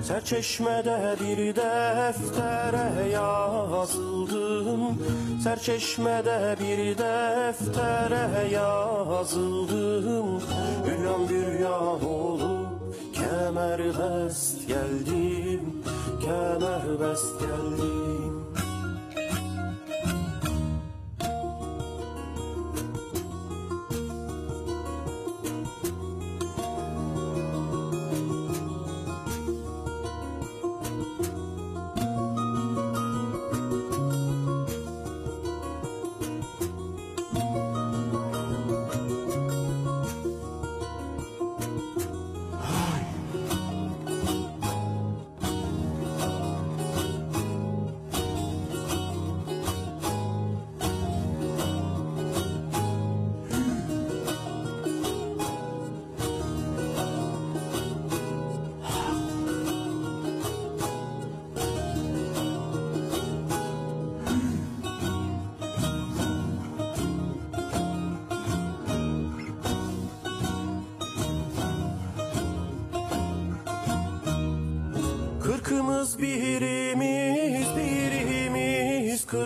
Serçeşmede 0.04 1.16
bir 1.20 1.56
deftere 1.56 3.10
yazıldım 3.10 4.80
Serçeşmede 5.44 6.56
bir 6.60 6.98
deftere 6.98 8.50
yazıldım 8.52 10.42
Büryan 10.86 11.30
büryan 11.30 12.06
olup 12.06 12.96
kemerbest 13.14 14.68
geldim 14.68 15.84
Kemerbest 16.22 17.40
geldim 17.40 18.33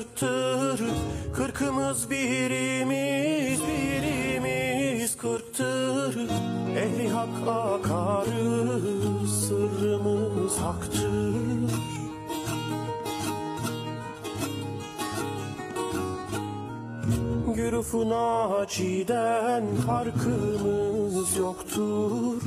birimiz 0.07 0.15
kırktır. 0.15 0.81
Kırkımız 1.35 2.09
birimiz, 2.09 3.59
birimiz 3.59 5.17
kırktır. 5.17 6.29
Ehli 6.77 7.09
hak 7.09 7.47
akarı, 7.47 8.79
sırrımız 9.27 10.57
haktır. 10.57 11.38
Gürufun 17.55 18.11
aciden 18.11 19.63
farkımız 19.88 21.38
yoktur 21.38 22.41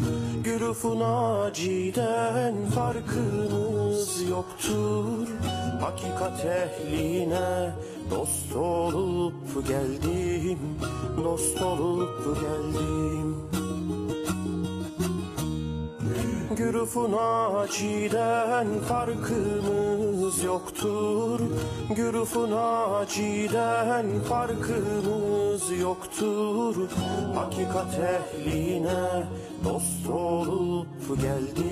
Gürufun 0.44 1.00
aciden 1.00 2.54
farkımız 2.74 3.69
Hakikat 6.10 6.44
ehline 6.44 7.74
dost 8.10 8.56
olup 8.56 9.68
geldim 9.68 10.58
Dost 11.24 11.62
olup 11.62 12.40
geldim. 12.40 13.36
Gürufun 16.56 17.12
aciden 17.12 18.66
farkımız 18.88 20.44
yoktur 20.44 21.40
Gürufun 21.96 22.52
aciden 22.52 24.06
farkımız 24.28 25.80
yoktur. 25.80 26.76
Hakikat 27.34 27.94
ehline 27.94 29.24
dost 29.64 30.10
olup 30.10 31.22
geldim 31.22 31.69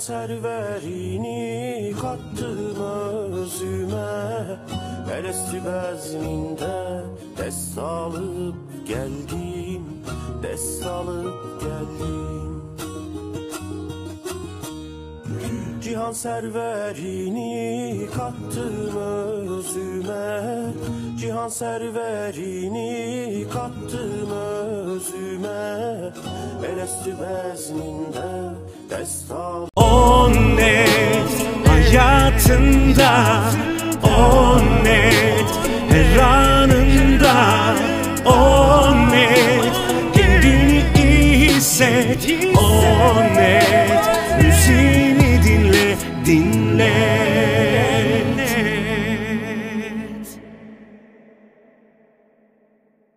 serverini 0.00 1.94
kattın 2.00 2.76
özüme 3.32 4.58
Elesti 5.18 5.56
bezminde 5.56 7.04
dest 7.38 7.78
alıp 7.78 8.54
geldim 8.88 9.84
Dest 10.42 10.86
alıp 10.86 11.60
geldim. 11.60 12.62
Cihan 15.82 16.12
serverini 16.12 18.08
kattın 18.16 18.96
özüme 18.96 20.54
Cihan 21.20 21.48
serverini 21.48 23.46
kattın 23.52 24.30
özüme 24.30 26.12
Elesti 26.66 27.14
bezninde 27.20 28.54
dest 28.90 29.30
al 29.30 29.49